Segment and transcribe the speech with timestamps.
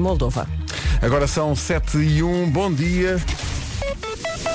[0.00, 0.46] Moldova.
[1.02, 3.20] Agora são 7 e 1, bom dia.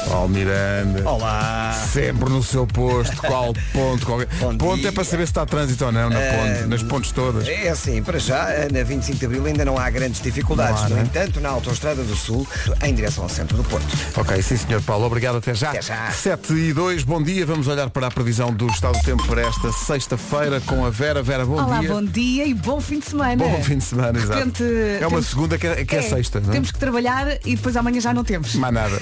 [0.08, 1.08] Paulo Miranda.
[1.09, 1.73] Olá.
[1.92, 4.05] Sempre no seu posto, qual ponto?
[4.05, 4.20] Qual...
[4.39, 4.89] Bom ponto dia.
[4.89, 7.47] é para saber se está trânsito ou não na ponte, nas pontes todas.
[7.47, 10.83] É assim, para já, na 25 de Abril ainda não há grandes dificuldades.
[10.83, 11.03] Há, no né?
[11.03, 12.47] entanto, na Autostrada do Sul,
[12.83, 13.85] em direção ao centro do Porto.
[14.17, 15.69] Ok, sim senhor Paulo, obrigado até já.
[15.69, 16.12] Até já.
[16.12, 17.45] 7 e 2, bom dia.
[17.45, 21.22] Vamos olhar para a previsão do estado do tempo para esta sexta-feira com a Vera.
[21.23, 21.90] Vera, bom Olá, dia.
[21.90, 23.36] bom dia e bom fim de semana.
[23.44, 24.40] Bom fim de semana, De exato.
[24.40, 26.54] repente, é uma temos- segunda que é, que é sexta, não é?
[26.54, 28.55] Temos que trabalhar e depois amanhã já não temos.
[28.55, 28.99] Mais nada.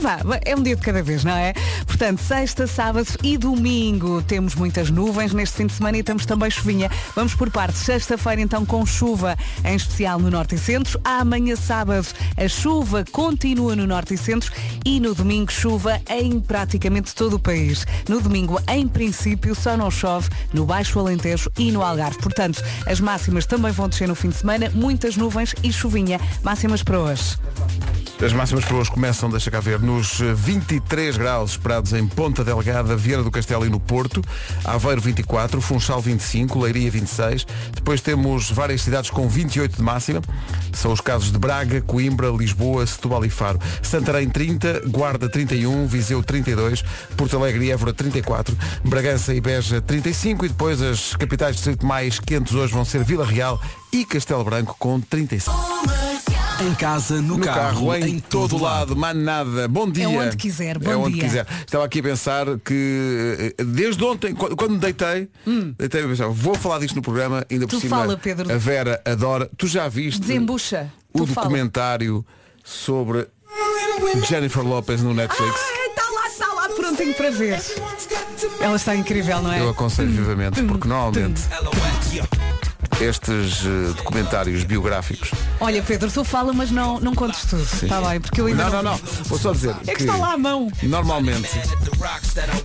[0.00, 1.54] Vá, é um dia de cada vez, não é?
[1.86, 6.50] Portanto, sexta, sábado e domingo temos muitas nuvens neste fim de semana e temos também
[6.50, 6.90] chuvinha.
[7.14, 7.80] Vamos por partes.
[7.80, 11.00] Sexta-feira então com chuva, em especial no norte e centro.
[11.04, 14.52] Amanhã sábado a chuva continua no norte e centro
[14.84, 17.86] e no domingo chuva em praticamente todo o país.
[18.08, 22.18] No domingo, em princípio, só não chove no Baixo Alentejo e no Algarve.
[22.18, 24.70] Portanto, as máximas também vão descer no fim de semana.
[24.74, 26.20] Muitas nuvens e chuvinha.
[26.42, 27.36] Máximas para hoje.
[28.24, 32.42] As máximas para hoje começam, deixa cá ver, nos eh, 23 graus esperados em Ponta
[32.42, 34.22] Delgada, Vieira do Castelo e no Porto,
[34.64, 37.46] Aveiro 24, Funchal 25, Leiria 26.
[37.74, 40.22] Depois temos várias cidades com 28 de máxima.
[40.72, 43.60] São os casos de Braga, Coimbra, Lisboa, Setúbal e Faro.
[43.82, 46.82] Santarém 30, Guarda 31, Viseu 32,
[47.16, 51.86] Porto Alegre e Évora 34, Bragança e Beja 35 e depois as capitais de distrito
[51.86, 53.60] mais quentes hoje vão ser Vila Real
[53.94, 55.56] e Castelo Branco com 36.
[56.60, 59.68] Em casa, no, No carro, carro, em, todo lado, mais nada.
[59.68, 60.08] Bom dia.
[60.08, 61.22] onde quiser, bom é onde dia.
[61.24, 61.46] quiser.
[61.64, 65.28] Estava aqui a pensar que eh, desde ontem, quando me deitei,
[65.78, 67.78] deitei a pensar, vou falar disto no programa, ainda por Hum.
[67.78, 67.96] Tu cima.
[67.98, 68.52] fala, Pedro.
[68.52, 69.48] A Vera adora.
[69.56, 70.92] Tu já viste Desembucha.
[71.12, 71.46] o Tu fala.
[71.48, 72.24] documentário
[72.64, 73.26] sobre
[74.28, 75.54] Jennifer Lopez no Netflix?
[75.88, 77.60] Está lá, está lá prontinho para ver.
[78.60, 79.60] Ela está incrível, não é?
[79.60, 81.42] Eu aconselho vivamente, porque normalmente
[83.00, 85.30] estes eh, documentários biográficos.
[85.60, 87.62] Olha, Pedro, tu fala, mas não, não contes tudo.
[87.62, 89.00] Está bem, porque eu ainda Não, não, não.
[89.24, 89.74] Vou só dizer.
[89.86, 90.70] É que está lá à mão.
[90.82, 91.48] Normalmente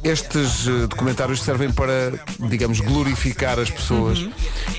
[0.03, 2.13] estes eh, documentários servem para,
[2.49, 4.31] digamos, glorificar as pessoas Uhum.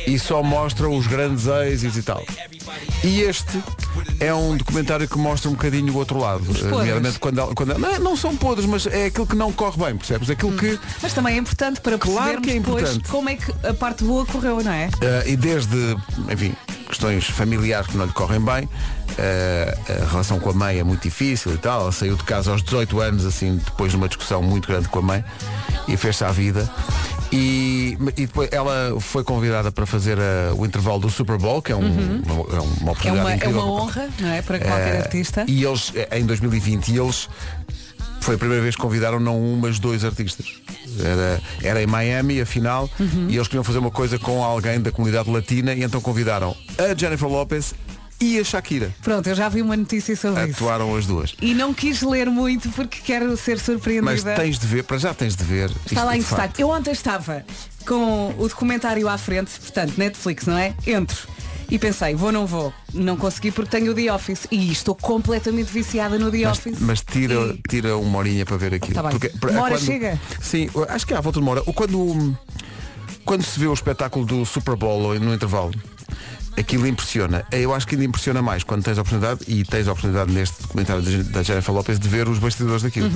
[0.06, 2.24] e só mostram os grandes êxitos e tal.
[3.04, 3.62] E este
[4.18, 6.42] é um documentário que mostra um bocadinho o outro lado.
[6.42, 6.64] Eh, podres.
[6.70, 9.78] Nomeadamente quando, ela- quando ela- não, não são podres, mas é aquilo que não corre
[9.84, 10.28] bem, percebes?
[10.30, 13.08] Aquilo que Mas também é importante para Claro que é depois importante.
[13.10, 14.88] como é que a parte boa correu, não é?
[15.00, 15.96] Eh, e desde,
[16.30, 16.54] enfim,
[16.88, 18.68] questões familiares que não lhe correm bem,
[19.18, 22.50] eh, a relação com a mãe é muito difícil e tal, ela saiu de casa
[22.50, 25.24] aos 18 anos, assim, depois de uma discussão muito grande com a mãe
[25.88, 26.68] e fez-se à vida.
[27.32, 31.70] E, e depois ela foi convidada para fazer eh, o intervalo do Super Bowl, que
[31.70, 33.60] é, um, uma, é uma É oportunidade uma, é incrível.
[33.62, 34.42] uma honra, não é?
[34.42, 35.44] Para qualquer Eh, artista.
[35.46, 37.28] E eles, eh, em 2020, e eles
[38.20, 40.46] foi a primeira vez que convidaram não um, mas dois artistas.
[40.98, 43.26] Era, era em Miami, afinal, Uhum.
[43.30, 46.94] e eles queriam fazer uma coisa com alguém da comunidade latina e então convidaram a
[46.98, 47.72] Jennifer Lopez
[48.20, 48.94] e a Shakira.
[49.02, 50.52] Pronto, eu já vi uma notícia sobre isso.
[50.64, 51.34] Atuaram as duas.
[51.40, 54.04] E não quis ler muito porque quero ser surpreendida.
[54.04, 55.70] Mas tens de ver, para já tens de ver.
[55.86, 56.62] Está lá em de facto, destaque.
[56.62, 57.44] Eu ontem estava
[57.86, 60.74] com o documentário à frente, portanto, Netflix, não é?
[60.86, 61.28] Entro.
[61.70, 62.74] E pensei, vou não vou.
[62.92, 64.46] Não consegui porque tenho o The Office.
[64.50, 66.78] E estou completamente viciada no The Mas, Office.
[66.80, 68.94] mas tira, E- tira uma horinha para ver aquilo.
[68.94, 69.12] Tá bem.
[69.18, 70.20] Porque, Uma hora quando- chega?
[70.42, 71.62] Sim, acho que é à volta de uma hora.
[71.64, 72.36] Ou Quando,
[73.24, 75.72] quando se vê o espetáculo do Super Bowl no intervalo,
[76.56, 77.44] aquilo impressiona.
[77.50, 80.60] Eu acho que ainda impressiona mais quando tens a oportunidade, e tens a oportunidade neste
[80.62, 83.10] documentário da Jennifer Lopez, de ver os bastidores daquilo.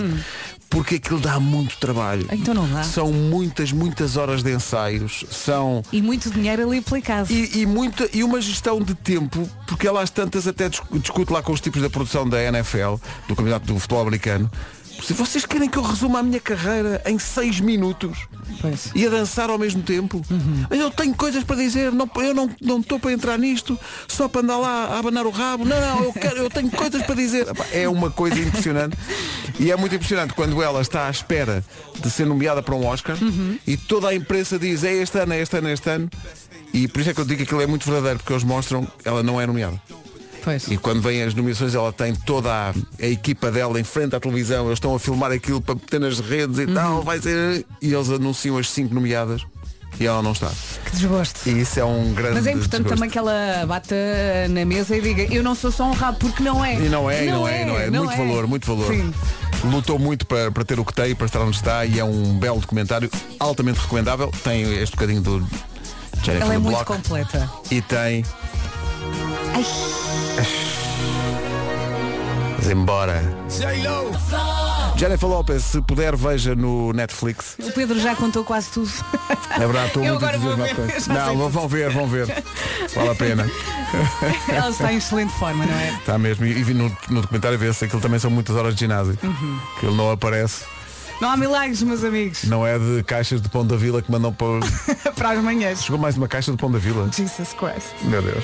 [0.71, 2.27] Porque aquilo dá muito trabalho.
[2.33, 2.83] Então não dá.
[2.83, 7.33] São muitas, muitas horas de ensaios, são E muito dinheiro ali aplicado.
[7.33, 11.33] e, e muita, e uma gestão de tempo, porque ela às tantas até dis- discute
[11.33, 12.94] lá com os tipos da produção da NFL,
[13.28, 14.50] do Campeonato do Futebol Americano.
[15.03, 18.19] Se vocês querem que eu resuma a minha carreira em seis minutos
[18.60, 18.91] Pois.
[18.94, 20.22] e a dançar ao mesmo tempo,
[20.71, 23.78] mas eu tenho coisas para dizer, não, eu não não estou para entrar nisto
[24.09, 25.65] só para andar lá a abanar o rabo.
[25.65, 27.47] Não, não, eu, quero, eu tenho coisas para dizer.
[27.72, 28.97] É uma coisa impressionante.
[29.59, 31.62] E é muito impressionante quando ela está à espera
[32.00, 33.16] de ser nomeada para um Oscar
[33.66, 36.11] e toda a imprensa diz é este ano, é este ano, é este ano.
[36.72, 38.84] E por isso é que eu digo que aquilo é muito verdadeiro, porque eles mostram
[38.84, 39.81] que ela não é nomeada.
[40.44, 40.69] Pois.
[40.69, 44.20] E quando vêm as nomeações ela tem toda a, a equipa dela em frente à
[44.20, 47.64] televisão, eles estão a filmar aquilo para meter nas redes e tal, vai ser.
[47.81, 49.43] E eles anunciam as cinco nomeadas
[49.99, 50.50] e ela não está.
[50.85, 51.49] Que desgosto.
[51.49, 52.35] E isso é um grande.
[52.35, 52.94] Mas é importante desgosto.
[52.94, 53.94] também que ela bata
[54.50, 56.75] na mesa e diga eu não sou só um rabo porque não é.
[56.75, 57.90] E não é, e não, é, e não é.
[57.90, 58.93] muito valor, muito valor.
[58.93, 59.14] Sim.
[59.64, 62.38] Lutou muito para, para ter o que tem, para estar onde está e é um
[62.38, 64.31] belo documentário, altamente recomendável.
[64.43, 65.38] Tem este bocadinho do
[66.23, 67.50] Jennifer Ela é muito Block completa.
[67.70, 68.25] e tem.
[72.64, 73.22] Mas embora.
[74.96, 77.56] Jennifer Lopez, se puder, veja no Netflix.
[77.58, 78.90] O Pedro já contou quase tudo.
[79.50, 82.26] É verdade, estou muito entusiasmado Não, vão ver, vão ver.
[82.94, 83.50] Vale a pena.
[84.49, 85.90] Ela está em excelente forma, não é?
[85.90, 86.46] Está mesmo.
[86.46, 89.19] E, vi no, no documentário vê-se aquilo também são muitas horas de ginásio.
[89.22, 89.61] Uhum.
[89.78, 90.64] Que ele não aparece.
[91.20, 92.44] Não há milagres, meus amigos.
[92.44, 94.61] Não é de caixas de pão da vila que mandam para.
[95.14, 95.84] Para as manhãs.
[95.84, 97.11] Chegou mais uma caixa de pão da vila.
[97.12, 97.93] Jesus Christ.
[98.05, 98.43] Meu Deus.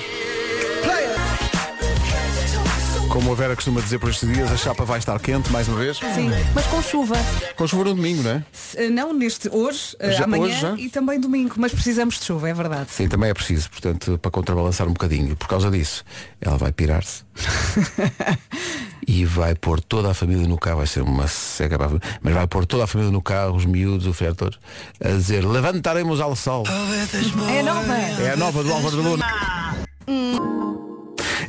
[3.11, 5.77] Como a Vera costuma dizer por estes dias, a chapa vai estar quente mais uma
[5.77, 5.97] vez.
[5.97, 7.15] Sim, mas com chuva.
[7.57, 8.45] Com chuva no domingo, não é?
[8.53, 10.73] Se- Não neste hoje, eh, Já- amanhã hoje já?
[10.77, 12.89] e também domingo, mas precisamos de chuva, é verdade.
[12.89, 15.35] Sim, também é preciso, portanto, para contrabalançar um bocadinho.
[15.35, 16.05] Por causa disso,
[16.39, 17.23] ela vai pirar-se.
[19.05, 22.09] e vai pôr toda a família no carro, vai ser uma seca para a família,
[22.21, 24.57] mas vai pôr toda a família no carro, os miúdos, o ferro todos,
[25.03, 26.63] a dizer, levantaremos ao sol.
[26.65, 27.93] É nova.
[27.93, 29.25] É a nova do Álvaro de Luna.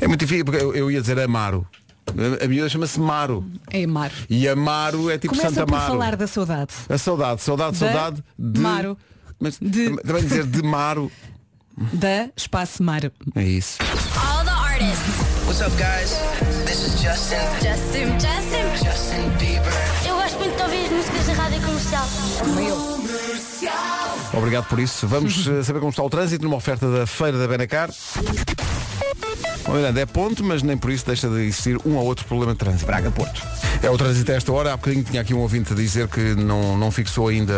[0.03, 1.67] É muito difícil, porque eu, eu ia dizer Amaro.
[2.43, 3.45] A miúda chama-se Maro.
[3.71, 4.11] É mar.
[4.29, 5.93] E Amaro é tipo Começa Santa por Maro.
[5.93, 6.73] falar da saudade.
[6.89, 8.99] A saudade, saudade, Da saudade de Maro.
[9.41, 11.11] Mas De- tam- também dizer de Maro.
[11.93, 13.03] Da Espaço Mar.
[13.37, 13.79] É isso.
[14.17, 15.15] All the artists.
[15.47, 16.11] What's up, guys?
[16.67, 17.37] This is Justin.
[17.63, 18.13] Justin.
[18.19, 18.85] Justin.
[18.85, 19.73] Justin Bieber.
[20.07, 22.07] Eu gosto muito de ouvir as músicas da rádio comercial.
[24.33, 25.07] Obrigado por isso.
[25.07, 27.91] Vamos eh, saber como está o trânsito numa oferta da Feira da Benacar.
[29.65, 32.53] Bom, Miranda, é ponto, mas nem por isso deixa de existir um ou outro problema
[32.53, 32.87] de trânsito.
[32.87, 33.43] Braga Porto.
[33.83, 34.73] É o trânsito a esta hora.
[34.73, 37.53] Há bocadinho tinha aqui um ouvinte a dizer que não, não fixou ainda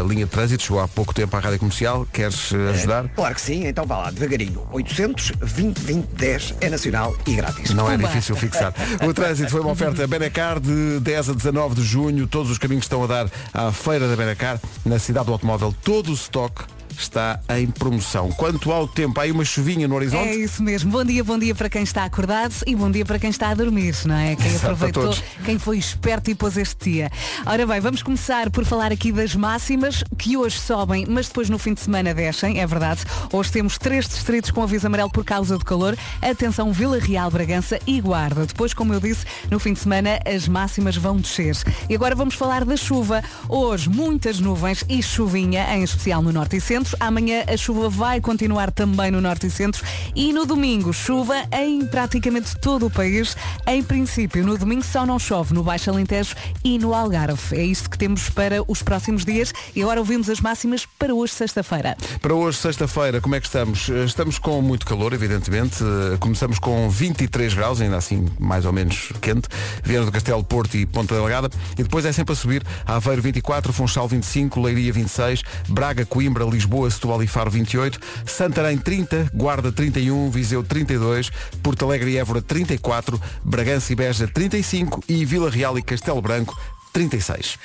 [0.00, 0.62] a linha de trânsito.
[0.62, 2.06] Chegou há pouco tempo à rádio comercial.
[2.10, 3.08] Queres eh, ajudar?
[3.08, 4.66] Claro que sim, então vá lá, devagarinho.
[4.72, 7.72] 800 20 20 10 é nacional e grátis.
[7.72, 8.74] Não é difícil fixar.
[9.06, 12.26] O trânsito foi uma oferta Benacar de 10 a 19 de junho.
[12.26, 14.60] Todos os caminhos estão a dar à feira da Benacar.
[14.84, 18.30] Na cidade do automóvel, todo o estoque está em promoção.
[18.32, 20.42] Quanto ao tempo, há aí uma chuvinha no É horizonte.
[20.42, 20.90] isso mesmo.
[20.90, 23.54] Bom dia, bom dia para quem está acordado e bom dia para quem está a
[23.54, 24.36] dormir, não é?
[24.36, 25.14] Quem Exato, aproveitou,
[25.44, 27.10] quem foi esperto e pôs este dia.
[27.46, 31.58] Ora bem, vamos começar por falar aqui das máximas que hoje sobem, mas depois no
[31.58, 33.02] fim de semana descem, é verdade.
[33.32, 35.96] Hoje temos três distritos com aviso amarelo por causa do calor.
[36.20, 38.46] Atenção, Vila Real, Bragança e Guarda.
[38.46, 41.56] Depois, como eu disse, no fim de semana as máximas vão descer.
[41.88, 43.22] E agora vamos falar da chuva.
[43.48, 46.89] Hoje, muitas nuvens e chuvinha, em especial no norte e centro.
[46.98, 49.84] Amanhã a chuva vai continuar também no norte e centro.
[50.14, 53.36] E no domingo, chuva em praticamente todo o país.
[53.66, 56.34] Em princípio, no domingo só não chove no Baixo Alentejo
[56.64, 57.56] e no Algarve.
[57.56, 59.52] É isto que temos para os próximos dias.
[59.74, 61.96] E agora ouvimos as máximas para hoje, sexta-feira.
[62.20, 63.88] Para hoje, sexta-feira, como é que estamos?
[63.88, 65.82] Eh, Estamos com muito calor, evidentemente.
[65.82, 69.48] Eh, Começamos com 23 graus, ainda assim mais ou menos quente.
[69.82, 71.50] Viana do Castelo, Porto e Ponta Delgada.
[71.78, 72.62] E depois é sempre a subir.
[72.86, 79.30] Aveiro 24, Funchal 25, Leiria 26, Braga, Coimbra, Lisboa, Setúbal e Faro 28, Santarém 30,
[79.34, 81.30] Guarda 31, Viseu 32,
[81.62, 86.56] Porto Alegre e Évora 34, Bragança e Beja 35 e Vila Real e Castelo Branco
[86.92, 87.58] 36.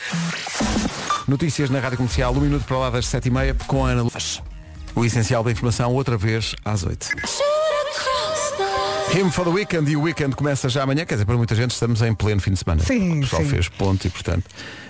[1.27, 4.41] Notícias na Rádio Comercial, um minuto para lá das 7h30 com a Ana Luz.
[4.95, 7.09] O essencial da informação outra vez às 8.
[9.13, 11.71] Him for the Weekend e o Weekend começa já amanhã, quer dizer, para muita gente
[11.71, 12.83] estamos em pleno fim de semana.
[12.83, 13.49] Sim, o pessoal sim.
[13.49, 14.43] fez ponto e portanto.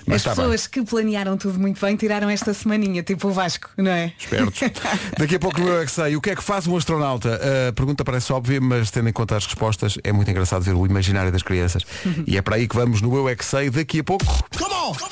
[0.07, 0.35] Mas As está bem.
[0.37, 4.13] pessoas que planearam tudo muito bem tiraram esta semaninha, tipo o Vasco, não é?
[4.17, 4.61] Espertos.
[5.17, 6.15] Daqui a pouco no Eu é que sei.
[6.15, 7.39] O que é que faz um astronauta?
[7.69, 10.85] A pergunta parece óbvia, mas tendo em conta as respostas, é muito engraçado ver o
[10.85, 11.83] imaginário das crianças.
[12.25, 14.25] e é para aí que vamos no Eu é que sei daqui a pouco.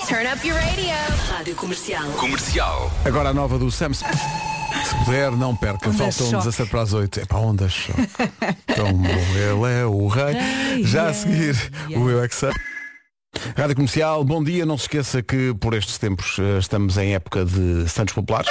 [0.08, 0.94] Turn up your radio.
[1.30, 2.08] Rádio Comercial.
[2.12, 2.92] Comercial.
[3.06, 4.53] Agora a nova do Sam Smith.
[4.86, 5.90] Se puder, não perca.
[5.90, 6.46] Onda Faltam choque.
[6.46, 7.20] 17 para as 8.
[7.20, 8.08] É para onda choque.
[8.76, 9.08] Tão bom.
[9.08, 10.84] Ele é o rei.
[10.84, 11.56] Já a seguir,
[11.96, 12.52] o Eu é que sei.
[13.58, 14.66] Rádio Comercial, bom dia.
[14.66, 18.50] Não se esqueça que por estes tempos eh, estamos em época de Santos Populares.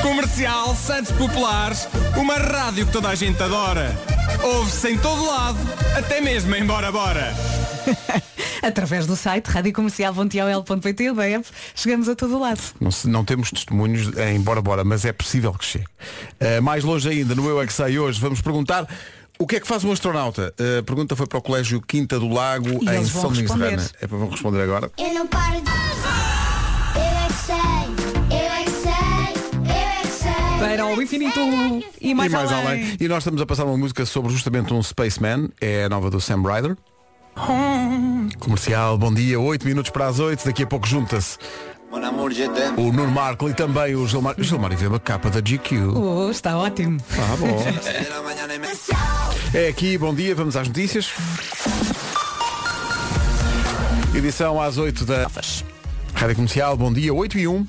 [0.00, 3.96] Comercial Santos Populares, uma rádio que toda a gente adora.
[4.42, 5.58] Ouve-se em todo lado,
[5.96, 7.32] até mesmo em Bora Bora.
[8.62, 12.60] Através do site radiocomercial.ol.pt da app, chegamos a todo lado.
[12.80, 15.86] Não, se- não temos testemunhos em Bora Bora, mas é possível que chegue.
[16.38, 18.86] Eh, mais longe ainda, no Eu é que sei hoje, vamos perguntar
[19.38, 20.54] o que é que faz um astronauta?
[20.58, 23.30] Eh, A pergunta foi para o Colégio Quinta do Lago, E em eles vão São
[23.32, 23.76] Domingos de responder.
[23.82, 23.90] Rana.
[24.00, 24.90] É para vão responder agora.
[24.98, 25.70] Eu não paro de.
[26.94, 27.56] Eu é que sei.
[28.30, 28.92] Eu é que sei.
[29.58, 30.76] Eu é que sei.
[30.76, 31.40] Para o infinito
[32.00, 32.66] e mais, e mais além.
[32.66, 32.96] além.
[33.00, 36.20] E nós estamos a passar uma música sobre justamente um Spaceman, é a nova do
[36.20, 36.76] Sam Ryder.
[38.38, 41.38] Comercial, bom dia, 8 minutos para as 8, daqui a pouco junta-se
[42.76, 44.34] o Nuno Marco e também o Gilmar.
[44.38, 45.76] Gilmar e vê uma capa da GQ.
[45.94, 46.98] Oh, está ótimo.
[47.12, 47.62] Ah, bom.
[49.54, 51.10] É aqui, bom dia, vamos às notícias.
[54.14, 55.26] Edição às 8 da
[56.14, 57.66] Rádio Comercial, bom dia, 8 e 1.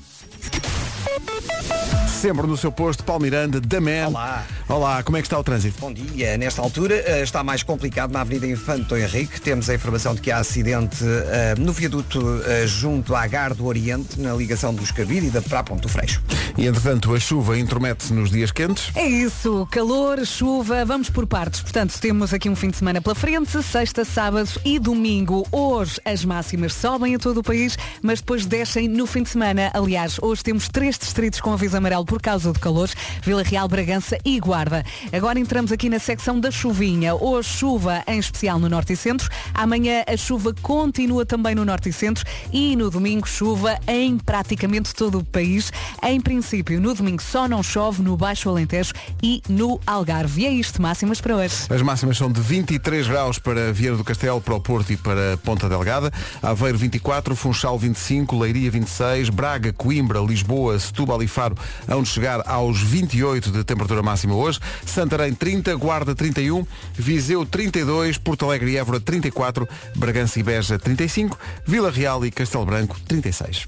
[2.24, 4.08] Sempre no seu posto, Paulo Miranda, da Man.
[4.08, 4.46] Olá.
[4.66, 5.78] Olá, como é que está o trânsito?
[5.78, 6.38] Bom dia.
[6.38, 9.38] Nesta altura eh, está mais complicado na Avenida Infante Henrique.
[9.38, 13.66] Temos a informação de que há acidente eh, no viaduto eh, junto à Gar do
[13.66, 16.22] Oriente, na ligação dos Cavide e da Pra Ponto Freixo.
[16.56, 18.90] E entretanto a chuva intromete-se nos dias quentes.
[18.94, 21.60] É isso, calor, chuva, vamos por partes.
[21.60, 25.46] Portanto, temos aqui um fim de semana pela frente, sexta, sábado e domingo.
[25.52, 29.70] Hoje as máximas sobem a todo o país, mas depois descem no fim de semana.
[29.74, 32.90] Aliás, hoje temos três distritos com aviso amarelo por causa do calor,
[33.22, 34.84] Vila Real, Bragança e Guarda.
[35.12, 37.14] Agora entramos aqui na secção da chuvinha.
[37.14, 39.28] Hoje chuva em especial no Norte e Centro.
[39.54, 44.94] Amanhã a chuva continua também no Norte e Centro e no domingo chuva em praticamente
[44.94, 45.72] todo o país.
[46.02, 48.92] Em princípio, no domingo só não chove no Baixo Alentejo
[49.22, 50.42] e no Algarve.
[50.42, 51.54] E é isto, máximas para hoje.
[51.70, 55.36] As máximas são de 23 graus para Vieira do Castelo, para o Porto e para
[55.38, 61.56] Ponta Delgada, Aveiro 24, Funchal 25, Leiria 26, Braga, Coimbra, Lisboa, Setúbal e Faro
[62.04, 68.44] onde chegar aos 28 de temperatura máxima hoje, Santarém 30, Guarda 31, Viseu 32, Porto
[68.44, 73.64] Alegre e Évora 34, Bragança e Beja 35, Vila Real e Castelo Branco 36.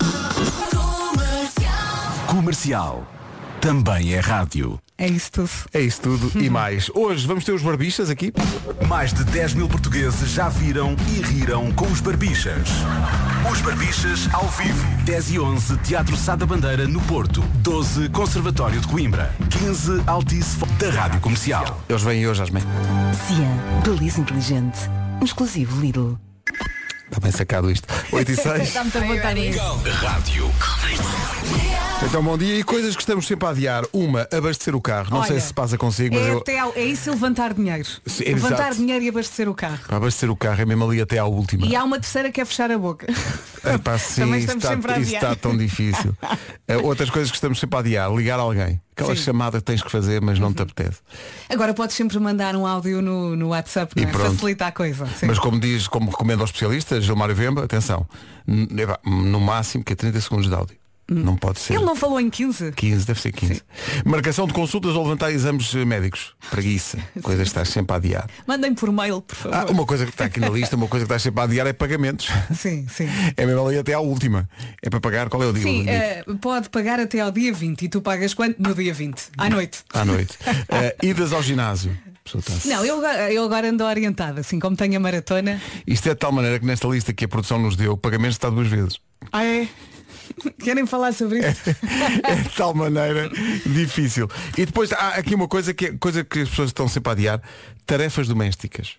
[2.26, 3.06] Comercial.
[3.60, 4.78] Também é rádio.
[4.98, 5.50] É isso tudo.
[5.74, 6.88] É isso tudo e mais.
[6.96, 8.32] Hoje vamos ter os barbichas aqui.
[8.88, 12.68] Mais de 10 mil portugueses já viram e riram com os Barbichas.
[13.50, 14.86] Os Barbichas ao vivo.
[15.04, 17.42] 10 e 11, Teatro Sá da Bandeira, no Porto.
[17.58, 19.34] 12, Conservatório de Coimbra.
[19.50, 21.82] 15, Altice Fo- da Rádio Comercial.
[21.88, 22.68] Eles vêm hoje às meias.
[23.26, 24.78] Cian, beleza inteligente.
[25.20, 26.14] Um exclusivo Lidl.
[27.06, 27.86] Está bem sacado isto.
[28.12, 28.62] 8 e 6.
[28.62, 29.50] Está muito a vontade.
[32.04, 33.84] Então bom dia e coisas que estamos sempre a adiar.
[33.92, 35.08] Uma, abastecer o carro.
[35.10, 36.38] Não sei Olha, se se passa consigo, mas É, eu.
[36.38, 37.88] até ao- é isso levantar dinheiro.
[38.06, 38.76] Sim, levantar exato.
[38.76, 39.78] dinheiro e abastecer o carro.
[39.86, 41.66] Para abastecer o carro é mesmo ali até à última.
[41.66, 43.06] E há uma terceira que é fechar a boca.
[43.64, 45.32] Epá, sim, Também isso estamos está, sempre a isso adiar.
[45.32, 46.14] está tão difícil.
[46.68, 48.80] Eh, outras coisas que estamos sempre a adiar, ligar alguém.
[48.92, 49.18] Aquela Sim.
[49.20, 49.24] Uhum.
[49.24, 50.98] chamada que tens que fazer, mas não te apetece.
[51.48, 54.10] Agora podes sempre mandar um áudio no, no WhatsApp, não E é?
[54.10, 54.32] pronto.
[54.34, 55.06] Facilita a coisa.
[55.18, 55.26] Sim.
[55.26, 58.06] Mas como diz, como recomenda aos especialistas, Gilmário Vemba, atenção,
[58.46, 60.76] n- epá, no máximo que é 30 segundos de áudio.
[61.08, 61.74] Não pode ser.
[61.74, 62.72] Ele não falou em 15?
[62.72, 63.62] 15, deve ser 15.
[64.04, 66.34] Marcação de consultas ou levantar exames médicos.
[66.50, 66.98] Preguiça.
[67.22, 68.28] Coisas que estás sempre a adiar.
[68.46, 69.54] Mandem por mail, por favor.
[69.56, 71.66] Ah, uma coisa que está aqui na lista, uma coisa que estás sempre a adiar
[71.66, 72.28] é pagamentos.
[72.56, 73.08] Sim, sim.
[73.36, 74.48] É mesmo ali até à última.
[74.82, 75.62] É para pagar, qual é o dia?
[75.62, 78.60] Sim, eh, pode pagar até ao dia 20 e tu pagas quanto?
[78.60, 79.78] No dia 20, à noite.
[79.92, 80.36] À noite.
[80.68, 81.96] Eh, idas ao ginásio.
[82.24, 85.60] Está- Não, eu, agora- eu agora ando orientada, assim como tenho a maratona.
[85.86, 88.32] Isto é de tal maneira que nesta lista que a produção nos deu, o pagamento
[88.32, 88.98] está duas vezes.
[89.32, 89.68] Ah, é?
[90.62, 91.70] Querem falar sobre isso?
[92.24, 93.28] É de tal maneira
[93.64, 94.28] difícil.
[94.56, 97.12] E depois há aqui uma coisa que, é- coisa que as pessoas estão sempre a
[97.12, 97.40] adiar,
[97.84, 98.96] tarefas domésticas.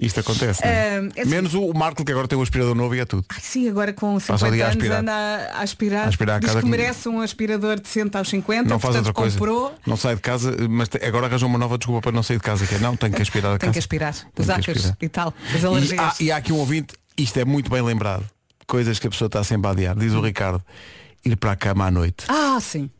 [0.00, 0.60] Isto acontece.
[0.64, 1.00] é?
[1.00, 3.24] Hum, é assim- Menos o, Marco que agora tem um aspirador novo e é tudo.
[3.30, 5.00] Ai, sim, agora com Passa 50 o dia a anos aspirar.
[5.00, 6.04] anda a, aspirar.
[6.04, 8.68] A aspirar a Diz casa que que- merece um aspirador decente aos 50.
[8.68, 9.38] Não faz portanto, outra coisa.
[9.38, 12.42] comprou, Não sai de casa, mas agora arranjou uma nova desculpa para não sair de
[12.42, 13.72] casa, que é não, tenho que aspirar a tem casa.
[13.72, 14.12] que aspirar.
[14.14, 15.32] Tenho Os ácaros e tal.
[15.54, 15.98] As E alergias.
[16.00, 18.24] há, e há aqui um ouvinte, isto é muito bem lembrado,
[18.66, 19.96] coisas que a pessoa está sempre a adiar.
[19.96, 20.62] Diz o Ricardo,
[21.24, 22.24] ir para a cama à noite.
[22.28, 22.90] Ah, sim.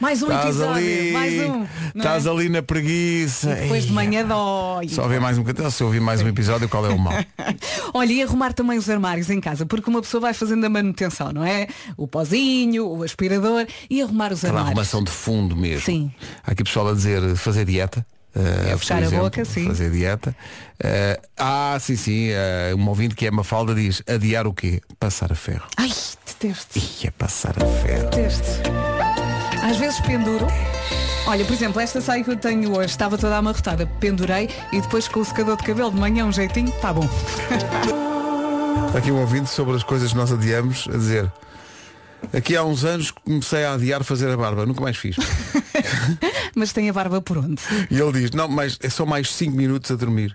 [0.00, 0.74] Mais um Estás episódio.
[0.74, 1.58] ali, Mais um.
[1.58, 1.66] não
[1.96, 2.30] estás é?
[2.30, 3.54] ali na preguiça.
[3.54, 4.88] Depois de manhã dói.
[4.88, 5.70] Só ver mais um bocadinho.
[5.70, 7.12] Se eu ouvir mais um episódio, qual é o mal?
[7.94, 11.30] Olha, e arrumar também os armários em casa, porque uma pessoa vai fazendo a manutenção,
[11.32, 11.68] não é?
[11.96, 14.70] O pozinho, o aspirador e arrumar os Aquela armários.
[14.78, 15.82] arrumação de fundo mesmo.
[15.82, 16.10] Sim.
[16.44, 18.04] Há aqui pessoal a dizer fazer dieta.
[18.34, 19.66] Eh, É fechar por a exemplo, boca, sim.
[19.66, 20.36] Fazer dieta.
[20.82, 22.28] Eh, ah, sim, sim.
[22.30, 24.80] eh, um ouvinte que é uma falda diz adiar o quê?
[24.98, 25.64] Passar a ferro.
[25.76, 25.90] Ai,
[26.26, 26.78] detesto.
[26.78, 28.10] Ih, é passar a ferro.
[28.10, 28.60] Detesto.
[29.62, 30.46] Às vezes penduro.
[31.26, 33.86] Olha, por exemplo, esta saia que eu tenho hoje estava toda amarrotada.
[34.00, 37.08] Pendurei e depois com o secador de cabelo de manhã um jeitinho, tá bom.
[38.96, 41.32] Aqui um ouvinte sobre as coisas que nós adiamos a dizer.
[42.36, 45.16] Aqui há uns anos comecei a adiar fazer a barba, nunca mais fiz.
[46.54, 47.60] Mas tem a barba por onde?
[47.90, 50.34] E ele diz, não, mas é só mais 5 minutos a dormir.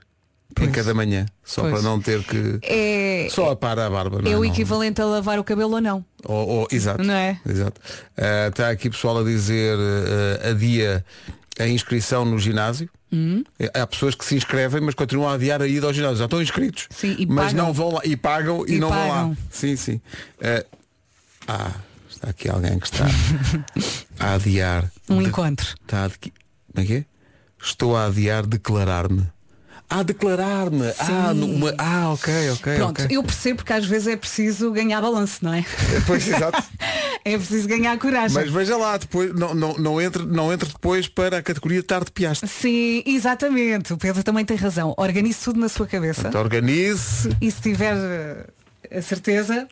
[0.51, 0.71] Em Pois.
[0.71, 1.25] cada manhã.
[1.43, 1.73] Só Pois.
[1.73, 2.57] para não ter que.
[2.63, 4.21] É, Só a para a barba.
[4.21, 6.03] não é o Não- equivalente a lavar o cabelo ou não.
[6.25, 7.03] Ou- ou- exato.
[7.03, 7.39] Não é?
[7.47, 7.79] Exato.
[8.17, 9.77] Ah, Está aqui pessoal a dizer
[10.43, 11.05] ah, adia
[11.59, 12.89] a inscrição no ginásio.
[13.11, 13.43] Hum?
[13.73, 16.17] Há pessoas que se inscrevem, mas continuam a adiar a ida ao ginásio.
[16.17, 16.87] Já estão inscritos.
[16.89, 17.65] Sim, e mas pagam.
[17.67, 18.01] não vão lá.
[18.03, 19.13] E pagam e, E não vão lá.
[19.15, 19.37] pagam.
[19.51, 20.01] Sim, sim.
[20.41, 20.63] Ah,
[21.47, 21.71] ah,
[22.17, 23.05] está aqui alguém que está
[24.19, 24.91] a adiar.
[25.09, 25.67] Um de- encontro.
[25.81, 26.31] Está a Como
[26.77, 27.05] é que é?
[27.61, 29.27] Estou a adiar declarar-me.
[29.89, 30.93] Ah, declarar-me.
[30.99, 31.73] Ah, numa...
[31.77, 32.75] ah, ok, ok.
[32.75, 33.15] Pronto, ok.
[33.17, 35.63] eu percebo porque às vezes é preciso ganhar balanço, não é?
[36.05, 36.61] Pois, exato.
[37.23, 38.35] É preciso ganhar coragem.
[38.35, 42.11] Mas veja lá, depois não, não, não, entre, não entre depois para a categoria tarde
[42.11, 42.45] piaste.
[42.47, 43.93] Sim, exatamente.
[43.93, 44.93] O Pedro também tem razão.
[44.97, 46.27] Organize tudo na sua cabeça.
[46.27, 47.29] Então organize.
[47.41, 49.67] E se tiver eh, a certeza,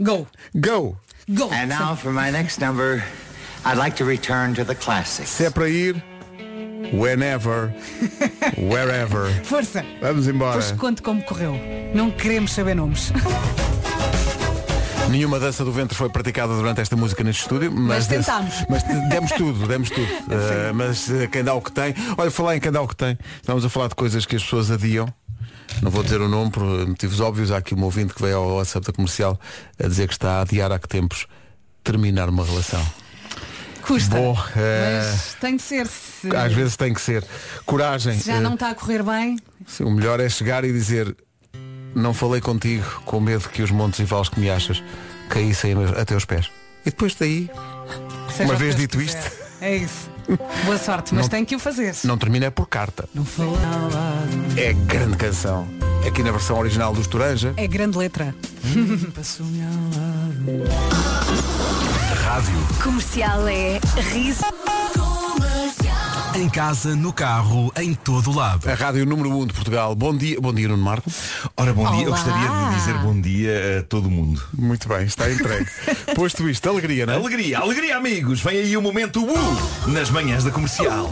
[0.00, 0.26] go.
[0.54, 0.96] Go!
[1.30, 1.48] Go.
[1.50, 3.02] And now for my next number,
[3.64, 5.30] I'd like to return to the classics.
[5.30, 6.02] Se é para ir,
[6.92, 7.72] whenever,
[8.58, 9.30] wherever.
[9.44, 9.84] Força.
[10.00, 10.60] Vamos embora.
[10.60, 11.54] Depois conto como correu.
[11.94, 13.12] Não queremos saber nomes.
[15.10, 18.54] Nenhuma dança do ventre foi praticada durante esta música neste estúdio, mas, Mas tentámos.
[18.68, 20.06] mas demos tudo, demos tudo.
[20.06, 21.94] Uh, mas uh, quem dá o que tem.
[22.16, 24.42] Olha, falar em quem dá o que tem, estamos a falar de coisas que as
[24.42, 25.06] pessoas adiam.
[25.80, 27.50] Não vou dizer o nome por motivos óbvios.
[27.50, 29.38] Há aqui um ouvinte que veio ao WhatsApp da comercial
[29.82, 31.26] a dizer que está a adiar há que tempos
[31.82, 32.84] terminar uma relação.
[33.82, 34.14] Custa.
[34.16, 35.86] Bom, eh, Mas tem de ser.
[35.88, 37.24] Se, Às vezes tem que ser.
[37.66, 38.18] Coragem.
[38.18, 41.16] se já eh, não está a correr bem, Sim, o melhor é chegar e dizer
[41.94, 44.82] não falei contigo com medo que os montes e vales que me achas
[45.28, 46.48] caíssem a teus pés.
[46.82, 47.50] E depois daí,
[48.30, 49.18] seja uma que vez dito quiser.
[49.18, 50.10] isto, É isso.
[50.64, 51.94] Boa sorte, mas Não- tem que o fazer.
[52.04, 53.08] não termina é por carta.
[53.14, 53.24] Não.
[54.56, 55.66] É grande canção.
[56.06, 57.52] Aqui na versão original dos Toranja.
[57.56, 58.34] É grande letra.
[62.24, 62.54] Rádio.
[62.82, 63.80] Comercial é
[64.12, 64.42] riso.
[66.34, 68.66] Em casa, no carro, em todo lado.
[68.66, 69.94] A rádio número 1 um de Portugal.
[69.94, 71.10] Bom dia, bom dia Nuno Marco.
[71.58, 72.04] Ora, bom dia.
[72.04, 72.16] Eu Olá.
[72.16, 74.42] gostaria de dizer bom dia a todo mundo.
[74.54, 75.68] Muito bem, está entregue.
[76.16, 77.16] Posto isto, alegria, não é?
[77.16, 78.40] Alegria, alegria, amigos.
[78.40, 81.10] Vem aí o momento uh, nas manhãs da comercial.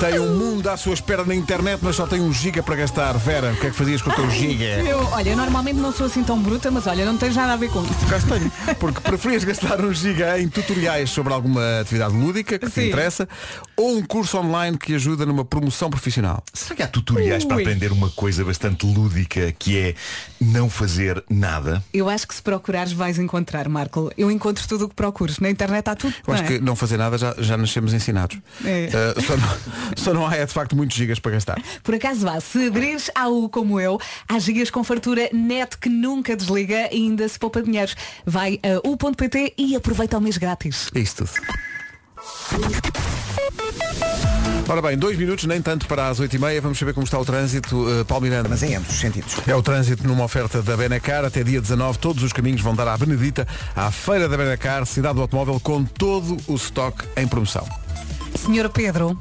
[0.00, 3.16] Tem um mundo à sua espera na internet, mas só tem um giga para gastar.
[3.18, 4.64] Vera, o que é que fazias com o teu giga?
[4.64, 7.56] Eu, olha, eu normalmente não sou assim tão bruta, mas olha, não tens nada a
[7.56, 8.06] ver com isso.
[8.10, 8.50] Cá tenho.
[8.80, 12.88] Porque preferias gastar um giga em tutoriais sobre alguma atividade lúdica que te Sim.
[12.88, 13.28] interessa
[13.76, 16.42] ou um curso online que ajuda numa promoção profissional.
[16.52, 17.62] Será que há tutoriais para Ui.
[17.62, 19.94] aprender uma coisa bastante lúdica que é
[20.40, 21.82] não fazer nada?
[21.92, 24.10] Eu acho que se procurares vais encontrar, Marco.
[24.16, 25.38] Eu encontro tudo o que procures.
[25.38, 26.14] Na internet há tudo.
[26.26, 26.52] Eu acho não é?
[26.52, 28.38] que não fazer nada já, já nascemos ensinados.
[28.64, 28.88] É.
[29.16, 29.48] Uh, só, não,
[29.96, 31.62] só não há é de facto muitos gigas para gastar.
[31.82, 36.36] Por acaso vá, se aderires ao como eu, há gigas com fartura net que nunca
[36.36, 37.94] desliga e ainda se poupa dinheiros.
[38.24, 40.90] Vai a u.pt e aproveita o mês grátis.
[40.94, 41.30] É isso tudo.
[44.68, 46.60] Ora bem, dois minutos, nem tanto para as oito e meia.
[46.60, 47.76] Vamos saber como está o trânsito.
[47.76, 48.48] Uh, Paulo Miranda.
[48.48, 49.36] Mas em ambos os sentidos.
[49.46, 51.24] É o trânsito numa oferta da Benacar.
[51.24, 55.16] Até dia 19, todos os caminhos vão dar à Benedita, à Feira da Benacar, cidade
[55.16, 57.66] do automóvel, com todo o stock em promoção.
[58.34, 59.18] Senhor Pedro,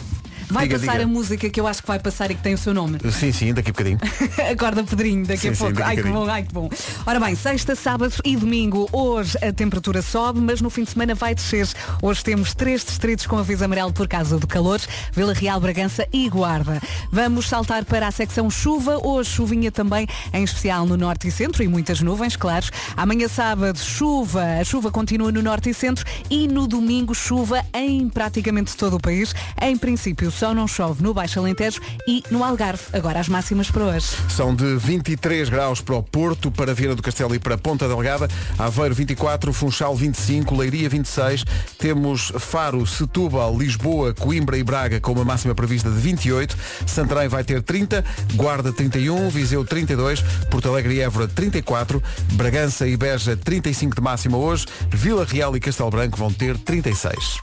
[0.51, 1.03] vai Diga, passar diga.
[1.03, 2.99] a música que eu acho que vai passar e que tem o seu nome.
[3.11, 3.99] Sim, sim, daqui a bocadinho.
[4.51, 5.73] Acorda Pedrinho, daqui Sim, a sim, pouco.
[5.73, 6.69] daqui a ai que bom, ai que bom.
[7.05, 8.87] Ora bem, sexta, sábado e domingo.
[8.91, 11.67] Hoje a temperatura sobe, mas no fim de semana vai descer.
[12.01, 14.79] Hoje temos três distritos com aviso amarelo por causa do calor.
[15.13, 16.81] Vila Real, Bragança e Guarda.
[17.11, 18.99] Vamos saltar para a secção chuva.
[19.05, 22.65] Hoje chuvinha também, em especial no norte e centro e muitas nuvens, claro.
[22.97, 24.43] Amanhã sábado, chuva.
[24.59, 28.99] A chuva continua no norte e centro e no domingo chuva em praticamente todo o
[28.99, 29.33] país.
[29.61, 32.81] Em princípio só não chove no Baixo Alentejo e no Algarve.
[32.93, 34.07] Agora as máximas para hoje.
[34.27, 38.27] São de 23 graus para o Porto, para Viana do Castelo e para Ponta Delgada,
[38.57, 41.45] Aveiro 24, Funchal 25, Leiria 26,
[41.77, 47.43] temos Faro, Setúbal, Lisboa, Coimbra e Braga com uma máxima prevista de 28, Santarém vai
[47.43, 52.01] ter 30, Guarda 31, Viseu 32, Porto Alegre e Évora 34,
[52.33, 57.37] Bragança e Beja 35 de máxima hoje, Vila Real e Castelo Branco vão ter 36.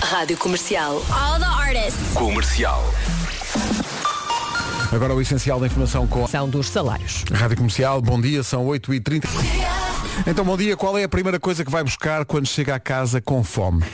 [0.00, 1.02] Rádio Comercial.
[1.10, 2.14] All the artists.
[2.42, 2.82] Comercial.
[4.90, 7.24] Agora o essencial da informação com São dos salários.
[7.32, 9.22] Rádio Comercial, bom dia, são 8h30.
[10.26, 13.20] Então, bom dia, qual é a primeira coisa que vai buscar quando chega à casa
[13.20, 13.84] com fome?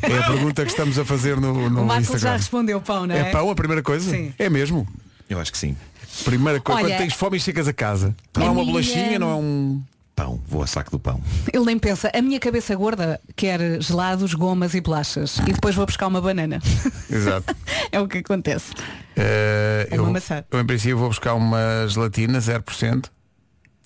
[0.00, 3.14] É a pergunta que estamos a fazer no, no O Marco já respondeu pão, não
[3.14, 3.18] é?
[3.18, 4.10] É pão a primeira coisa?
[4.10, 4.32] Sim.
[4.38, 4.88] É mesmo?
[5.28, 5.76] Eu acho que sim.
[6.24, 8.16] Primeira coisa, Olha, quando tens fome e chegas a casa.
[8.34, 9.82] Não a é uma minha- bolachinha, não é um.
[10.18, 11.22] Pão, vou a saco do pão.
[11.52, 15.38] Ele nem pensa, a minha cabeça gorda quer gelados, gomas e bolachas.
[15.46, 16.58] E depois vou buscar uma banana.
[17.08, 17.54] Exato.
[17.92, 18.74] é o que acontece.
[19.16, 20.44] É eu, uma maçã.
[20.50, 23.04] eu, em princípio, vou buscar uma gelatina 0%.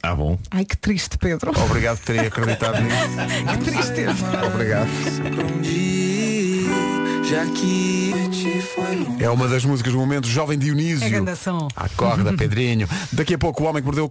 [0.02, 0.38] Ah, bom.
[0.50, 1.52] Ai que triste, Pedro.
[1.66, 3.58] Obrigado por terem acreditado nisso.
[3.58, 4.46] que tristeza.
[4.46, 4.88] Obrigado.
[9.20, 11.06] É uma das músicas do momento, Jovem Dionísio.
[11.06, 11.36] É.
[11.76, 12.88] Acorda, Pedrinho.
[13.12, 14.10] Daqui a pouco o homem que mordeu.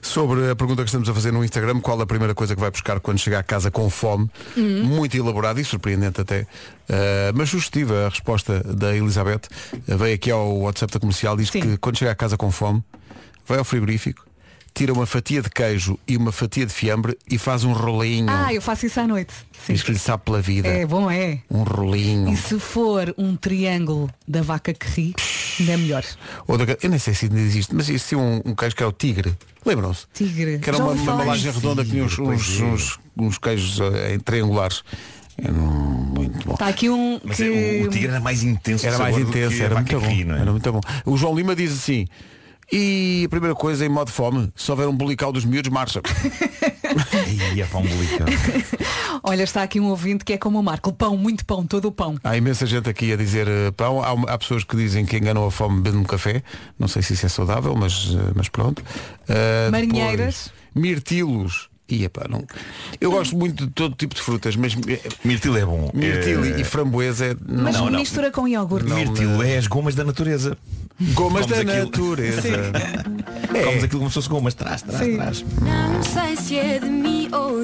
[0.00, 2.70] Sobre a pergunta que estamos a fazer no Instagram, qual a primeira coisa que vai
[2.70, 4.30] buscar quando chega a casa com fome?
[4.56, 4.84] Uhum.
[4.84, 6.42] Muito elaborado e surpreendente até.
[6.42, 9.42] Uh, mas sugestiva a resposta da Elizabeth.
[9.72, 11.60] Uh, veio aqui ao WhatsApp da comercial, diz Sim.
[11.60, 12.82] que quando chega a casa com fome,
[13.46, 14.24] vai ao frigorífico,
[14.76, 18.26] tira uma fatia de queijo e uma fatia de fiambre e faz um rolinho.
[18.28, 19.32] Ah, eu faço isso à noite.
[19.66, 19.72] Sim.
[19.72, 20.68] Diz que lhe sabe pela vida.
[20.68, 21.38] É bom, é.
[21.50, 22.30] Um rolinho.
[22.30, 25.14] E se for um triângulo da vaca que ri,
[25.58, 26.04] ainda é melhor.
[26.46, 28.90] Ou da- eu nem sei se ainda existe, mas existia um, um queijo que era
[28.90, 29.34] o tigre.
[29.64, 30.04] Lembram-se?
[30.12, 30.58] Tigre.
[30.58, 32.64] Que era Já uma, embalagem redonda que tinha uns, uns, é.
[32.64, 34.82] uns, uns queijos eh, em triangulares.
[35.38, 36.52] Era muito bom.
[36.52, 37.44] Está aqui um Mas que...
[37.44, 40.06] é, o, o tigre era mais intenso Era mais intenso, era muito bom.
[40.06, 40.32] ri, é?
[40.40, 40.80] Era muito bom.
[41.06, 42.06] O João Lima diz assim,
[42.70, 46.00] e a primeira coisa em modo fome, se houver um bulical dos miúdos, marcha.
[47.52, 48.26] Aí é pão umbilical.
[49.22, 50.92] Olha, está aqui um ouvinte que é como o Marco.
[50.92, 52.16] Pão, muito pão, todo o pão.
[52.22, 54.00] Há imensa gente aqui a dizer eh, pão.
[54.02, 56.42] Há, há pessoas que dizem que enganam a fome bebendo um café.
[56.78, 58.80] Não sei se isso é saudável, mas, eh, mas pronto.
[58.80, 60.50] Uh, Marinheiras.
[60.52, 61.68] depois, mirtilos.
[61.88, 62.44] E, epá, não.
[63.00, 65.88] Eu gosto muito de todo tipo de frutas, mas eh, Mirtilo é bom.
[65.94, 67.36] mirtilo Eh, e framboesa é.
[67.46, 67.98] Mas Não, não.
[68.00, 68.92] mistura com iogurte.
[68.92, 70.58] Mirtilo é as gomas da natureza.
[71.14, 71.84] Gomas da Comes aquilo.
[71.86, 72.42] natureza.
[73.64, 74.54] Comes aquilo como se fosse gomas.
[74.54, 75.14] Trás, trás, Sim.
[75.16, 75.44] trás.
[75.62, 77.62] Não sei se é de mim ou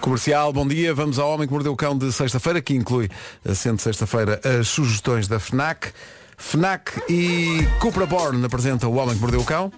[0.00, 0.92] Comercial, bom dia.
[0.92, 3.08] Vamos ao Homem que Mordeu o Cão de sexta-feira, que inclui,
[3.44, 5.92] eh, sendo sexta-feira, as sugestões da FNAC.
[6.36, 9.72] FNAC e Cupra Born apresentam o Homem que Mordeu o Cão.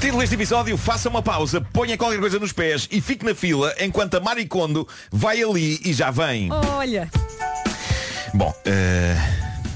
[0.00, 3.74] Título deste episódio, faça uma pausa, ponha qualquer coisa nos pés e fique na fila
[3.78, 6.48] enquanto a Maricondo vai ali e já vem.
[6.50, 7.08] Olha,
[8.32, 9.16] Bom, eh,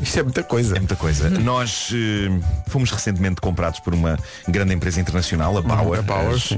[0.05, 0.77] Isto é muita coisa.
[0.77, 1.31] é muita coisa.
[1.31, 2.31] Nós eh,
[2.69, 6.01] fomos recentemente comprados por uma grande empresa internacional, a Bauer.
[6.07, 6.51] a as,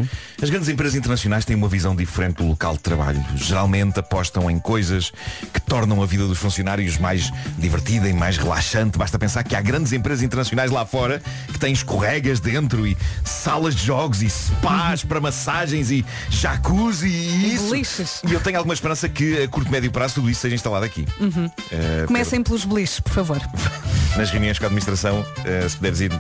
[0.42, 3.24] as grandes empresas internacionais têm uma visão diferente do local de trabalho.
[3.36, 5.12] Geralmente apostam em coisas
[5.52, 8.98] que tornam a vida dos funcionários mais divertida e mais relaxante.
[8.98, 13.76] Basta pensar que há grandes empresas internacionais lá fora que têm escorregas dentro e salas
[13.76, 17.70] de jogos e spas para massagens e jacuzzi e isso.
[17.70, 18.22] beliches.
[18.28, 21.06] E eu tenho alguma esperança que a curto médio prazo tudo isso seja instalado aqui.
[21.70, 23.35] Eh, comecem pelos beliches, por favor.
[24.16, 26.12] Nas reuniões com a administração, eh, se puderes ir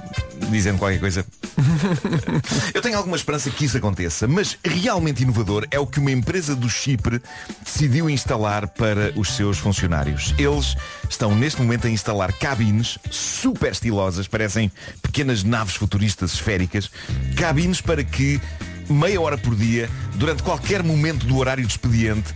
[0.50, 1.24] dizendo qualquer coisa.
[2.74, 6.54] Eu tenho alguma esperança que isso aconteça, mas realmente inovador é o que uma empresa
[6.54, 7.20] do Chipre
[7.64, 10.34] decidiu instalar para os seus funcionários.
[10.38, 10.76] Eles
[11.08, 16.90] estão neste momento a instalar cabines super estilosas, parecem pequenas naves futuristas esféricas,
[17.34, 18.40] cabines para que
[18.88, 22.34] meia hora por dia, durante qualquer momento do horário de expediente,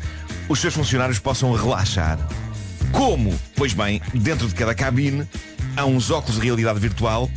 [0.48, 2.18] os seus funcionários possam relaxar.
[2.92, 3.38] Como?
[3.56, 5.26] Pois bem, dentro de cada cabine
[5.76, 7.30] há uns óculos de realidade virtual,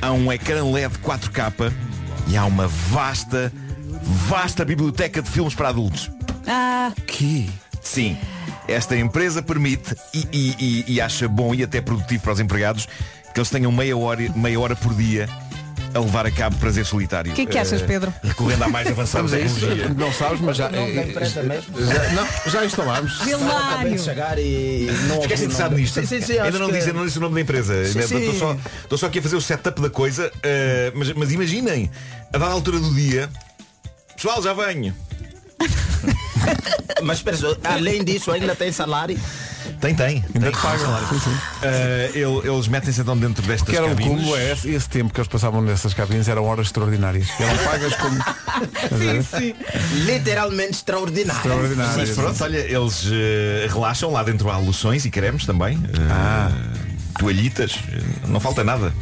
[0.00, 1.72] há um ecrã LED 4K
[2.28, 3.52] e há uma vasta,
[4.28, 6.10] vasta biblioteca de filmes para adultos.
[6.46, 7.50] Ah, Que?
[7.82, 8.16] Sim,
[8.66, 12.88] esta empresa permite e, e- e- e acha bom e até produtivo para os empregados
[13.32, 15.28] que eles tenham meia hora, meia hora por dia
[15.94, 17.30] a levar a cabo prazer solitário.
[17.32, 18.12] O que é que achas, Eh, Pedro?
[18.22, 19.88] Recorrendo à mais avançada tecnologia.
[19.96, 20.68] Não sabes, mas já.
[20.70, 20.76] já,
[22.12, 23.18] não, já instalámos.
[24.02, 26.00] Chegar e não Ficaste interessado nisto?
[26.00, 27.84] Sim, sim, sim, Ainda não, que- disse, não disse o nome da empresa.
[27.86, 28.38] Sim, Estou sim.
[28.38, 30.30] só, só aqui a fazer o setup da coisa.
[30.42, 31.90] eh, mas, mas imaginem,
[32.32, 33.28] a dada altura do dia,
[34.16, 34.94] pessoal, já venho.
[37.02, 39.18] Mas espera, só, além disso ainda tem salário.
[39.80, 40.24] Tem, tem.
[40.34, 41.08] Ainda tem te pagam.
[41.08, 41.36] Sim, sim.
[41.62, 44.12] Eh, ele- eles metem-se então dentro destas que era um cabines.
[44.16, 47.28] cúmulo é esse, esse tempo que eles passavam nessas cabines eram horas extraordinárias.
[47.38, 48.18] Eram pagas como.
[50.06, 51.38] Literalmente extraordinário.
[51.40, 51.96] Extraordinárias.
[51.96, 55.76] Mas pronto, olha, eles eh, relaxam lá dentro há loções e cremes também.
[55.92, 56.50] eh, Ah.
[57.18, 57.76] Toalhitas,
[58.26, 58.92] não falta nada.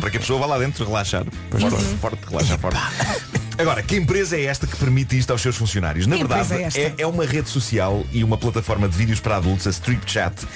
[0.00, 1.24] Para que a pessoa vá lá dentro relaxar.
[1.50, 2.78] Forte, forte, relaxar forte.
[3.58, 6.06] Agora, que empresa é esta que permite isto aos seus funcionários?
[6.06, 9.36] Na Que verdade, é é, é uma rede social e uma plataforma de vídeos para
[9.36, 10.46] adultos, a Strip Chat.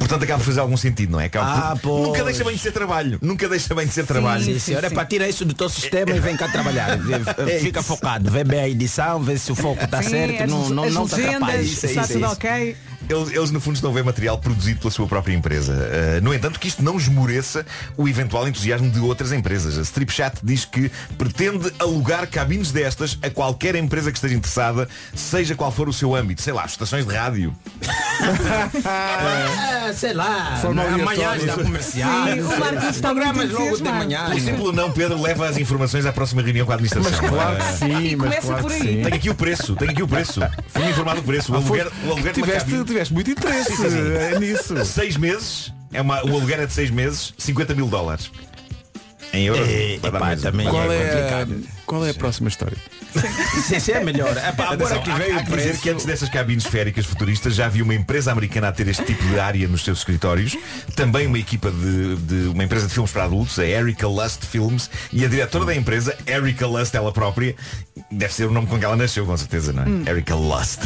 [0.00, 1.26] Portanto, acaba por fazer algum sentido, não é?
[1.26, 2.08] Acaba Ah, por- pois.
[2.08, 3.18] Nunca deixa bem de ser trabalho.
[3.22, 4.42] Nunca deixa bem de ser trabalho.
[4.44, 6.96] Sim, senhora, é para tirar isso do teu sistema e vem cá trabalhar.
[6.98, 10.50] Vê- Fica focado, vê bem a edição, vê se o foco está Sim, certo, as,
[10.50, 11.70] não, não, as não te atrapalhes.
[11.72, 12.32] Isso é está isso, é tudo isso.
[12.34, 12.76] ok.
[13.10, 15.72] Eles, eles, no fundo estão a ver material produzido pela sua própria empresa.
[15.72, 19.76] Uh, no entanto, que isto não esmoreça o eventual entusiasmo de outras empresas.
[19.78, 24.88] A Strip Chat diz que pretende alugar cabines destas a qualquer empresa que esteja interessada,
[25.14, 26.40] seja qual for o seu âmbito.
[26.42, 27.54] Sei lá, estações de rádio.
[28.84, 32.24] Ah, sei lá, Forma amanhã está comercial.
[32.26, 34.28] Sim, o Marcos está muito Programas logo de manhã.
[34.34, 37.10] O simples não, Pedro, leva as informações à próxima reunião com a administração.
[37.20, 38.80] Mas claro que sim, mas começa claro por que aí.
[38.96, 39.02] sim.
[39.02, 40.40] Tenho aqui o preço, tenho aqui o preço.
[40.68, 41.52] Fui informado do preço.
[41.52, 43.90] O Ah, foi- aluguer, o aluguer de uma tiveste, cabine- tiveste muito interesse Sim, sim,
[43.90, 44.12] sim.
[44.14, 44.84] eh, nisso.
[44.84, 48.30] Seis meses, é uma, o aluguer é de seis meses, 50 mil dólares.
[49.32, 49.68] Em euros.
[49.68, 51.68] É, vai dar epá, também Qual é é, a, complicado.
[51.86, 52.76] qual é a próxima história?
[53.66, 54.36] Sim, sim, é melhor.
[54.36, 57.06] Epá, agora Atenção, que há- veio há o que dizer que antes dessas cabines esféricas
[57.06, 60.56] futuristas já havia uma empresa americana a ter este tipo de área nos seus escritórios,
[60.94, 64.90] também uma equipa de, de uma empresa de filmes para adultos, a Erica Lust Films,
[65.12, 67.54] e a diretora da empresa, Erica Lust, ela própria,
[68.10, 70.10] deve ser o nome com que ela nasceu, com certeza, não é?
[70.10, 70.80] Erica Lust,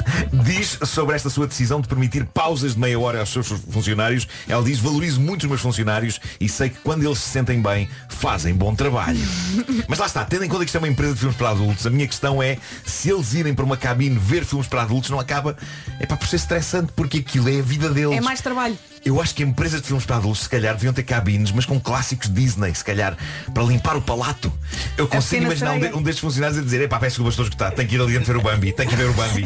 [0.44, 4.26] diz sobre esta sua decisão de permitir pausas de meia hora aos seus funcionários.
[4.48, 7.88] Ela diz, valorizo muito os meus funcionários e sei que quando eles se sentem bem,
[8.08, 9.18] fazem bom trabalho.
[9.88, 11.86] Mas lá está, tendo em conta que isto é uma empresa de filmes para adultos,
[11.86, 15.18] a minha questão é se eles irem para uma cabine ver filmes para adultos não
[15.18, 15.56] acaba
[15.98, 18.16] é para por ser estressante porque aquilo é a vida deles.
[18.16, 18.78] É mais trabalho.
[19.04, 21.78] Eu acho que empresas de filmes para adultos se calhar deviam ter cabines, mas com
[21.78, 23.14] clássicos Disney, se calhar,
[23.52, 24.50] para limpar o palato.
[24.96, 27.74] Eu consigo imaginar um, de- um destes funcionários a dizer, epá, peço desculpa, estou escutado,
[27.74, 29.44] tenho que ir ali dentro ver o Bambi, tenho que ver o Bambi,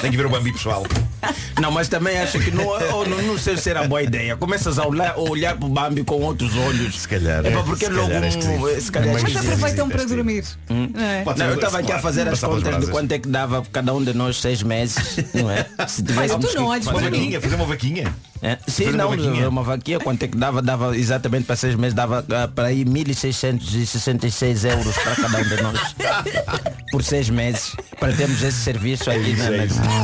[0.00, 0.84] tenho que ver o Bambi pessoal.
[1.60, 4.34] Não, mas também acho que não, oh, não, não sei se era boa ideia.
[4.34, 7.00] Começas a olhar, a olhar para o Bambi com outros olhos.
[7.02, 7.44] Se calhar.
[7.44, 8.80] É porque se logo calhar é um- esquisito.
[8.80, 10.44] se calhar é Mas aproveitam para dormir.
[10.70, 11.22] não é?
[11.36, 14.02] Não, eu estava aqui a fazer as contas de quanto é que dava cada um
[14.02, 14.96] de nós seis meses,
[15.34, 15.66] não é?
[15.86, 18.16] Se tivéssemos tu não que fazer- vaquinha, fazer uma vaquinha.
[18.42, 18.58] É?
[18.66, 19.48] Sim, não, vaquinha.
[19.48, 20.62] uma vaquinha, quanto é que dava?
[20.62, 25.62] Dava exatamente para seis meses, dava ah, para aí 1.666 euros para cada um de
[25.62, 25.94] nós.
[26.90, 29.78] Por seis meses, para termos esse serviço aqui na, É isso.
[29.80, 30.00] na-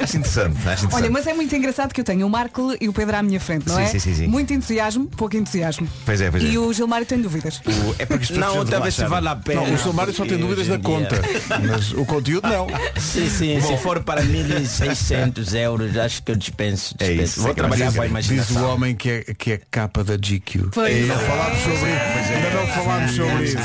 [0.00, 0.94] Acho interessante, acho interessante.
[0.94, 3.38] Olha, mas é muito engraçado que eu tenho o Marco e o Pedro à minha
[3.38, 3.86] frente, não Sim, é?
[3.86, 4.26] sim, sim, sim.
[4.26, 5.86] Muito entusiasmo, pouco entusiasmo.
[6.06, 6.46] Pois é, pois é.
[6.46, 7.58] E o Gilmário tem dúvidas.
[7.66, 9.60] O- é porque as pessoas Não, precisam outra vez se vale a pena.
[9.60, 11.20] Não, o Silmário só tem dúvidas da conta.
[11.68, 12.66] Mas o conteúdo não.
[13.00, 16.94] Sim, sim, se for para 1.600 euros, acho que eu dispenso.
[16.98, 17.22] É dispenso.
[17.32, 18.34] isso, Vou é que eu trabalhar vou com a dizer.
[18.34, 18.74] Diz o imaginação.
[18.74, 20.68] homem que é, que é capa da GQ.
[20.72, 21.16] Pois Ainda é.
[21.16, 22.32] não falámos sobre isso.
[22.32, 23.58] Ainda não falámos sobre isso.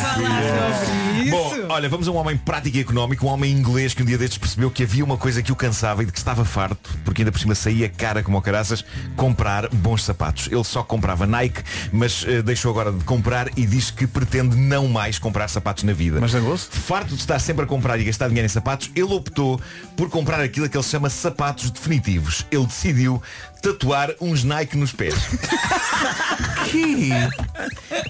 [1.30, 4.18] Bom, olha, vamos a um homem prático e económico, um homem inglês que um dia
[4.18, 7.22] destes percebeu que havia uma coisa que o cansava e de que estava farto, porque
[7.22, 8.84] ainda por cima saía cara como ao caraças,
[9.16, 10.48] comprar bons sapatos.
[10.52, 11.62] Ele só comprava Nike,
[11.92, 15.94] mas eh, deixou agora de comprar e diz que pretende não mais comprar sapatos na
[15.94, 16.20] vida.
[16.20, 16.68] Mas zangou-se?
[16.70, 19.60] Farto de estar sempre a comprar e gastar dinheiro em sapatos, ele optou
[19.96, 22.46] por comprar aquilo que ele chama sapatos definitivos.
[22.52, 23.22] Ele decidiu
[23.64, 25.16] tatuar uns Nike nos pés.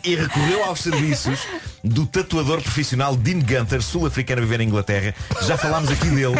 [0.03, 1.39] e recorreu aos serviços
[1.83, 5.13] do tatuador profissional Dean Gunther, sul-africano a viver em Inglaterra.
[5.43, 6.35] Já falámos aqui dele.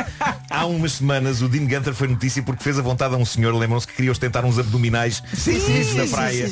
[0.49, 3.53] Há umas semanas o Dean Gunther foi notícia porque fez a vontade a um senhor,
[3.53, 6.49] lembram-se que queria ostentar uns abdominais definidos na praia.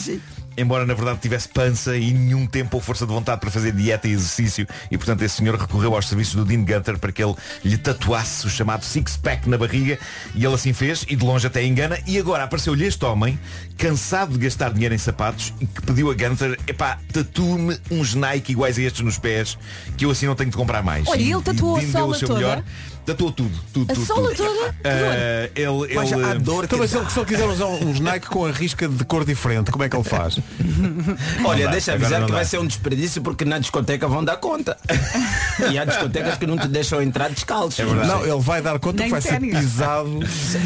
[0.58, 4.08] Embora na verdade tivesse pança e nenhum tempo ou força de vontade para fazer dieta
[4.08, 7.34] e exercício e portanto esse senhor recorreu aos serviços do Dean Gunther para que ele
[7.64, 9.98] lhe tatuasse o chamado six-pack na barriga
[10.36, 13.40] e ele assim fez e de longe até engana e agora apareceu-lhe este homem
[13.78, 18.52] cansado de gastar dinheiro em sapatos e que pediu a Gunther epá, tatue-me uns Nike
[18.52, 19.58] iguais a estes nos pés
[19.98, 21.08] que eu assim não tenho de comprar mais.
[21.08, 22.40] Olha, E- ele tatuou e a sola seu toda?
[22.40, 22.64] melhor.
[23.06, 24.38] Tatuou tudo, tudo, A tudo, sola tudo.
[24.48, 24.76] toda?
[24.84, 28.00] Ah, ele, Mas ele, a dor que Então, se ele, se ele quiser usar uns
[28.00, 30.38] Nike com a risca de cor diferente, como é que ele faz?
[31.44, 32.36] Olha, dá, deixa avisar que dá.
[32.36, 34.78] vai ser um desperdício porque na discoteca vão dar conta.
[35.72, 37.84] e há discotecas que não te deixam entrar descalço.
[37.84, 40.20] Não, ele vai dar conta Nem que vai ser pisado.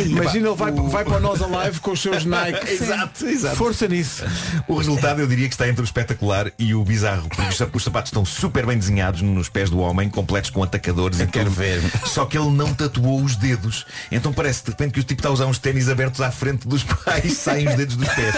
[0.06, 2.69] Imagina, ele vai, vai para o Nós Alive com os seus Nike.
[2.74, 3.56] Exato, exato.
[3.56, 4.24] Força nisso.
[4.67, 7.76] O resultado eu diria que está entre o espetacular e o bizarro, porque os sap-
[7.76, 11.45] os sapatos estão super bem desenhados nos pés do homem, completos com atacadores e quero
[11.45, 11.56] tudo.
[11.56, 11.82] ver.
[12.06, 13.85] Só que ele não tatuou os dedos.
[14.11, 16.67] Então parece de repente que o tipo está a usar uns ténis abertos à frente
[16.67, 18.35] dos pais, saem os dedos dos pés.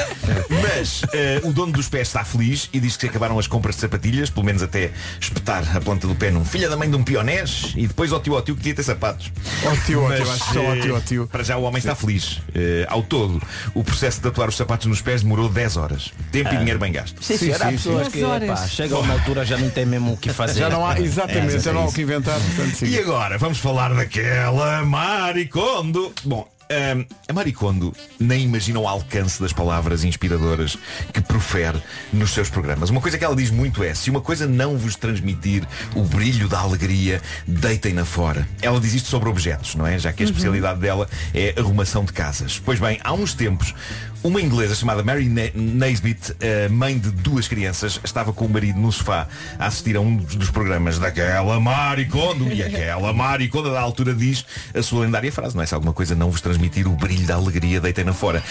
[0.62, 3.76] Mas eh, o dono dos pés está feliz e diz que se acabaram as compras
[3.76, 6.96] de sapatilhas, pelo menos até espetar a planta do pé num filha da mãe de
[6.96, 9.32] um pionés e depois ao tio ao tio que queria ter sapatos.
[9.66, 11.28] Ó tio, ó tio, acho que só ó eh, tio, tio.
[11.28, 12.42] Para já o homem está feliz.
[12.54, 13.42] Eh, ao todo,
[13.74, 16.12] o processo de tatuar os sapatos nos pés demorou 10 horas.
[16.32, 17.24] Tempo e dinheiro bem gasto.
[17.24, 20.14] Sim, sim, há sim, pessoas que pá, chega a uma altura já não tem mesmo
[20.14, 20.60] o que fazer.
[20.60, 22.40] Já não há, exatamente, É, já não há é o que inventar.
[22.40, 22.88] Portanto, sim.
[22.88, 26.12] E agora vamos falar daquela Maricondo.
[26.26, 30.76] Bom, hum, a Maricondo nem imagina o alcance das palavras inspiradoras
[31.14, 31.80] que profere
[32.12, 32.90] nos seus programas.
[32.90, 35.64] Uma coisa que ela diz muito é, se uma coisa não vos transmitir
[35.96, 38.50] o brilho da alegria, deitem-na fora.
[38.64, 40.00] Ela diz isto sobre objetos, não é?
[40.00, 42.60] Já que a especialidade dela é arrumação de casas.
[42.60, 43.76] Pois bem, há uns tempos,
[44.24, 48.80] uma inglesa chamada Mary Na- Naisbitt, eh, mãe de duas crianças, estava com o marido
[48.80, 49.28] no sofá
[49.58, 52.52] a assistir a um dos- dos programas daquela Maricondo.
[52.52, 55.66] E aquela Maricondo, da altura, diz a sua lendária frase, não é?
[55.66, 58.44] Se alguma coisa não vos transmitir o brilho da alegria, deitem-na fora.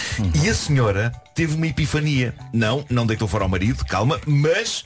[0.43, 2.35] E a senhora teve uma epifania.
[2.53, 4.85] Não, não deitou fora ao marido, calma, mas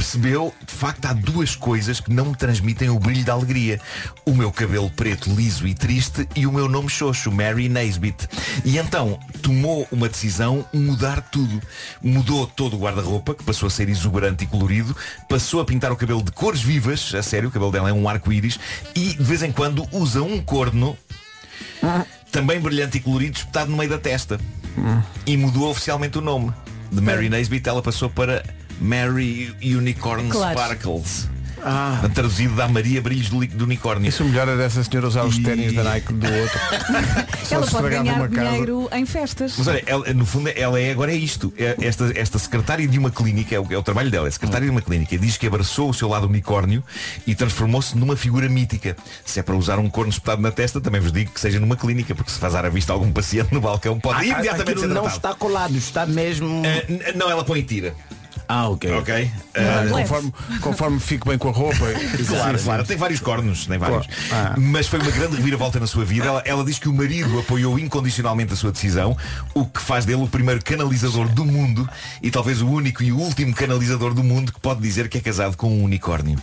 [0.00, 3.78] percebeu, de facto, há duas coisas que não me transmitem o brilho da alegria.
[4.24, 8.26] O meu cabelo preto, liso e triste e o meu nome xoxo, Mary Naisbitt.
[8.64, 11.60] E então tomou uma decisão, mudar tudo.
[12.02, 14.96] Mudou todo o guarda-roupa, que passou a ser exuberante e colorido,
[15.28, 18.08] passou a pintar o cabelo de cores vivas, a sério, o cabelo dela é um
[18.08, 18.58] arco-íris,
[18.94, 20.96] e de vez em quando usa um corno
[22.32, 24.40] também brilhante e colorido, espetado no meio da testa.
[25.26, 26.50] E mudou oficialmente o nome.
[26.90, 28.42] De Mary Naisbitt ela passou para
[28.80, 30.58] Mary Unicorn Claro.
[30.58, 31.28] Sparkles.
[32.14, 34.08] Traduzido da Maria Brilhos do, do Unicórnio.
[34.08, 36.58] Isso melhor era essa senhora usar os E- ténis da Nike do outro.
[37.44, 38.50] Só Ela se pode ganhar uma casa.
[38.50, 39.54] dinheiro em festas.
[39.58, 41.52] Mas olha, ela, no fundo ela é agora é isto.
[41.58, 44.64] É esta, esta secretária de uma clínica, é o, é o trabalho dela, é secretária
[44.64, 46.82] de uma clínica, diz que abraçou o seu lado unicórnio
[47.26, 48.96] e transformou-se numa figura mítica.
[49.26, 51.76] Se é para usar um corno espetado na testa, também vos digo que seja numa
[51.76, 54.94] clínica, porque se faz à vista algum paciente no balcão pode Ah, imediatamente ser não
[55.02, 55.16] tratado.
[55.16, 56.62] está colado, está mesmo.
[56.64, 57.94] Ah, n- não, ela põe e tira.
[58.52, 58.90] Ah, ok.
[58.98, 59.14] Ok?
[59.14, 61.76] Uh, conforme, conforme fico bem com a roupa.
[62.30, 64.06] Claro, Sim, claro, tem vários cornos, tem vários.
[64.32, 64.54] Ah.
[64.58, 66.26] Mas foi uma grande reviravolta na sua vida.
[66.26, 69.16] Ela, ela diz que o marido apoiou incondicionalmente a sua decisão,
[69.54, 71.88] o que faz dele o primeiro canalizador do mundo
[72.22, 75.20] e talvez o único e o último canalizador do mundo que pode dizer que é
[75.20, 76.38] casado com um unicórnio.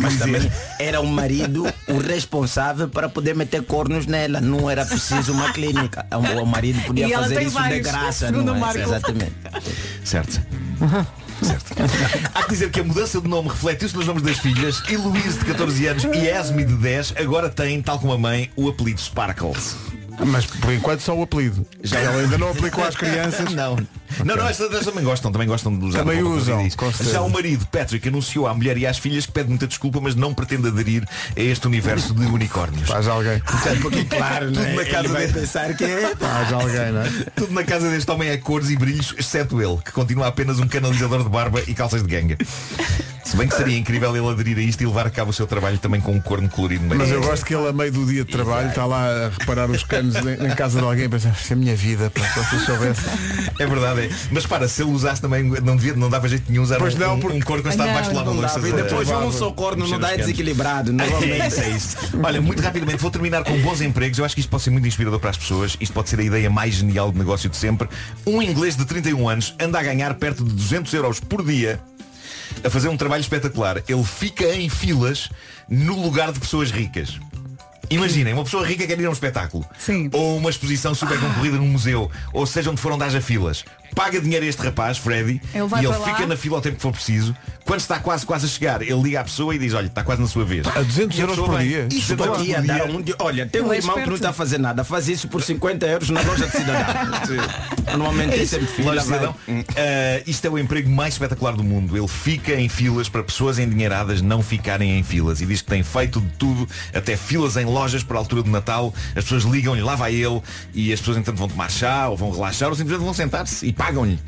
[0.00, 4.40] Mas também era o marido o responsável para poder meter cornos nela.
[4.40, 6.06] Não era preciso uma clínica.
[6.12, 8.58] O o marido podia fazer tem isso vários, de graça, não é?
[8.58, 8.78] Marco.
[8.78, 9.34] Exatamente.
[10.04, 10.40] certo.
[11.42, 11.74] Certo.
[12.34, 14.82] Há que dizer que a mudança de nome refletiu-se nos nomes das filhas.
[14.88, 18.68] Heloise, de 14 anos, e Esme, de 10, agora têm, tal como a mãe, o
[18.68, 19.76] apelido Sparkles.
[20.26, 21.66] Mas por enquanto só o apelido.
[21.82, 23.50] Já ela ainda não aplicou às crianças.
[23.54, 23.76] Não.
[24.24, 25.98] Não, não, estas também gostam, também gostam de usar.
[26.00, 26.68] Também usam.
[27.00, 30.14] Já o marido, Patrick, anunciou à mulher e às filhas que pede muita desculpa, mas
[30.14, 31.04] não pretende aderir
[31.36, 32.88] a este universo de unicórnios.
[32.88, 33.40] Faz alguém.
[33.40, 36.14] Portanto, porque claro, tudo na casa deste, pensar que é.
[36.14, 37.10] Faz alguém, não é?
[37.34, 40.68] tudo na casa deste homem é cores e brilhos, exceto ele, que continua apenas um
[40.68, 42.38] canalizador de barba e calças de ganga.
[43.24, 45.46] Se bem que seria incrível ele aderir a isto e levar a cabo o seu
[45.46, 46.84] trabalho também com um corno colorido.
[46.94, 49.70] Mas eu gosto que ele a meio do dia de trabalho está lá a reparar
[49.70, 52.20] os canos em, em casa de alguém e pensa, "Isto é a minha vida, pá,
[52.22, 53.04] se vocês soubessem.
[53.56, 54.10] É verdade, é.
[54.32, 56.98] Mas para, se ele usasse também, não, devia, não dava jeito nenhum usar Pois um,
[56.98, 58.64] não, porque- um corno quando está Não, debaixo do não lava-louças.
[58.64, 60.90] E depois um só corno não dá é desequilibrado.
[60.90, 61.46] É Novamente.
[61.46, 61.96] isso, é isso.
[62.20, 64.18] Olha, muito rapidamente, vou terminar com bons empregos.
[64.18, 65.76] Eu acho que isto pode ser muito inspirador para as pessoas.
[65.80, 67.88] Isto pode ser a ideia mais genial de negócio de sempre.
[68.26, 71.78] Um inglês de 31 anos anda a ganhar perto de 200 euros por dia
[72.64, 73.82] a fazer um trabalho espetacular.
[73.88, 75.28] Ele fica em filas
[75.68, 77.18] no lugar de pessoas ricas.
[77.90, 79.64] Imaginem, uma pessoa rica quer ir a um espetáculo.
[79.78, 80.08] Sim.
[80.12, 82.10] Ou uma exposição super concorrida num museu.
[82.32, 83.64] Ou seja, onde foram dar filas.
[83.94, 86.14] Paga dinheiro a este rapaz, Freddy, Ele vai e ele para lá.
[86.14, 87.34] fica na fila ao tempo que for preciso.
[87.64, 90.20] Quando está quase quase a chegar, ele liga à pessoa e diz, olha, está quase
[90.20, 90.66] na sua vez.
[90.66, 91.88] A 200 E a euros por dia?
[91.90, 93.14] "Isto Estou é aqui a por dar dia." um dia.
[93.18, 94.14] Olha, tem um é irmão que não esperto.
[94.16, 94.84] está a fazer nada.
[94.84, 96.84] Faz isso por 50 euros na loja de cidadão.
[97.96, 98.90] Normalmente tem sempre fila.
[98.94, 99.18] Loja de vai.
[99.18, 99.36] cidadão.
[99.76, 101.96] Ah, isto é o emprego mais espetacular do mundo.
[101.96, 105.40] Ele fica em filas para pessoas endinheiradas não ficarem em filas.
[105.40, 108.50] E diz que tem feito de tudo, até filas em lojas para a altura do
[108.50, 108.92] Natal.
[109.16, 110.42] As pessoas ligam-lhe, lá vai ele,
[110.74, 113.72] e as pessoas entanto vão tomar chá, ou vão relaxar, ou simplesmente vão sentar-se e
[113.84, 114.18] pagam-lhe.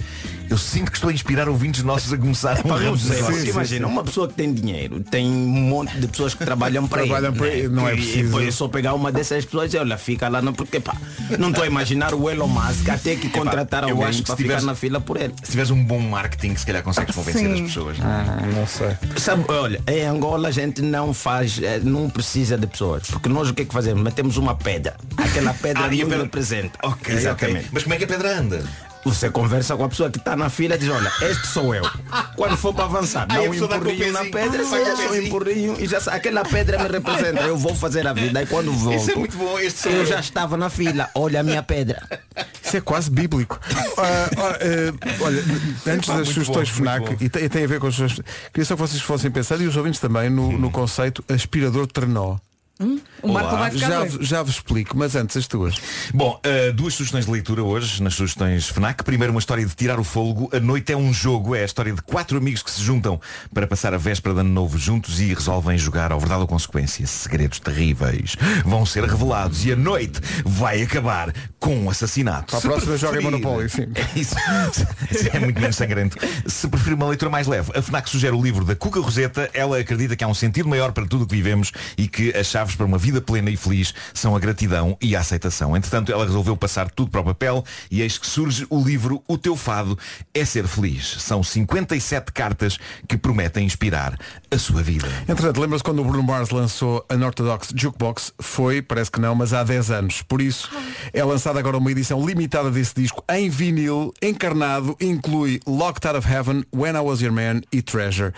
[0.49, 3.35] Eu sinto que estou a inspirar ouvintes nossos a começar um ramo de negócio.
[3.35, 7.03] você imagina, uma pessoa que tem dinheiro, tem um monte de pessoas que trabalham para
[7.03, 7.39] Trabalham ele.
[7.39, 7.59] para né?
[7.59, 8.19] ele, não é preciso.
[8.19, 10.95] E depois é só pegar uma dessas pessoas e olha, fica lá, não, porque pá,
[11.37, 14.61] não estou a imaginar o Elon Musk a ter que contratar eu alguém para tiveres-
[14.61, 15.35] ficar na fila por ele.
[15.43, 17.53] Se tiveres um bom marketing, se calhar consegues convencer Sim.
[17.55, 17.97] as pessoas.
[17.99, 18.97] Não sei.
[19.17, 23.09] Sabe, olha, em Angola a gente não faz, eh, não precisa de pessoas.
[23.11, 24.01] Porque nós o que é que fazemos?
[24.01, 24.95] Metemos uma pedra.
[25.17, 26.79] Aquela pedra Ah, não pedra- representa.
[26.85, 27.59] Ok, Exatamente.
[27.59, 27.69] ok.
[27.73, 28.63] Mas como é que a pedra anda?
[29.07, 31.85] Você conversa com a pessoa que está na fila e diz, olha, este sou eu.
[32.35, 35.27] Quando for para avançar, dá um empurrinho na pedra, Ah, o só um pezinho.
[35.29, 37.43] empurrinho e já sabe, aquela pedra me representa.
[37.43, 38.43] Eu vou fazer a vida.
[38.43, 39.57] E quando volto, Isso é muito bom.
[39.61, 40.07] Este sou eu eu.
[40.07, 41.09] já estava na fila.
[41.15, 42.03] Olha a minha pedra.
[42.61, 43.61] Isso é quase bíblico.
[43.99, 45.43] Ah, ora, eh, olha,
[45.87, 48.13] antes Pá, das sugestões bom, FNAC, e tem, e tem a ver com as suas.
[48.53, 51.95] Queria só que vocês fossem pensar, e os ouvintes também, no, no conceito aspirador de
[52.79, 52.97] trenó.
[53.23, 53.59] O Marco Olá.
[53.61, 54.25] vai ficar Já, doido.
[54.25, 55.75] já vos explico, mas antes as tuas.
[56.13, 59.03] Bom, uh, duas sugestões de leitura hoje, nas sugestões FNAC.
[59.03, 60.49] Primeiro, uma história de tirar o fôlego.
[60.53, 63.21] A noite é um jogo, é a história de quatro amigos que se juntam
[63.53, 67.07] para passar a véspera de ano novo juntos e resolvem jogar ao verdade ou consequência.
[67.07, 72.47] Segredos terríveis vão ser revelados e a noite vai acabar com um assassinato.
[72.49, 73.87] Para a Se próxima joga em preferir- Monopólio, sim.
[73.97, 74.35] É isso.
[75.33, 76.17] é muito menos sangrento.
[76.47, 79.51] Se preferir uma leitura mais leve, a FNAC sugere o livro da Cuca Roseta.
[79.55, 82.47] Ela acredita que há um sentido maior para tudo o que vivemos e que as
[82.67, 85.77] chaves para uma vida plena e feliz são a gratidão e a aceitação.
[85.77, 89.39] Entretanto, ela resolveu passar tudo para o papel e eis que surge o livro O
[89.39, 89.97] Teu Fado
[90.35, 91.17] é Ser Feliz.
[91.21, 94.19] São 57 cartas que prometem inspirar
[94.51, 95.07] a sua vida.
[95.29, 98.33] Entretanto, lembra-se quando o Bruno Mars lançou a Unorthodox Jukebox?
[98.41, 100.23] Foi, parece que não, mas há 10 anos.
[100.23, 100.69] Por isso,
[101.13, 106.29] é lançada agora uma edição limitada desse disco em vinil, encarnado, inclui Locked Out of
[106.29, 108.33] Heaven, When I Was Your Man e Treasure.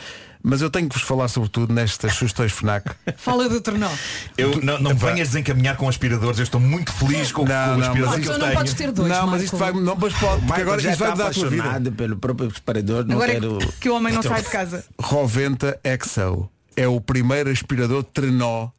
[0.48, 2.90] Mas eu tenho que vos falar sobretudo nestas sugestões FNAC.
[3.18, 3.90] Fala do trenó.
[4.36, 7.76] Eu não, não venhas desencaminhar com aspiradores, eu estou muito feliz com, Não, com o
[7.76, 8.54] não, aspirador mas que eu não tenho.
[8.58, 9.72] podes ter dois, não, mas isto vai.
[9.72, 11.62] Não, mas pode, porque agora já isto vai está mudar a tua vida.
[11.62, 13.04] apaixonado pelo próprio aspirador.
[13.04, 13.58] Não Agora é quero...
[13.78, 14.84] que o homem não sai de casa.
[14.98, 16.48] Roventa XO.
[16.74, 18.70] É o primeiro aspirador trenó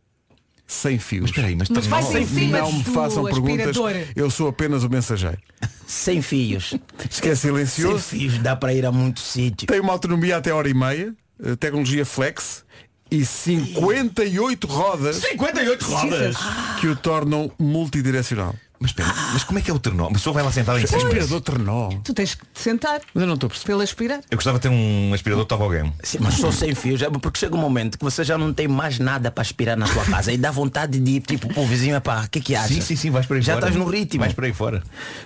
[0.65, 1.21] sem fios.
[1.23, 3.67] Mas espera aí, mas, Mas vai em cima não me do façam perguntas.
[3.69, 4.07] aspirador.
[4.15, 5.37] Eu sou apenas o mensageiro.
[5.85, 6.75] Sem fios.
[7.09, 7.99] Isto que é Sem silencioso.
[8.03, 9.67] fios dá para ir a muito sítio.
[9.67, 11.13] Tem uma autonomia até hora e meia.
[11.43, 12.63] Eh, Tecnologia flex.
[13.11, 16.35] E 58 rodas 58 rodas!
[16.79, 18.53] que o tornam multidirecional.
[18.79, 20.07] Mas, espera, mas como é que é o ternó?
[20.07, 21.23] A pessoa vai lá sentar em seis meses.
[21.23, 21.89] Aspirador Ternó.
[22.01, 23.01] Tu tens que te sentar.
[23.13, 23.67] Mas eu não estou a perceber.
[23.69, 24.19] Pelo aspirar.
[24.31, 25.91] Eu gostava de ter um aspirador tobogã.
[26.01, 28.67] Sim, mas só sem fios, é porque chega um momento que você já não tem
[28.67, 31.99] mais nada para aspirar na sua casa e dá vontade de ir tipo pro vizinho
[31.99, 32.69] para o que que acha?
[32.73, 33.67] Sim, sim, sim, vais por aí Já fora.
[33.67, 34.21] estás no ritmo.
[34.21, 34.81] Vais por aí fora.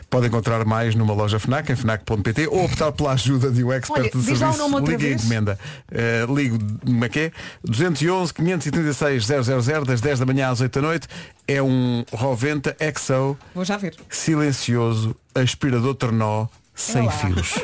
[0.09, 4.01] Pode encontrar mais numa loja FNAC, em FNAC.pt ou optar pela ajuda de um expert
[4.01, 4.79] Olha, de diz lá o serviço.
[4.79, 5.21] Ligue e vez.
[5.21, 5.59] encomenda.
[5.91, 7.31] Eh, ligo, como é que é?
[7.63, 11.07] 211 536 000 das 10 da manhã às 8 da noite.
[11.47, 13.95] É um Roventa EXO Vou já ver.
[14.09, 17.11] silencioso aspirador Ternó sem É lá.
[17.11, 17.53] fios.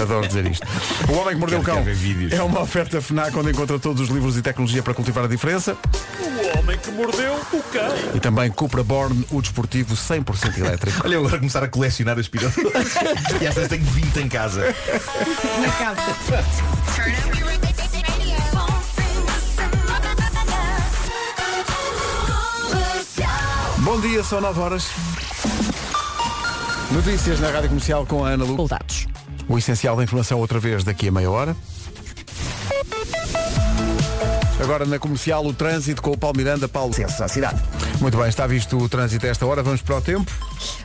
[0.00, 0.66] Adoro dizer isto.
[1.08, 1.84] O Homem que Mordeu o Cão
[2.30, 5.76] é uma oferta FNAC onde encontra todos os livros e tecnologia para cultivar a diferença.
[6.18, 7.94] O homem que mordeu o cão.
[8.14, 11.02] E também Cupra Born, o desportivo 100% elétrico.
[11.04, 12.64] Olha, eu agora começar a colecionar aspiradores.
[13.40, 14.74] e às vezes tenho 20 em casa.
[15.60, 17.41] Na casa.
[23.84, 24.88] Bom dia, são 9 horas.
[26.92, 28.52] Notícias na Rádio Comercial com a Ana Lu.
[28.52, 29.08] Resultados.
[29.48, 31.56] O essencial da informação outra vez daqui a meia hora.
[34.62, 36.92] Agora na comercial o trânsito com o Paulo Miranda, Paulo.
[36.92, 37.60] Acesso à cidade.
[38.00, 39.60] Muito bem, está visto o trânsito a esta hora.
[39.60, 40.30] Vamos para o tempo.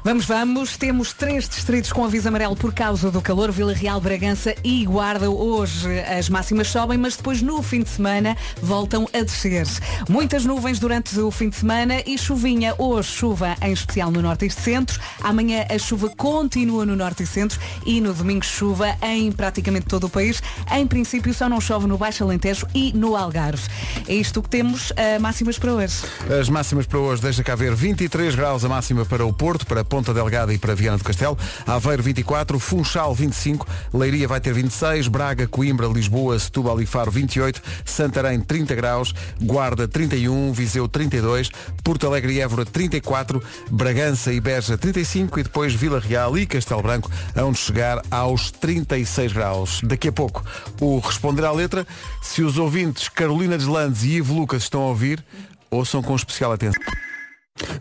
[0.04, 0.78] Vamos, vamos.
[0.78, 3.52] Temos três distritos com aviso amarelo por causa do calor.
[3.52, 5.30] Vila Real, Bragança e Guarda.
[5.30, 9.68] Hoje as máximas sobem, mas depois no fim de semana voltam a descer.
[10.10, 12.74] Muitas nuvens durante o fim de semana e chuvinha.
[12.80, 15.00] Hoje chuva em especial no norte e centro.
[15.22, 20.06] Amanhã a chuva continua no norte e centro e no domingo chuva em praticamente todo
[20.06, 20.42] o país.
[20.72, 23.67] Em princípio só não chove no Baixo Alentejo e no Algarve.
[24.08, 25.96] É isto que temos uh, máximas para hoje.
[26.40, 29.84] As máximas para hoje, deixa cá ver, 23 graus a máxima para o Porto, para
[29.84, 35.08] Ponta Delgada e para Viana do Castelo, Aveiro 24, Funchal 25, Leiria vai ter 26,
[35.08, 41.50] Braga, Coimbra, Lisboa, Setúbal e Faro 28, Santarém 30 graus, Guarda 31, Viseu 32,
[41.84, 46.82] Porto Alegre e Évora 34, Bragança e Beja 35 e depois Vila Real e Castelo
[46.82, 49.82] Branco onde chegar aos 36 graus.
[49.84, 50.44] Daqui a pouco
[50.80, 51.86] o responder à letra,
[52.22, 55.24] se os ouvintes Carolina Deslandes e Ivo Lucas estão a ouvir,
[55.72, 56.82] ouçam com especial atenção.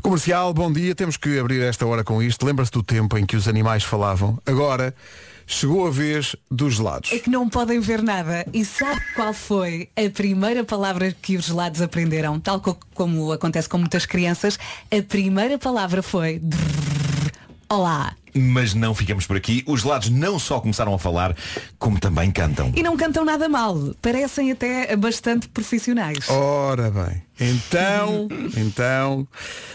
[0.01, 0.95] Comercial, bom dia.
[0.95, 2.47] Temos que abrir esta hora com isto.
[2.47, 4.39] Lembra-se do tempo em que os animais falavam?
[4.47, 4.95] Agora
[5.47, 7.13] chegou a vez dos gelados.
[7.13, 8.47] É que não podem ver nada.
[8.55, 12.41] E sabe qual foi a primeira palavra que os gelados aprenderam?
[12.41, 14.59] Tal co- como acontece com muitas crianças,
[14.91, 16.41] a primeira palavra foi
[17.69, 18.15] Olá.
[18.39, 19.65] Mas não ficamos por aqui.
[19.67, 21.35] Os gelados não só começaram a falar,
[21.79, 22.71] como também cantam.
[22.77, 23.77] E não cantam nada mal.
[24.03, 26.29] Parecem até bastante profissionais.
[26.29, 29.27] Ora bem, então, então,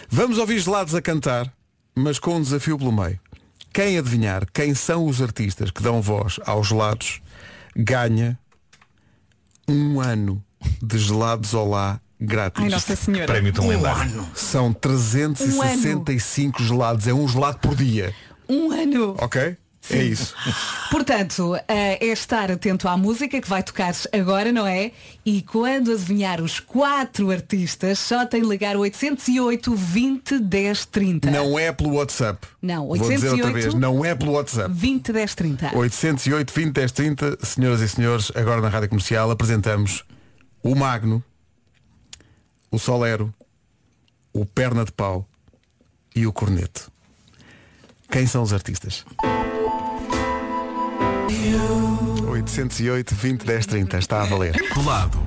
[0.10, 1.52] vamos ouvir gelados a cantar,
[1.96, 3.20] mas com um desafio pelo meio.
[3.74, 7.22] Quem adivinhar quem são os artistas que dão voz aos gelados
[7.76, 8.38] ganha
[9.68, 10.44] um ano
[10.84, 12.62] de gelados Olá grátis.
[12.62, 13.26] Ai, Nossa Senhora.
[13.26, 14.12] Prémio tão Um lendário.
[14.12, 14.30] ano.
[14.36, 18.14] São 365 gelados, é um gelado por dia.
[18.48, 19.16] Um ano.
[19.20, 19.58] Ok?
[19.90, 20.36] É isso.
[20.92, 24.92] Portanto, eh, é estar atento à música que vai tocar agora, não é?
[25.26, 31.32] E quando adivinhar os quatro artistas, só tem de ligar o 808 20 10 30.
[31.32, 32.48] Não é pelo WhatsApp.
[32.62, 33.54] Não, Vou dizer outra 808.
[33.54, 34.72] vez, não é pelo WhatsApp.
[34.72, 35.78] 20 10 30.
[35.78, 40.04] 808 20 10 30, senhoras e senhores, agora na Rádio Comercial apresentamos
[40.62, 41.24] o Magno,
[42.70, 43.34] o Solero,
[44.32, 45.28] o Perna de Pau
[46.16, 46.92] e o Corneto.
[48.12, 49.06] Quem são os artistas?
[52.30, 54.54] 808 20 10 30, está a valer.
[54.74, 55.18] Colado.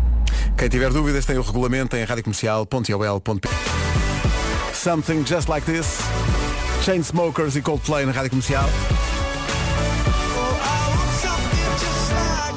[0.56, 3.48] Quem tiver dúvidas tem o regulamento em radiocomercial.ol.pt
[4.74, 5.98] Something Just Like This
[6.84, 8.68] Chainsmokers e Coldplay na Rádio Comercial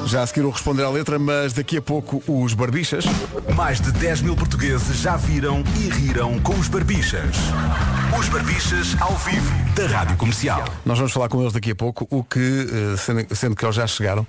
[0.08, 3.04] Já a seguir o responder à letra, mas daqui a pouco os barbichas.
[3.56, 7.36] Mais de 10 mil portugueses já viram e riram com os Barbichas.
[8.18, 10.64] Os Barbichas ao vivo da Rádio Comercial.
[10.86, 13.86] Nós vamos falar com eles daqui a pouco, o que, eh, sendo, que eles já
[13.86, 14.26] chegaram,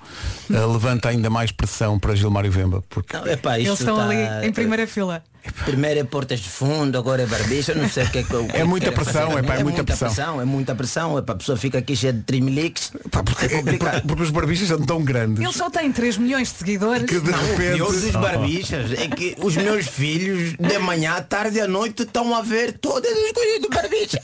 [0.53, 2.83] eh, levanta ainda mais pressão para Gilmário Vemba.
[2.91, 5.22] Porque Não, epá, Eles estão tá- ali em primeira fila.
[5.64, 8.47] Primeiro é portas de fundo, agora é barbicha, não sei o que é que eu
[8.53, 9.45] É muita quero pressão, fazer.
[9.45, 10.41] epá, é muita pressão.
[10.41, 12.93] É muita pressão, epá, a pessoa fica aqui cheia de trimeliques.
[13.11, 14.03] Pá, porque, é complicado.
[14.07, 17.05] porque os barbichas são tão grandes Eles só têm 3 milhões de seguidores.
[17.07, 17.78] que de Não, repente.
[17.78, 22.34] dos barbichas é que os meus filhos de manhã, à tarde e à noite estão
[22.34, 24.20] a ver todas as coisas do barbicha.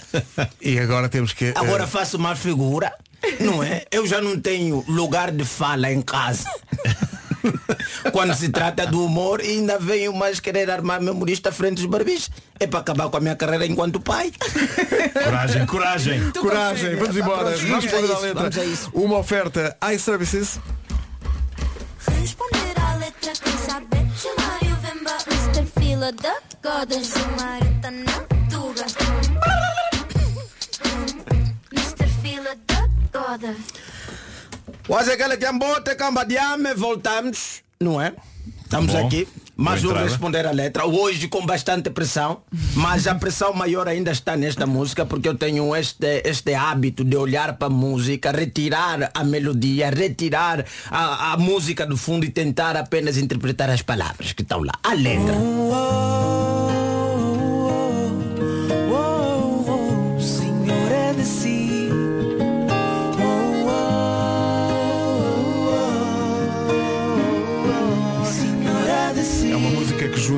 [0.61, 1.47] E agora temos que.
[1.47, 2.93] eh, Agora faço uma figura,
[3.41, 3.85] não é?
[3.91, 6.45] Eu já não tenho lugar de fala em casa.
[8.13, 12.31] Quando se trata do humor, ainda venho mais querer armar memorista frente aos barbis.
[12.59, 14.33] É para acabar com a minha carreira enquanto pai.
[15.13, 16.31] Coragem, coragem.
[16.31, 17.01] Tu coragem, consegue.
[17.01, 17.45] vamos embora.
[17.57, 18.35] Vamos, vamos, isso, letra.
[18.35, 18.91] vamos a isso.
[18.95, 20.59] Uma oferta iServices.
[22.21, 23.57] Responder à letra quem
[24.83, 25.67] Vemba, Mr.
[25.79, 26.35] Fila da
[27.91, 28.13] na
[28.51, 28.85] Tuga.
[31.73, 32.07] Mr.
[32.23, 32.89] Fila da
[34.87, 38.13] Quase aquela que ambote, cambadiame, voltamos, não é?
[38.65, 39.27] Estamos Bom, aqui.
[39.57, 40.03] Um entrada.
[40.03, 40.85] responder a letra.
[40.85, 42.43] Hoje com bastante pressão,
[42.75, 47.17] mas a pressão maior ainda está nesta música porque eu tenho este, este hábito de
[47.17, 52.77] olhar para a música, retirar a melodia, retirar a, a música do fundo e tentar
[52.77, 54.75] apenas interpretar as palavras que estão lá.
[54.83, 55.35] A letra.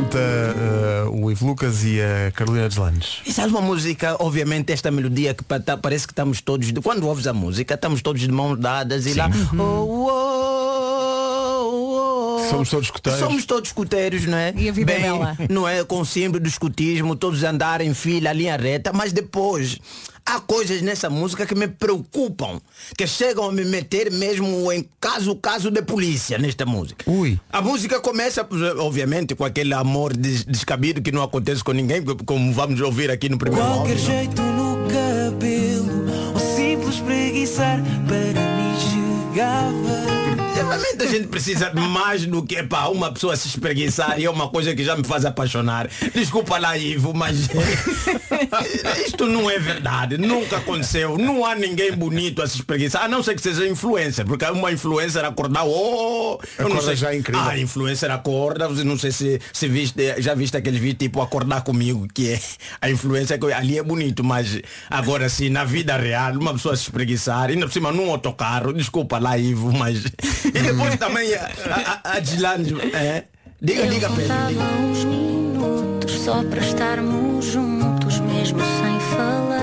[0.07, 3.18] Junta eh, o Ivo Lucas e a Carolina Deslandes.
[3.26, 7.07] E sabe uma música, obviamente, esta melodia que tá- parece que estamos todos, de, quando
[7.09, 9.28] ouves a música, estamos todos de mãos dadas e lá.
[9.52, 10.66] Oh, oh, oh, oh.
[12.51, 13.20] Somos todos escuteiros.
[13.20, 14.53] Somos todos escuteiros, não é?
[14.57, 15.36] E a vida é Bem, bela.
[15.51, 15.84] Não é?
[15.84, 19.78] Com o símbolo do escutismo, todos andar em fila, linha reta, mas depois
[20.24, 22.61] há coisas nessa música que me preocupam,
[22.97, 27.09] que chegam a me meter mesmo em caso caso de polícia nesta música.
[27.09, 27.38] Ui.
[27.53, 28.47] A música começa,
[28.78, 33.28] obviamente, com aquele amor des- descabido que não acontece com ninguém, como vamos ouvir aqui
[33.28, 34.05] no primeiro Qualquer não é?
[34.05, 38.74] jeito no cabelo Ou simples preguiçar Para mim
[39.32, 39.95] chegava
[40.77, 44.31] Realmente a gente precisa de mais do que pá, uma pessoa se espreguiçar e é
[44.31, 45.89] uma coisa que já me faz apaixonar.
[46.14, 47.49] Desculpa lá, Ivo, mas
[49.07, 50.18] isto não é verdade.
[50.18, 51.16] Nunca aconteceu.
[51.16, 54.70] Não há ninguém bonito a se espreguiçar, a não ser que seja influencer, porque uma
[54.70, 56.95] influencer acordar, oh, eu não sei.
[56.97, 57.43] já é incrível.
[57.43, 62.07] Ah, influencer acorda, não sei se, se viste, já viste aqueles vídeos tipo acordar comigo,
[62.12, 62.41] que é
[62.81, 64.61] a influência que ali é bonito, mas
[64.91, 69.18] agora sim, na vida real, uma pessoa se espreguiçar, ainda por cima num autocarro, desculpa
[69.18, 70.03] lá, Ivo, mas.
[70.67, 71.51] Depois também a,
[72.05, 73.25] a, a Gislane, é?
[73.61, 74.23] Diga, Eu diga, Pedro.
[74.23, 74.62] contava Diga.
[74.62, 79.57] uns minutos só para estarmos juntos, mesmo sem falar.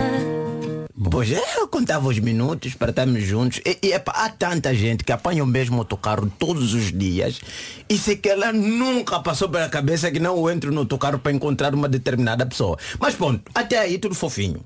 [1.11, 3.61] Pois é, eu contava os minutos para estarmos juntos.
[3.65, 7.39] E, e epá, há tanta gente que apanha o mesmo autocarro todos os dias
[7.87, 11.75] e se que ela nunca passou pela cabeça que não entro no autocarro para encontrar
[11.75, 12.77] uma determinada pessoa.
[12.99, 14.63] Mas pronto, até aí tudo fofinho.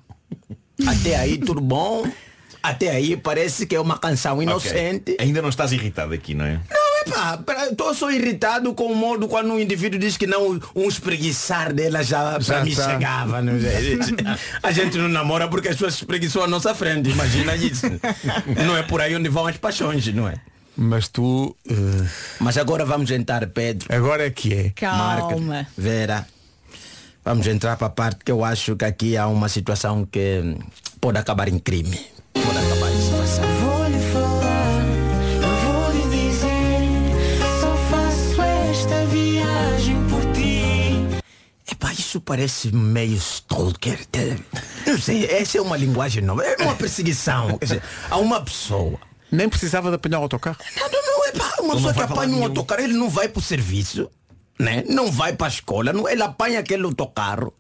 [0.87, 2.05] Até aí tudo bom.
[2.69, 5.11] Até aí parece que é uma canção inocente.
[5.13, 5.17] Ok.
[5.19, 6.59] Ainda não estás irritado aqui, não é?
[7.07, 10.87] Não, epá, estou só irritado com o modo quando um indivíduo diz que não, um
[10.89, 12.89] espreguiçar dela já, Já para mim tá.
[12.91, 13.41] chegava.
[13.41, 13.97] Não sei.
[14.61, 17.85] A gente não namora porque as pessoas se espreguiçam à nossa frente, imagina isso.
[18.65, 20.35] Não é por aí onde vão as paixões, não é?
[20.75, 21.55] Mas tu.
[21.69, 21.73] eh,
[22.39, 23.87] Mas agora vamos entrar, Pedro.
[23.95, 24.69] agora é que é.
[24.75, 25.39] Calma.
[25.39, 26.27] Marca, Vera.
[27.23, 30.55] Vamos entrar para a parte que eu acho que aqui há uma situação que
[31.01, 31.99] pode acabar em crime.
[41.77, 43.99] Epá, isso parece meio stalker.
[44.87, 46.43] Não sei, essa é uma linguagem nova.
[46.43, 47.55] É uma perseguição.
[47.59, 48.99] Quer dizer, a uma pessoa.
[49.31, 50.57] Nem precisava de apanhar o autocarro.
[50.75, 53.43] Não, não, não, epá, uma pessoa que apanha um autocarro, ele não vai para o
[53.43, 54.09] serviço,
[54.59, 54.83] né?
[54.89, 57.53] não vai para a escola, não, ele apanha aquele autocarro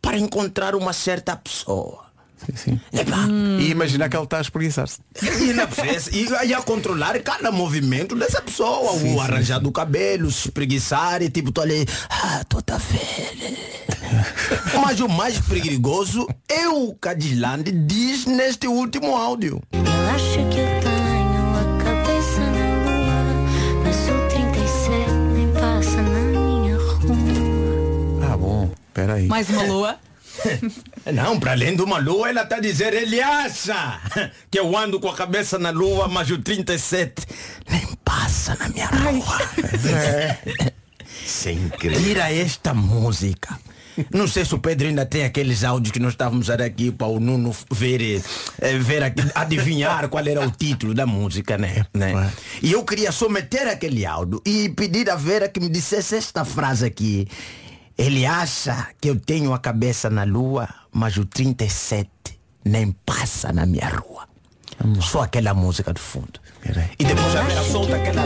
[0.00, 2.04] para encontrar uma certa pessoa.
[2.36, 2.80] Sim, sim.
[2.92, 3.26] Epá,
[3.60, 4.98] E imaginar que ele está a espreguiçar-se.
[5.40, 10.30] E, na festa, e, e a controlar cada movimento dessa pessoa, o arranjar do cabelo,
[10.30, 13.56] se espreguiçar e tipo, tô ali, ah, toda velha.
[14.82, 19.62] Mas o mais perigoso é o que a Gislande diz neste último áudio.
[20.14, 23.24] Acha que eu tenho a cabeça na lua,
[23.82, 28.32] mas o 37 nem passa na minha rua.
[28.32, 28.70] Ah, bom.
[28.88, 29.26] Espera aí.
[29.26, 29.98] Mais uma lua.
[31.12, 34.00] Não, para além de uma lua, ela está a dizer, ele acha
[34.50, 37.26] que eu ando com a cabeça na lua, mas o 37
[37.70, 39.38] nem passa na minha rua.
[41.46, 42.02] É incrível.
[42.02, 43.58] Tira esta música.
[44.12, 47.20] Não sei se o Pedro ainda tem aqueles áudios que nós estávamos aqui para o
[47.20, 48.22] Nuno ver,
[48.60, 51.86] eh, ver aqui, adivinhar qual era o título da música, né?
[51.94, 52.32] né?
[52.62, 56.44] E eu queria só meter aquele áudio e pedir a Vera que me dissesse esta
[56.44, 57.28] frase aqui.
[57.96, 62.10] Ele acha que eu tenho a cabeça na lua, mas o 37
[62.64, 64.24] nem passa na minha rua.
[65.00, 66.40] Só aquela música de fundo.
[66.98, 68.22] E depois a Vera solta aquela.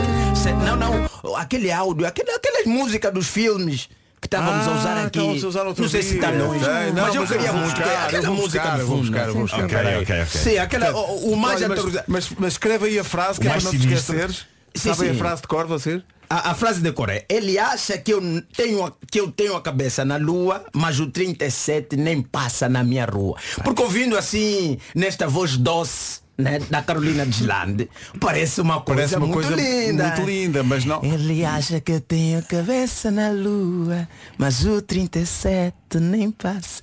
[0.65, 3.87] Não, não, aquele áudio, aquele, aquelas músicas dos filmes
[4.19, 5.19] que estávamos a usar Ah, aqui.
[5.19, 6.65] a usar outro não sei se está longe.
[6.65, 7.75] Sei, não, mas eu mas queria vou muito.
[7.75, 9.01] buscar, aquela música buscar, vou fundo.
[9.01, 9.63] buscar, vou buscar.
[9.65, 10.25] Ok, ok, ok.
[10.25, 13.51] Sim, aquela, o, o mais Olha, mas, mas, mas escreve aí a frase que é
[13.51, 14.45] para não te esqueceres.
[14.75, 15.15] Sim, Sabem sim.
[15.15, 16.01] a frase de cor vocês?
[16.29, 18.21] A, a frase de é, ele acha que eu
[18.55, 23.05] tenho, que eu tenho a cabeça na lua, mas o 37 nem passa na minha
[23.05, 23.35] rua.
[23.63, 27.87] Porque ouvindo assim, nesta voz doce, né, da Carolina Deslandes,
[28.19, 30.07] parece uma coisa, Parece uma muito coisa linda.
[30.07, 31.03] muito linda, mas não.
[31.03, 36.81] Ele acha que eu tenho a cabeça na lua, mas o 37 nem passa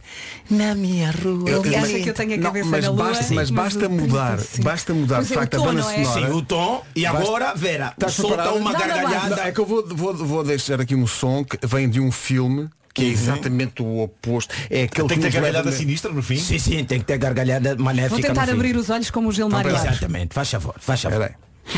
[0.50, 1.48] na minha rua.
[1.64, 3.04] Ele acha que eu tenho a Não, cabeça mas na lua.
[3.04, 4.62] basta, mas basta o mudar, 35.
[4.64, 6.04] basta mudar de é, o facto a banda não é?
[6.04, 6.26] sonora.
[6.26, 6.82] Sim, o tom.
[6.94, 9.36] E Basta- agora, Vera, Estás solta uma Não, não, gargalhada.
[9.36, 12.12] Não, é que eu vou, vou, vou deixar aqui um som que vem de um
[12.12, 14.54] filme que é exatamente o oposto.
[14.70, 16.36] É aquele Tem que ter leva gargalhada na- sinistra no fim.
[16.38, 18.52] Sim, sim, tem que ter gargalhada maléfica Vou tentar no fim.
[18.54, 19.76] abrir os olhos como o Gilmar Então.
[19.78, 21.34] Exatamente, faz favor, faz favor.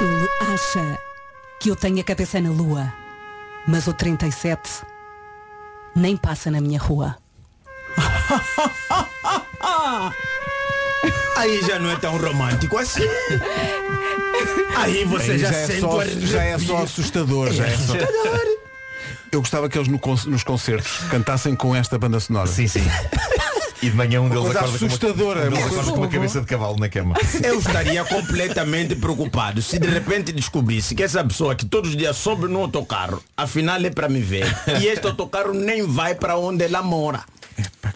[0.00, 0.98] Ele acha
[1.60, 2.92] que eu tenho a cabeça na lua,
[3.66, 4.82] mas o 37
[5.96, 7.16] nem passa na minha rua.
[11.38, 13.04] Aí já não é tão romântico assim.
[14.76, 17.52] Aí você Aí já, já, é sente só, já é só assustador.
[17.52, 17.94] Já é só...
[19.30, 22.48] Eu gostava que eles no nos concertos cantassem com esta banda sonora.
[22.48, 22.82] Sim, sim.
[23.80, 25.98] E de manhã um deles coisa acorda com uma, assustadora, um deles uma acorda com
[25.98, 27.14] uma cabeça de cavalo na cama.
[27.44, 32.16] Eu estaria completamente preocupado se de repente descobrisse que essa pessoa que todos os dias
[32.16, 34.46] sobe no autocarro, afinal é para me ver.
[34.82, 37.22] E este autocarro nem vai para onde ela mora.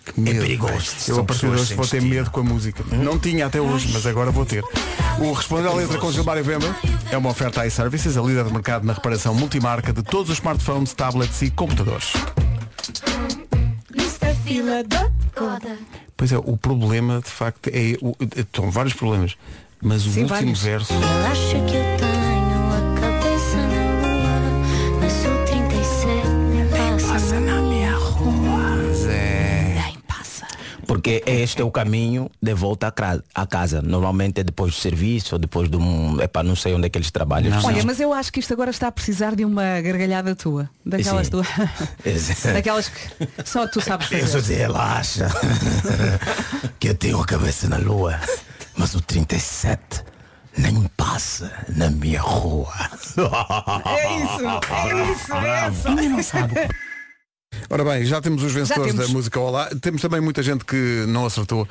[0.05, 0.41] Que medo.
[0.41, 0.93] perigoso.
[1.09, 2.15] Eu a partir de hoje vou ter destino.
[2.15, 2.85] medo com a música.
[2.93, 4.65] Não tinha até hoje, mas agora vou ter.
[5.19, 6.75] O Responder à Letra com Gilmário Vemba
[7.11, 10.93] é uma oferta iServices, a líder de mercado na reparação multimarca de todos os smartphones,
[10.93, 12.13] tablets e computadores.
[16.17, 17.97] Pois é, o problema de facto é.
[18.01, 19.37] O, estão vários problemas.
[19.81, 20.63] Mas o Sim, último vários.
[20.63, 20.93] verso.
[31.03, 32.95] Porque este é o caminho de volta
[33.35, 33.83] a casa.
[33.83, 36.21] Normalmente é depois do serviço ou depois de um.
[36.23, 37.53] Epá, não sei onde é que eles trabalham.
[37.65, 40.71] Olha, mas eu acho que isto agora está a precisar de uma gargalhada tua.
[40.87, 41.49] Daquelas tuas.
[42.55, 44.41] Daquelas que só tu sabes Eu fazer.
[44.43, 45.29] dizer, relaxa.
[46.79, 48.21] que eu tenho a cabeça na lua,
[48.77, 50.05] mas o 37
[50.57, 52.73] nem passa na minha rua.
[53.87, 56.92] É isso, é isso, é essa.
[57.71, 59.07] Ora bem, já temos os vencedores temos.
[59.09, 59.69] da música Olá.
[59.81, 61.67] Temos também muita gente que não acertou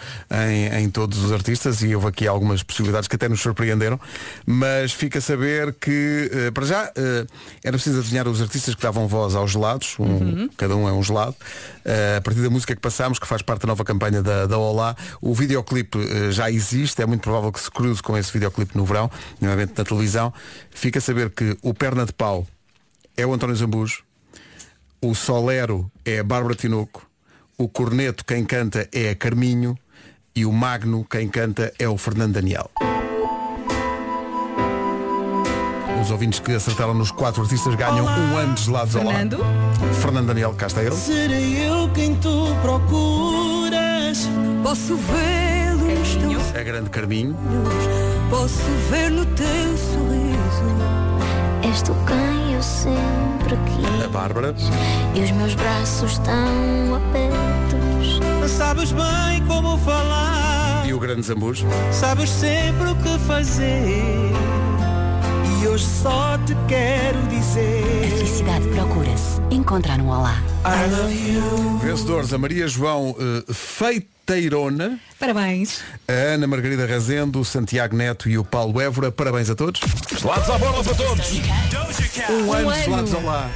[0.50, 4.00] em, em todos os artistas e houve aqui algumas possibilidades que até nos surpreenderam.
[4.46, 7.26] Mas fica a saber que, eh, para já, eh,
[7.64, 9.96] era preciso adivinhar os artistas que davam voz aos gelados.
[10.00, 10.50] Um- Uhum.
[10.58, 11.36] Cada um é um gelado.
[11.86, 14.58] Eh, a partir da música que passámos, que faz parte da nova campanha da, da
[14.58, 15.98] Olá, o videoclipe
[16.32, 17.02] já existe.
[17.02, 19.10] É muito provável que se cruze com esse videoclipe no verão,
[19.40, 20.34] novamente na televisão.
[20.70, 22.46] Fica a saber que o Perna de Pau
[23.18, 24.04] é o António Zambujo.
[25.04, 27.02] O Solero é a Bárbara Tinoco.
[27.58, 29.76] O Corneto, quem canta, é a Carminho.
[30.36, 32.70] E o Magno, quem canta, é o Fernando Daniel.
[36.00, 39.38] Os ouvintes que acertaram nos quatro artistas ganham um ano de gelados ao lado.
[39.38, 40.96] Fernando, Fernando Daniel, cá está ele.
[40.96, 44.30] Serei eu quem tu procuras.
[44.62, 47.36] posso vê-lo nos teus A grande Carminho.
[48.30, 51.02] Posso ver no teu sorriso.
[51.64, 52.62] És tu quem eu
[53.52, 54.08] sempre A.
[54.08, 54.56] Bárbara.
[55.14, 58.20] E os meus braços estão abertos.
[58.50, 60.88] Sabes bem como falar.
[60.88, 61.68] E o grande Zambujo.
[61.92, 64.32] Sabes sempre o que fazer.
[65.62, 67.84] E hoje só te quero A dizer.
[68.18, 69.40] felicidade procura-se.
[69.52, 70.42] Encontra no Olá.
[70.66, 71.78] I love you.
[71.80, 75.82] Vencedores, a Maria João eh, Feiteirona, Parabéns.
[76.08, 79.12] a Ana Margarida Rezende, o Santiago Neto e o Paulo Évora.
[79.12, 79.82] Parabéns a todos.
[80.24, 81.32] Lados à bola para todos.
[82.30, 82.84] Um ano de ano.
[82.84, 83.52] gelados ao lado.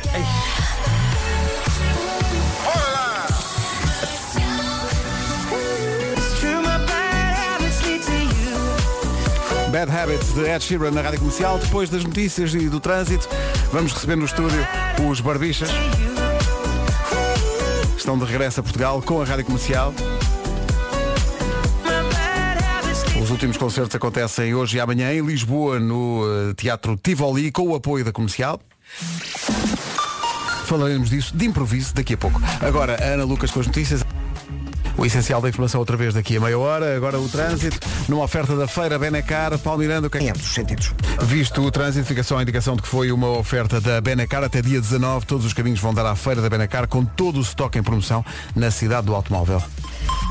[9.76, 11.60] Bad Habits de Ed Sheeran na Rádio Comercial.
[11.60, 13.28] Depois das notícias e do trânsito,
[13.74, 14.66] vamos receber no estúdio
[15.06, 15.70] os Barbichas.
[17.98, 19.94] Estão de regresso a Portugal com a Rádio Comercial.
[23.22, 27.76] Os últimos concertos acontecem hoje e amanhã em Lisboa, no eh, Teatro Tivoli, com o
[27.76, 28.62] apoio da Comercial.
[30.68, 32.42] Falaremos disso de improviso daqui a pouco.
[32.62, 34.15] Agora, Ana Lucas com as notícias.
[34.98, 36.96] O essencial da informação outra vez daqui a meia hora.
[36.96, 39.58] Agora o trânsito, numa oferta da feira Benacar.
[39.60, 40.30] Paulo Miranda, o que é Em que...
[40.32, 40.94] ambos os sentidos.
[41.24, 44.62] Visto o trânsito, fica só a indicação de que foi uma oferta da Benacar até
[44.62, 45.26] dia 19.
[45.26, 48.24] Todos os caminhos vão dar à feira da Benacar com todo o estoque em promoção
[48.56, 49.62] na cidade do automóvel.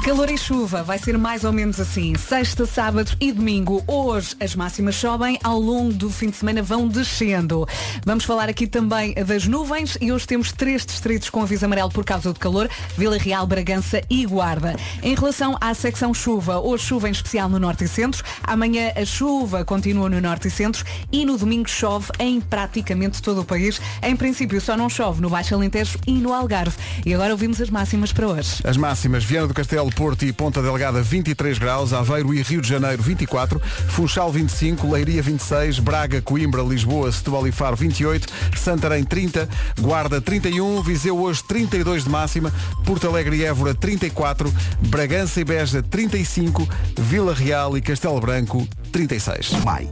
[0.05, 2.15] Calor e chuva, vai ser mais ou menos assim.
[2.15, 3.83] Sexta, sábado e domingo.
[3.87, 7.67] Hoje as máximas sobem, ao longo do fim de semana vão descendo.
[8.05, 12.05] Vamos falar aqui também das nuvens e hoje temos três distritos com aviso amarelo por
[12.05, 14.77] causa do calor, Vila Real, Bragança e Guarda.
[15.03, 19.07] Em relação à secção chuva, hoje chuva em especial no Norte e Centro, amanhã a
[19.07, 23.81] chuva continua no Norte e Centro e no domingo chove em praticamente todo o país.
[24.03, 26.77] Em princípio só não chove no Baixo Alentejo e no Algarve.
[27.07, 28.61] E agora ouvimos as máximas para hoje.
[28.65, 32.69] As máximas, Viana do Castelo, Porto e Ponta Delgada 23 graus, Aveiro e Rio de
[32.69, 38.27] Janeiro 24, Funchal 25, Leiria 26, Braga, Coimbra, Lisboa, Setúbal e Faro 28,
[38.57, 39.49] Santarém 30,
[39.81, 42.53] Guarda 31, Viseu hoje 32 de máxima,
[42.85, 44.53] Porto Alegre e Évora 34,
[44.89, 46.69] Bragança e Beja 35,
[46.99, 49.51] Vila Real e Castelo Branco 36.
[49.65, 49.91] Mai.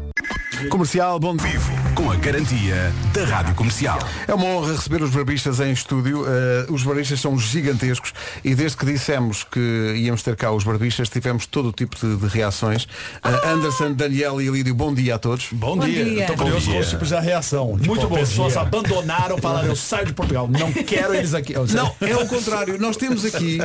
[0.71, 3.99] Comercial, bom Vivo, com a garantia da Rádio Comercial.
[4.29, 6.23] É uma honra receber os barbistas em estúdio.
[6.23, 11.09] Uh, os barbistas são gigantescos e desde que dissemos que íamos ter cá os barbistas,
[11.09, 12.85] tivemos todo o tipo de, de reações.
[12.85, 15.49] Uh, Anderson, Daniel e Lídio, bom dia a todos.
[15.51, 16.21] Bom, dia.
[16.21, 17.73] Estou curioso com os tipos de reação.
[17.75, 18.63] Tipo, Muito bom Pessoas dia.
[18.63, 21.55] abandonaram, falaram, eu saio de Portugal, não quero eles aqui.
[21.55, 22.79] Não, é o contrário.
[22.79, 23.59] Nós temos aqui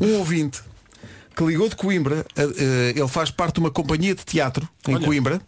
[0.00, 0.62] um ouvinte
[1.34, 2.26] que ligou de Coimbra.
[2.36, 5.06] Uh, uh, ele faz parte de uma companhia de teatro em Olha.
[5.06, 5.40] Coimbra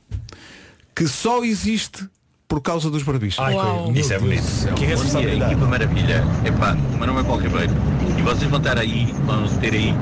[0.95, 2.07] que só existe
[2.47, 3.45] por causa dos barbistas.
[3.45, 3.93] Ai, Uau.
[3.95, 4.75] Isso é bonito.
[4.77, 5.53] Que responsabilidade.
[5.53, 6.25] Equipa maravilha.
[6.45, 7.73] Epá, o meu nome é Paulo Ribeiro.
[8.19, 9.95] E vocês vão estar aí, vão ter aí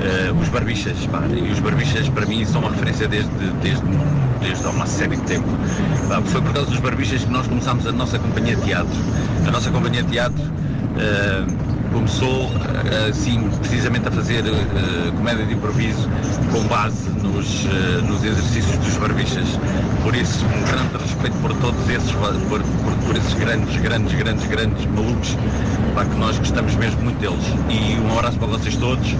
[0.00, 0.96] eh, os barbichas.
[1.06, 1.24] Pá.
[1.26, 3.30] E os barbichas para mim são uma referência desde,
[3.62, 3.82] desde,
[4.40, 5.48] desde há uma série de tempo.
[6.08, 8.94] Pá, foi por causa dos barbichas que nós começámos a nossa companhia de teatro.
[9.44, 10.44] A nossa companhia de teatro
[10.98, 12.50] eh, começou
[13.08, 16.08] assim precisamente a fazer eh, comédia de improviso
[16.52, 19.46] com base nos, eh, nos exercícios dos barbichas.
[20.02, 22.62] Por isso, um grande respeito por todos esses, por, por,
[23.06, 25.36] por esses grandes, grandes, grandes, grandes malucos,
[25.94, 27.44] pá, que nós gostamos mesmo muito deles.
[27.68, 29.14] E um abraço para vocês todos.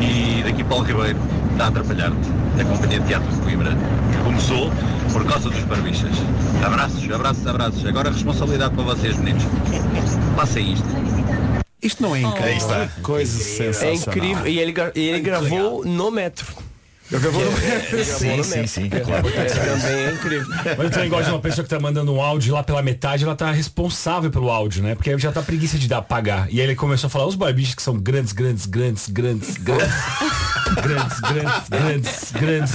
[0.00, 1.18] E daqui Paulo Ribeiro,
[1.52, 4.70] está a atrapalhar-te, da Companhia de Teatro de Coimbra, que começou
[5.12, 6.12] por causa dos barbichas.
[6.64, 7.86] Abraços, abraços, abraços.
[7.86, 9.44] Agora responsabilidade para vocês, meninos.
[10.36, 10.88] Passem isto.
[11.82, 12.44] Isto não é incrível.
[12.44, 12.88] Aí está.
[13.02, 13.94] Coisa É sensacional.
[14.18, 14.46] incrível.
[14.46, 16.46] E ele, gra- e ele gravou no metro.
[17.10, 19.28] Ele gravou no- Sim, sim, sim, É, claro.
[19.28, 20.46] é, Também é incrível.
[20.48, 23.24] Mas eu também gosto de uma pessoa que tá mandando um áudio lá pela metade,
[23.24, 24.94] ela tá responsável pelo áudio, né?
[24.94, 26.46] Porque aí já tá preguiça de dar pagar.
[26.52, 29.88] E aí ele começou a falar os barbichos que são grandes, grandes, grandes, grandes, grandes.
[30.74, 32.72] grandes, grandes, grandes, grandes.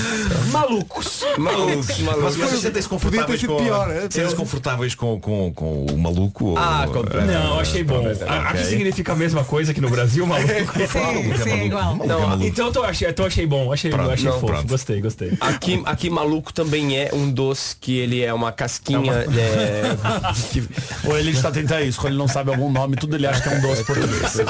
[0.52, 1.24] Malucos.
[1.38, 2.36] Malucos, Mas malucos.
[2.36, 4.02] vocês sentem-se confortáveis com, pior, é?
[4.02, 6.46] sentem-se confortáveis com, com, com o maluco?
[6.52, 7.34] ou- Ah, completamente.
[7.34, 8.06] Não, achei bom.
[8.28, 8.64] A- Aqui Ok.
[8.66, 10.46] significa a mesma coisa que no Brasil, maluco.
[10.88, 11.96] Sim, sim, é igual.
[11.98, 14.68] Não, Então eu achei, então achei bom, achei, Pronto, achei não, fofo, pronto.
[14.68, 15.34] gostei, gostei.
[15.40, 19.12] Aqui, aqui maluco também é um doce que ele é uma casquinha.
[19.14, 19.96] é,
[20.52, 20.64] que-
[21.06, 23.50] Ou ele está tentando isso, quando ele não sabe algum nome, tudo ele acha que
[23.50, 24.38] é um doce português.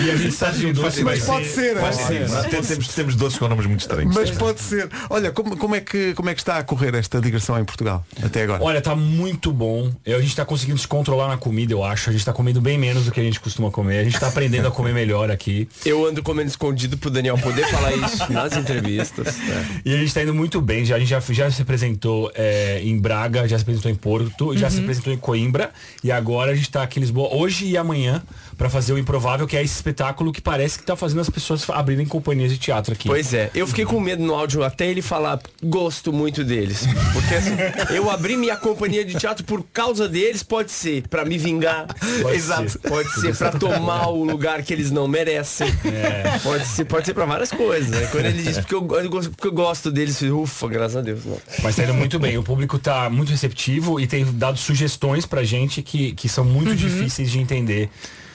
[0.00, 1.92] E a gente sabe que o doce Mas pode ser, Vai é?
[1.92, 2.27] ser.
[2.66, 4.14] Temos, temos doces com nomes muito estranhos.
[4.14, 4.88] Mas pode ser.
[5.10, 8.04] Olha, como, como, é que, como é que está a correr esta digressão em Portugal
[8.22, 8.62] até agora?
[8.62, 9.92] Olha, tá muito bom.
[10.04, 12.10] Eu- A gente tá conseguindo se controlar na comida, eu acho.
[12.10, 13.98] A gente tá comendo bem menos do que a gente costuma comer.
[14.00, 15.68] A gente tá aprendendo a comer melhor aqui.
[15.84, 19.38] Eu ando comendo escondido pro Daniel poder falar isso nas entrevistas.
[19.48, 19.64] É.
[19.84, 20.84] E a gente tá indo muito bem.
[20.84, 24.56] Já, a gente já, já se apresentou é, em Braga, já se apresentou em Porto,
[24.56, 25.70] já se apresentou em Coimbra.
[26.02, 28.22] E agora a gente tá aqui em Lisboa, hoje e amanhã,
[28.56, 31.68] pra fazer o Improvável, que é esse espetáculo que parece que tá fazendo as pessoas
[31.70, 33.08] abrirem companhias de teatro aqui.
[33.08, 36.84] Pois é, eu fiquei com medo no áudio até ele falar gosto muito deles.
[37.12, 37.54] Porque assim,
[37.94, 41.86] eu abri minha companhia de teatro por causa deles, pode ser pra me vingar.
[42.22, 42.70] Pode Exato.
[42.70, 42.78] ser.
[42.78, 45.68] Pode ser pra tomar o lugar que eles não merecem.
[45.84, 46.38] É.
[46.38, 47.90] Pode ser, pode ser pra várias coisas.
[47.90, 48.08] Né?
[48.10, 51.24] Quando ele diz porque eu, porque eu gosto deles, ufa, graças a Deus.
[51.24, 51.38] Não.
[51.62, 52.38] Mas tá indo muito bem.
[52.38, 56.74] O público tá muito receptivo e tem dado sugestões pra gente que, que são muito
[56.74, 57.90] difíceis de entender.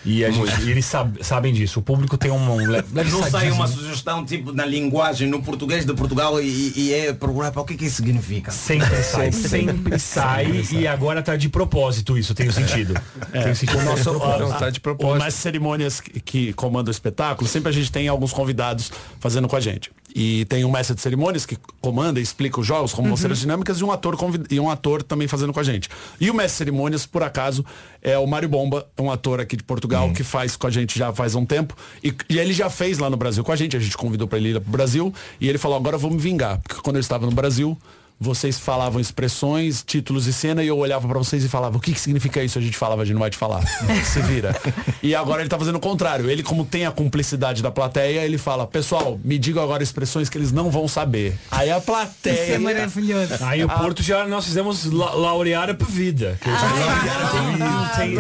[0.06, 1.80] E, a gente, e eles sab- sabem disso.
[1.80, 5.94] O público tem um leve Não sai uma sugestão tipo na linguagem, no português de
[5.94, 8.52] Portugal e, e é procurar para o que, que isso significa.
[8.52, 12.94] Sempre sai, sempre sai e agora tá de propósito isso, tem o sentido.
[13.32, 13.80] Tem o sentido.
[13.80, 14.54] O nosso, de propósito.
[14.54, 14.58] a-
[15.06, 18.34] a- o mestre de cerimônias que, que comanda o espetáculo, sempre a gente tem alguns
[18.34, 19.90] convidados fazendo com a gente.
[20.16, 23.32] E tem um mestre de cerimônias que comanda e explica os jogos, como vão ser
[23.32, 24.18] as dinâmicas, e um ator
[24.50, 25.90] e um ator também fazendo com a gente.
[26.20, 27.66] E o mestre de cerimônias, por acaso,
[28.02, 31.12] é o Mário Bomba, um ator aqui de Portugal que faz com a gente já
[31.12, 31.76] faz um tempo.
[32.04, 34.38] E, e ele já fez lá no Brasil com a gente, a gente convidou para
[34.38, 36.60] ele ir pro Brasil e ele falou, agora eu vou me vingar.
[36.60, 37.78] Porque quando eu estava no Brasil,
[38.20, 41.92] vocês falavam expressões, títulos e cena e eu olhava pra vocês e falava, o que,
[41.94, 42.58] que significa isso?
[42.58, 43.62] A gente falava, a gente não vai te falar.
[44.06, 44.56] Se vira.
[45.02, 46.30] E agora ele tá fazendo o contrário.
[46.30, 50.38] Ele, como tem a cumplicidade da plateia, ele fala, pessoal, me digam agora expressões que
[50.38, 51.36] eles não vão saber.
[51.52, 52.44] Aí a plateia.
[52.44, 53.34] Isso é maravilhoso.
[53.42, 56.38] Aí o Porto já nós fizemos la laurear a vida.
[56.42, 58.16] Que eu já- Tem-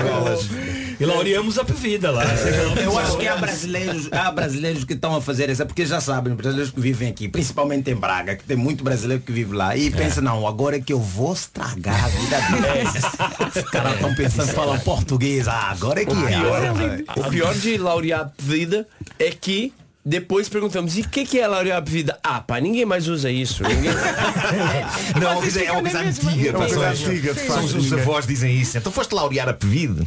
[0.99, 2.23] E laureamos a vida lá.
[2.83, 5.99] Eu acho que há brasileiros, há brasileiros que estão a fazer isso, é porque já
[5.99, 9.75] sabem, brasileiros que vivem aqui, principalmente em Braga, que tem muito brasileiro que vive lá,
[9.75, 13.03] e pensa, não, agora é que eu vou estragar a vida deles.
[13.55, 17.19] Os caras estão pensando em falar português, ah, agora é que O pior, é.
[17.19, 18.87] o pior de laurear a vida
[19.19, 19.73] é que
[20.05, 22.19] Depois perguntamos, e o que, que é laurear a vida?
[22.21, 23.63] Ah, pá, ninguém mais usa isso.
[23.63, 23.91] Ninguém...
[25.19, 26.47] Não, é uma coisa, é uma coisa antiga.
[26.47, 27.77] É uma pá, coisa são- antiga, de são facto.
[27.77, 28.77] os, avós dizem isso.
[28.77, 30.05] Então foste laurear a pevide.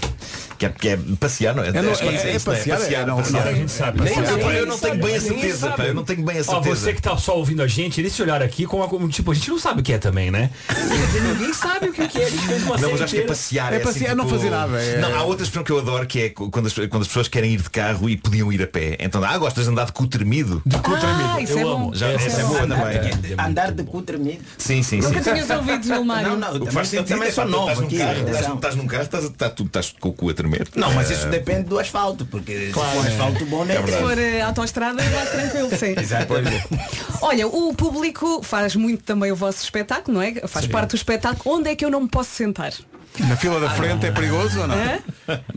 [0.58, 1.68] Que é, que é passear, não é?
[1.68, 3.44] É, não, que é- isso é não passear, é não, passear.
[3.44, 4.54] não, a gente sabe, Nem- passear.
[4.54, 5.84] eu- não tenho bem a certeza, pá.
[5.84, 6.74] Eu não tenho bem a Ó, certeza.
[6.76, 9.50] você que tá só ouvindo a gente, esse olhar aqui com uma, tipo, a gente
[9.50, 10.50] não sabe o que é também, né?
[11.34, 12.24] Ninguém sabe o que que é.
[12.26, 13.72] A gente fez uma Não, mas acho que é passear.
[13.72, 16.06] É assim, passear, não tipo- fazer nada, é- Não, há outra expressão que eu adoro
[16.06, 18.66] que é quando as, quando as pessoas querem ir de carro e podiam ir a
[18.66, 18.96] pé.
[19.00, 20.62] Então, ah, gostas de andar de cu tremido?
[20.66, 21.30] De cu tremido.
[21.36, 21.90] Ah, isso é bom.
[21.94, 22.48] Já, Isso essa é é bom.
[22.50, 23.16] boa Andar também.
[23.20, 24.44] de- Andar de cu tremido.
[24.58, 25.08] Sim, sim, sim.
[25.08, 26.28] Nunca tinhas ouvido, Gilmário.
[26.30, 27.86] Não, não, O que também, faz eu sentido também é, pá, tu novo estás num
[27.86, 27.96] aqui.
[28.56, 30.68] estás, num carro, estás, estás, tu estás com o cu a tremer.
[30.76, 33.08] Não, mas isso depende do asfalto, porque Claro, se for é.
[33.12, 33.74] asfalto bom, né?
[33.74, 34.02] É Se verdade.
[34.04, 35.94] for eh, autoestrada, vai tranquilo, sim.
[36.00, 36.68] Exatamente.
[37.22, 40.34] Olha, o público faz muito também o vosso espetáculo, não é?
[40.46, 41.56] Faz parte do espetáculo.
[41.56, 42.72] Onde é que eu não me posso sentar?
[43.20, 44.76] Na fila da frente é perigoso ou não?
[44.76, 44.98] Hã?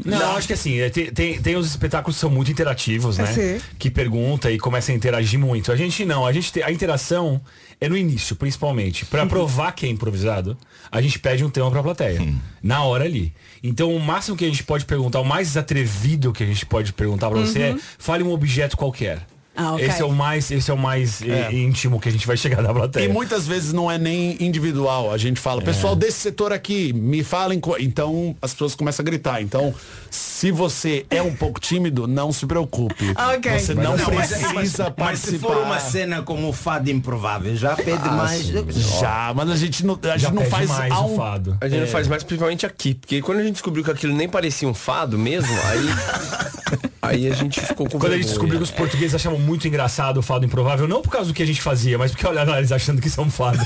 [0.06, 3.26] Não, acho que assim, é, tem, tem, tem os espetáculos que são muito interativos, né?
[3.28, 3.62] Sim.
[3.78, 5.72] Que pergunta e começa a interagir muito.
[5.72, 7.42] A gente não, a gente tem, a interação
[7.82, 9.06] é no início, principalmente.
[9.06, 10.58] Pra provar que é improvisado,
[10.92, 12.22] a gente pede um tema pra plateia.
[12.62, 13.34] Na hora ali.
[13.64, 16.94] Então o máximo que a gente pode perguntar, o mais atrevido que a gente pode
[16.94, 17.80] perguntar pra você é Uhum.
[17.98, 19.26] fale um objeto qualquer.
[19.60, 19.86] Ah, ok.
[19.86, 21.50] Esse é o mais, esse é o mais É.
[21.52, 23.06] eh, íntimo que a gente vai chegar na plateia.
[23.06, 25.12] E muitas vezes não é nem individual.
[25.12, 27.60] A gente fala, pessoal desse setor aqui, me falem.
[27.60, 29.42] co-" Então as pessoas começam a gritar.
[29.42, 29.74] Então,
[30.12, 33.14] se você é um pouco tímido, não se preocupe.
[33.36, 33.60] Ok.
[33.60, 34.94] Você não, mas- precisa mas, participar.
[34.98, 38.46] mas se for uma cena como o fado improvável, já pede Ah, mais.
[38.48, 41.58] Já, mas a gente não, a Já gente não pede faz mais um- fado.
[41.62, 41.82] A gente É.
[41.82, 44.74] não faz mais principalmente aqui, porque quando a gente descobriu que aquilo nem parecia um
[44.74, 45.80] fado mesmo, aí
[47.02, 48.28] aí a gente ficou com Quando a gente vergonha.
[48.28, 51.44] descobriu que os portugueses achavam muito engraçado o fado improvável, não por causa do que
[51.44, 53.60] a gente fazia, mas porque olharam eles achando que isso é um fado.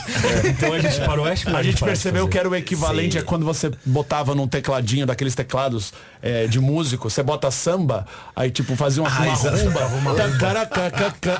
[0.46, 3.20] Então a gente parou, acho que A gente percebeu que era o equivalente Sim.
[3.20, 8.50] a quando você botava num tecladinho daqueles teclados é, de músico, você bota samba, aí
[8.50, 10.14] tipo fazia uma, Ah, uma rumba,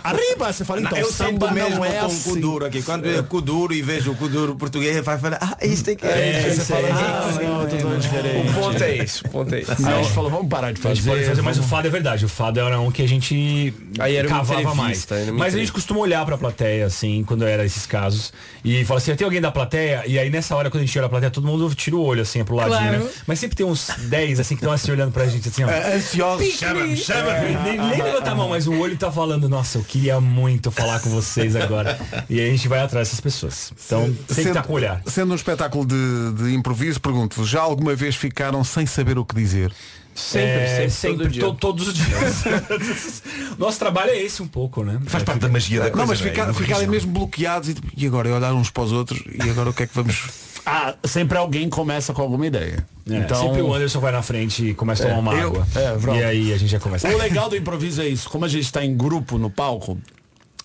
[0.04, 2.30] arriba, você fala então, eu samba sinto mesmo não é com assim.
[2.32, 2.82] cu duro aqui.
[2.82, 6.06] Quando é cu duro e vejo o cu duro português, vai falar, ah, isso aqui
[6.06, 6.50] É, é.
[6.54, 8.50] você fala, ah, não, tudo diferente.
[8.50, 9.72] O ponto é esse, o ponto é esse.
[9.86, 10.96] Aí a gente falou, vamos parar de A fazer.
[10.96, 12.26] gente pode fazer, mas o fado é verdade.
[12.26, 15.08] O fado era um que a gente Aí era cavava mais.
[15.34, 18.34] Mas a gente costuma olhar pra plateia, assim, quando era esses casos.
[18.64, 20.04] E fala assim, tem alguém da plateia?
[20.08, 22.22] E aí nessa hora, quando a gente olha a plateia, todo mundo tira o olho,
[22.22, 23.04] assim, pro ladinho, Claro.
[23.06, 23.10] né?
[23.28, 25.70] Mas sempre tem uns 10, assim, que estão assim olhando pra gente, assim, ó.
[25.70, 26.48] É, ansiosos.
[26.54, 27.56] Chama-me, chama-me.
[27.64, 31.00] Nem, nem levanta a mão, mas o olho tá falando, nossa, eu queria muito falar
[31.00, 32.00] com vocês agora.
[32.30, 33.72] E aí a gente vai atrás dessas pessoas.
[33.86, 35.02] Então, tem que estar com o olhar.
[35.06, 39.36] Sendo um espetáculo de, de improviso, pergunto-vos, já alguma vez ficaram sem saber o que
[39.36, 39.72] dizer?
[40.16, 41.42] Sempre, É, sempre, todo dia.
[41.42, 42.44] to- todos os dias.
[43.58, 45.00] Nosso trabalho é esse um pouco, né?
[45.08, 45.98] Faz parte da magia da coisa.
[45.98, 46.24] não, mas é?
[46.30, 49.50] ficar, Do ficarem mesmo bloqueados e, tipo, e agora olhar uns para os outros e
[49.50, 50.24] agora o que é que vamos.
[50.66, 52.86] Ah, sempre alguém começa com alguma ideia.
[53.10, 55.68] É, então, Sempre o Anderson vai na frente e começa a tomar uma eu- água.
[55.76, 56.20] é, pronto.
[56.20, 57.08] e aí a gente já começa.
[57.10, 58.30] O legal do improviso é isso.
[58.30, 59.98] Como a gente está em grupo no palco,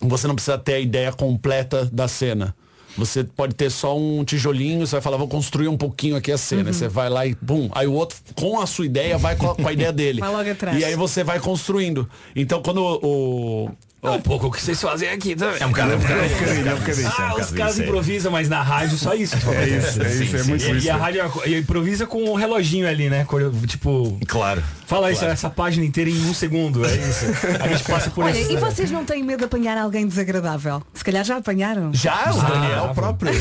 [0.01, 2.55] você não precisa ter a ideia completa da cena.
[2.97, 6.39] Você pode ter só um tijolinho, você vai falar, vou construir um pouquinho aqui a
[6.39, 6.65] cena.
[6.65, 6.73] Uhum.
[6.73, 7.69] Você vai lá e pum.
[7.73, 10.21] Aí o outro, com a sua ideia, vai com a, com a ideia dele.
[10.21, 10.77] Vai logo atrás.
[10.81, 12.09] E aí você vai construindo.
[12.35, 13.71] Então quando o.
[14.01, 15.61] É um pouco o que vocês fazem aqui também.
[15.61, 16.21] É um bocado, é um bocado.
[16.21, 17.07] É um bocadinho, é um bocadinho.
[17.09, 17.83] É Ah, os caras é.
[17.83, 19.35] improvisam, mas na rádio só isso.
[19.35, 20.87] É isso, é isso, é muito isso.
[20.87, 23.27] E a rádio é- improvisa com um reloginho ali, né?
[23.67, 24.63] Tipo, Claro.
[24.87, 26.85] fala isso, essa página inteira em um segundo.
[26.87, 27.25] É isso.
[27.61, 28.53] A gente passa por Olha, isso.
[28.53, 30.81] e vocês não têm medo de apanhar alguém desagradável?
[30.95, 31.93] Se calhar já apanharam.
[31.93, 33.33] Já, o Daniel próprio.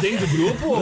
[0.00, 0.76] Dentro do grupo?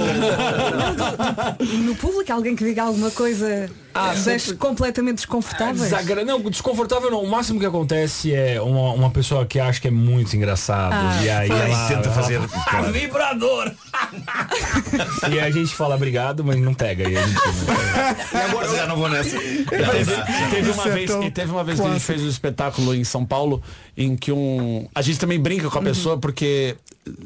[1.84, 5.80] No público, alguém que diga alguma coisa Ah, deixe sempre- completamente desconfortáveis.
[5.80, 6.24] Desagra...
[6.24, 7.22] Não, desconfortável não.
[7.22, 10.92] O máximo que acontece é uma, uma pessoa que acha que é muito engraçado.
[10.94, 13.72] Ah, e aí ela Tenta ela fazer- fala, "Ah, claro." vibrador!
[15.32, 17.08] e a gente fala obrigado, mas não pega.
[17.08, 17.34] E a gente
[18.32, 18.40] não...
[18.42, 19.38] Agora já não vou nessa.
[19.38, 19.66] teve,
[20.50, 23.04] teve uma é vez, e teve uma vez que a gente fez um espetáculo em
[23.04, 23.62] São Paulo
[23.98, 24.86] em que um.
[24.94, 26.76] A gente também brinca com a pessoa porque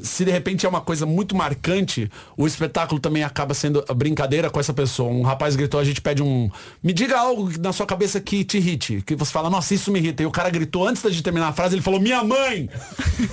[0.02, 4.48] se de repente é uma coisa muito marcante, o espetáculo também acaba sendo a brincadeira
[4.48, 5.10] com essa pessoa.
[5.10, 6.50] Um rapaz gritou, a gente pede um.
[6.82, 9.02] Me diga algo na sua cabeça que te irrite.
[9.02, 10.22] Que você fala, nossa, isso me irrita.
[10.22, 12.68] E o cara gritou antes de terminar a frase, ele falou, minha mãe!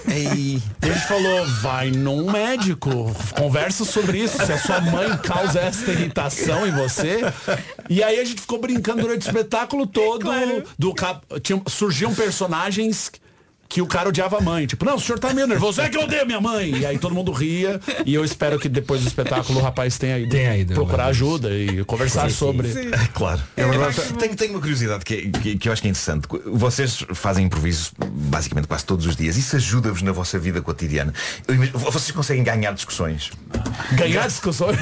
[0.07, 0.61] Ei.
[0.81, 2.89] E a gente falou, vai num médico,
[3.37, 7.21] conversa sobre isso, se a sua mãe causa essa irritação em você.
[7.89, 10.29] E aí a gente ficou brincando durante o espetáculo todo.
[10.77, 11.21] Do cap...
[11.41, 11.61] Tinha...
[11.67, 13.11] Surgiam personagens
[13.69, 14.65] que o cara odiava a mãe.
[14.65, 16.75] Tipo, não, o senhor tá meio nervoso, é que eu odeio minha mãe.
[16.79, 17.79] E aí todo mundo ria.
[18.03, 21.53] E eu espero que depois do espetáculo o rapaz tenha ido, Tenha ido, procurar ajuda
[21.53, 22.69] e conversar sobre.
[23.13, 23.41] Claro.
[24.17, 26.27] tenho, tenho uma curiosidade que, que, que eu acho que é interessante.
[26.45, 29.37] Vocês fazem improviso basicamente quase todos os dias.
[29.37, 31.13] Isso ajuda-vos na vossa vida cotidiana.
[31.73, 33.31] Vocês conseguem ganhar discussões.
[33.91, 34.77] Ganhar discussões.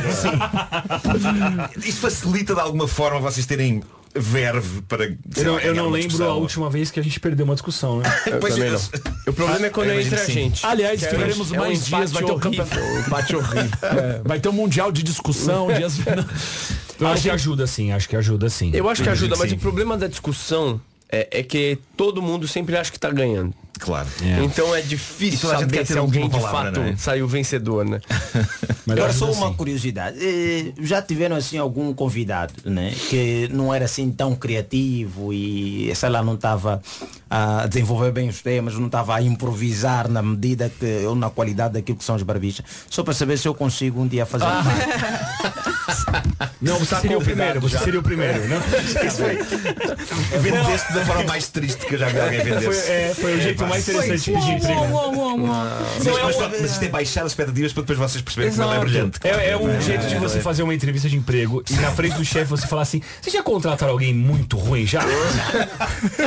[1.83, 3.83] Isso facilita de alguma forma vocês terem
[4.20, 5.05] verve para.
[5.05, 6.32] Eu não, eu não lembro discussão.
[6.32, 8.09] a última vez que a gente perdeu uma discussão, né?
[8.39, 8.80] Pois eu- não.
[9.28, 10.65] O problema é quando eu é imagino entre a gente.
[10.65, 12.78] Aliás, Que é teremos um- é um mais dias, vai ter o campeonato.
[12.80, 13.38] um.
[13.88, 15.97] É, vai ter um mundial de discussão, dias...
[16.99, 18.72] Eu acho que ajuda sim, acho que ajuda sim.
[18.74, 19.55] Eu acho que ajuda, mas sim.
[19.55, 23.53] o problema da discussão é, é que todo mundo sempre acha que tá ganhando.
[23.80, 24.07] Claro.
[24.43, 26.71] Então é E difícil toda a gente saber quer ter se alguém última de palavra,
[26.71, 26.95] fato não é?
[26.97, 27.99] saiu vencedor, né?
[28.86, 29.53] Mas Agora só uma sim.
[29.55, 30.17] curiosidade.
[30.21, 32.93] Eh, Já tiveram assim algum convidado, né?
[33.09, 36.82] Que não era assim tão criativo e sei lá, não estava
[37.30, 41.73] a desenvolver bem os temas, não estava a improvisar na medida que ou na qualidade
[41.73, 42.65] daquilo que são os barbichas.
[42.89, 44.63] Só para saber se eu consigo um dia fazer Ah.
[46.61, 47.84] Não, você Tá seria o primeiro, você já.
[47.84, 48.59] seria o primeiro, né?
[50.41, 52.61] Vendeste da forma mais triste que eu já vi alguém vender.
[52.61, 55.38] Foi, é, foi o jeito mais interessante de pedir emprego.
[55.38, 59.20] Mas, é as expectativas para depois vocês perceberem que não é brilhante.
[59.24, 62.26] É, é um jeito de você fazer uma entrevista de emprego e na frente do
[62.26, 65.01] chefe você falar assim, vocês já contrataram alguém muito ruim já?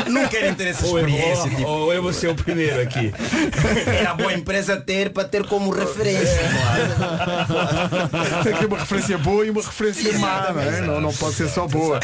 [0.09, 1.43] Não querem ter essa Ou eu, experiência.
[1.43, 3.13] ou, tipo, ou eu vou ser o primeiro aqui.
[3.87, 6.41] era boa empresa ter para ter como referência.
[8.43, 10.81] Tem aqui uma referência boa e uma referência má, não é?
[10.81, 12.01] Não, não pode ser só boa.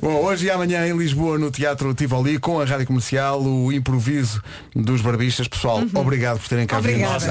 [0.00, 4.42] Bom, hoje e amanhã em Lisboa, no Teatro Tivoli, com a Rádio Comercial, o improviso
[4.74, 5.48] dos barbichas.
[5.48, 7.00] Pessoal, obrigado por terem cá vindo.
[7.00, 7.30] Nossa.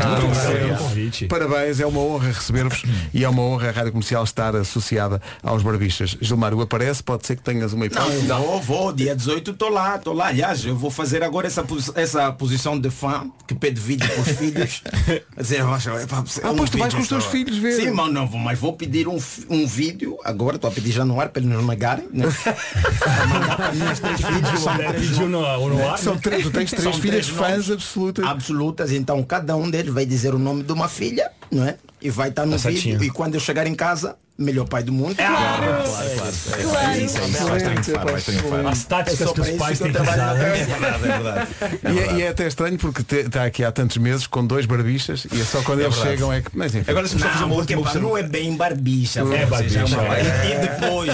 [1.28, 2.84] Parabéns, é uma honra receber-vos
[3.14, 6.18] e é uma honra a Rádio Comercial estar associada aos barbichas.
[6.22, 8.26] Gilmário aparece, pode ser que tenhas uma hipótese.
[8.28, 10.28] Não, vou, vou, dia 18 estou lá, estou lá.
[10.28, 14.22] Aliás, eu vou fazer agora essa, posi- essa posição de fã que pede vídeo para
[14.22, 14.84] os filhos.
[15.38, 16.06] Dizer, "Rocha, é
[16.44, 17.74] Ah, um pois tu vais com os teus só." filhos ver.
[17.74, 19.18] Sim, mas não vou, mas vou pedir um,
[19.50, 22.08] um vídeo agora, estou a pedir já no ar para eles nos negarem.
[22.12, 22.26] Né?
[25.96, 26.50] Que são três né?
[26.50, 28.26] tu tens três filhas fãs absolutas.
[28.26, 31.78] absolutas, então cada um deles vai dizer o nome de uma filha, não é?
[32.02, 34.92] E vai estar no Tá vídeo e quando eu chegar em casa, melhor pai do
[34.94, 35.16] mundo.
[35.20, 37.44] É isso, é isso.
[37.48, 38.68] Vais triunfar, vais triunfar.
[38.68, 40.36] As É táticas só que para os isso pais que têm usar.
[40.36, 41.48] É verdade, é verdade.
[41.84, 45.40] E é, é até estranho porque está aqui há tantos meses com dois barbichas e
[45.42, 46.16] é só quando eles verdade.
[46.18, 46.50] chegam é que.
[46.58, 46.90] Mas enfim.
[46.90, 49.20] Agora se fazer uma última pá, não é bem barbicha.
[49.22, 51.12] É barbicha, E, e depois,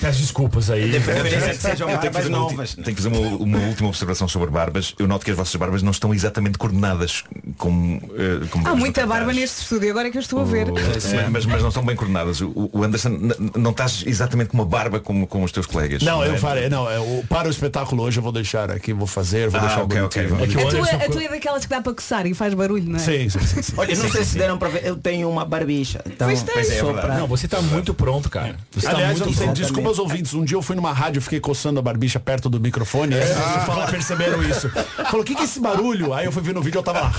[0.00, 0.90] Peço desculpas aí.
[0.90, 2.74] de preferência que sejam Eu tenho que barbas fazer uma, ulti- novas.
[2.74, 4.94] tenho que fazer uma, uma última observação sobre barbas.
[4.98, 7.24] Eu noto que as vossas barbas não estão exatamente coordenadas
[7.56, 10.68] como, eh, como Há muita barba neste estúdio, agora é que eu estou a ver.
[10.68, 12.39] É, mas, mas não estão bem coordenadas.
[12.40, 13.10] O, o Anderson
[13.56, 16.02] não estás exatamente com uma barba como com os teus colegas.
[16.02, 16.38] Não, eu é?
[16.38, 19.64] farei, não, eu, para o espetáculo hoje eu vou deixar aqui, vou fazer, vou Ah,
[19.66, 20.38] deixar ok, ok, bonitinho.
[20.38, 20.54] vamos.
[20.54, 22.54] É que o A tua, a tua é daquelas que dá para coçar e faz
[22.54, 22.98] barulho, não é?
[22.98, 23.72] Sim, sim, sim, sim.
[23.76, 26.00] Olha, não sei se deram para ver, eu tenho uma barbicha.
[26.06, 28.56] Então, é, é para- Não, você tá muito pronto, cara.
[28.70, 30.34] Você tá Aliás, eu muito não sei, desculpa aos ouvintes.
[30.34, 33.14] Um dia eu fui numa rádio, fiquei coçando a barbicha perto do microfone.
[33.14, 34.68] Aí as pessoas falaram, perceberam isso.
[34.70, 36.12] Falou, o que, que é esse barulho?
[36.14, 37.12] Aí eu fui ver no vídeo, eu tava lá.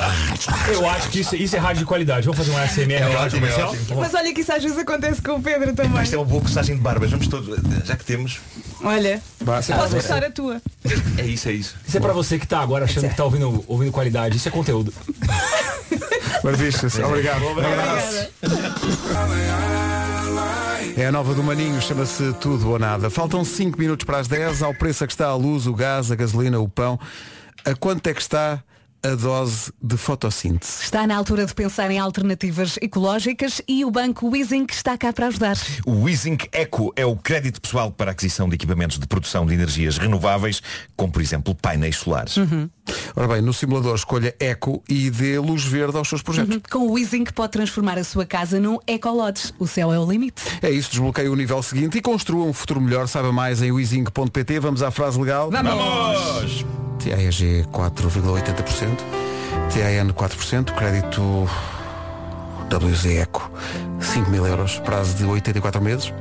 [0.71, 2.25] Eu acho que isso, isso é rádio de qualidade.
[2.25, 3.69] Vamos fazer um ASMR É é comercial?
[3.71, 3.99] ótimo.
[3.99, 5.91] Mas olha que isso às vezes acontece com o Pedro também.
[5.91, 7.11] Mas isto é uma boa coçagem de barbas.
[7.11, 8.39] Vamos todos, já que temos.
[8.83, 9.75] Olha, Basta.
[9.75, 10.61] posso coçar a tua.
[11.17, 11.75] É isso, é isso.
[11.87, 14.37] Isso é pra você que tá agora achando que tá ouvindo, ouvindo qualidade.
[14.37, 14.93] Isso é conteúdo.
[16.43, 17.45] Barbichas, obrigado.
[17.45, 18.29] Obrigada.
[20.97, 23.09] É a nova do Maninho, chama-se Tudo ou Nada.
[23.09, 26.11] Faltam 5 minutos para as 10, ao preço a que está a luz, o gás,
[26.11, 26.99] a gasolina, o pão.
[27.63, 28.61] A quanto é que está
[29.03, 30.83] a dose de fotossíntese?
[30.83, 35.27] Está na altura de pensar em alternativas ecológicas e o banco Weezing está cá para
[35.27, 35.57] ajudar.
[35.85, 39.53] O Weezing Eco é o crédito pessoal para a aquisição de equipamentos de produção de
[39.53, 40.61] energias renováveis,
[40.95, 42.35] como por exemplo painéis solares.
[43.15, 46.59] Ora bem, no simulador escolha Eco e dê luz verde aos seus projetos.
[46.69, 49.53] Com o Weezing pode transformar a sua casa num Ecolodge.
[49.57, 50.41] O céu é o limite.
[50.61, 53.07] É isso, desbloqueie o nível seguinte e construa um futuro melhor.
[53.07, 54.59] Saiba mais em weezing.pt.
[54.59, 55.49] Vamos à frase legal.
[55.49, 56.65] Vamos!
[57.03, 58.90] TAEG 4,80%,
[59.69, 61.47] TAN 4%, crédito
[62.69, 63.51] WZ Eco
[63.99, 66.13] 5 mil euros, prazo de 84 meses,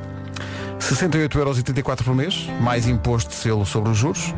[0.79, 1.61] 68,84 euros
[2.03, 4.33] por mês, mais imposto de selo sobre os juros,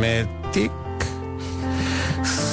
[0.00, 0.72] METIC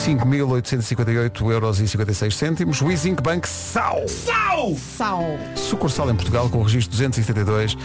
[0.06, 4.76] 5.858 euros e 56 cêntimos, Wizink Bank Sal, Sal!
[4.76, 5.24] Sal!
[5.56, 7.78] sucursal em Portugal com o registro 272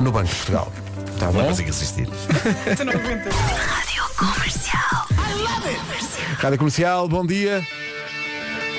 [0.00, 0.72] no Banco de Portugal.
[1.22, 1.44] Tá Não bom?
[1.50, 2.08] consigo assistir.
[2.84, 2.92] Não.
[2.92, 5.06] Rádio Comercial.
[6.36, 7.64] Rádio Comercial, bom dia.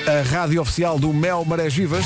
[0.06, 2.04] A rádio oficial do Mel Marés Vivas.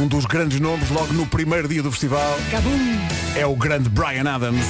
[0.00, 2.78] Um dos grandes nomes logo no primeiro dia do festival Cabum!
[3.34, 4.64] é o grande Brian Adams.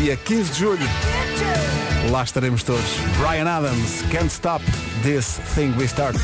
[0.00, 0.88] Dia 15 de julho.
[2.10, 2.84] Lá estaremos todos.
[3.18, 4.64] Brian Adams, Can't Stop
[5.02, 6.16] This Thing We Start.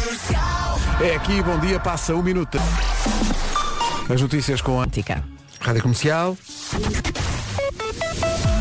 [1.00, 2.58] É aqui, bom dia, passa um minuto.
[4.12, 4.86] As notícias com a
[5.60, 6.36] Rádio Comercial.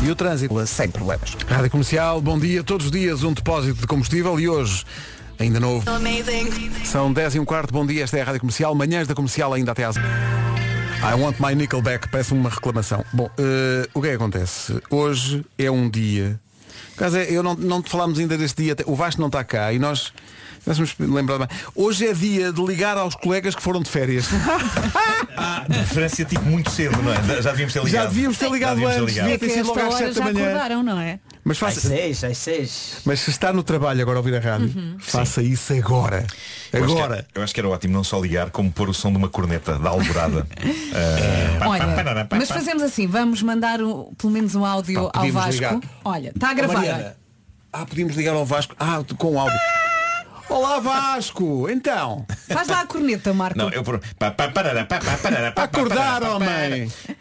[0.02, 0.66] E o trânsito?
[0.66, 1.36] Sem problemas.
[1.46, 2.64] Rádio Comercial, bom dia.
[2.64, 4.84] Todos os dias um depósito de combustível e hoje
[5.38, 5.84] ainda novo.
[6.84, 8.04] São 10 e um quarto, bom dia.
[8.04, 8.74] Esta é a Rádio Comercial.
[8.74, 9.96] Manhãs da Comercial ainda até às...
[9.96, 13.04] I want my Nickelback, parece uma reclamação.
[13.12, 14.80] Bom, eh, o que é que acontece?
[14.90, 16.38] Hoje é um dia.
[16.94, 19.42] Por acaso, é, eu não, não te falámos ainda deste dia, o Vasco não está
[19.44, 20.12] cá e nós.
[20.66, 21.48] Nós vamos lembrar bem.
[21.74, 24.26] Hoje é dia de ligar aos colegas que foram de férias.
[25.42, 27.40] Ah, de preferência tipo muito cedo, não é?
[27.40, 27.90] Já devíamos ter ligado.
[28.02, 29.24] Já devíamos ter ligado Já devíamos ter antes, ligado.
[29.30, 30.44] devia ter sido logo às sete da manhã.
[30.48, 31.18] acordaram, não é?
[31.42, 32.92] Mas faça, Às seis, às seis.
[33.06, 34.96] mas se está no trabalho agora a ouvir a rádio, Uhum.
[34.98, 36.26] faça isso agora.
[36.72, 37.14] Eu acho que Agora.
[37.16, 39.28] era- Eu acho que era ótimo não só ligar, como pôr o som de uma
[39.30, 40.46] corneta da alvorada.
[41.60, 45.52] Ah, Olha, mas fazemos assim, vamos mandar o- pelo menos um áudio Pá, ao Vasco.
[45.52, 45.80] ligar.
[46.04, 46.74] Olha, está a gravar.
[46.74, 47.16] Mariana.
[47.72, 48.74] Ah, podíamos ligar ao Vasco.
[48.78, 49.58] Ah, com áudio.
[50.50, 52.26] Olá Vasco, então.
[52.48, 53.56] Faz lá a corneta, Marco.
[53.56, 54.00] Não, eu por...
[54.18, 56.48] pa- pa- parará, pa- pa- parará, pa- pa- Acordar, parará, homem.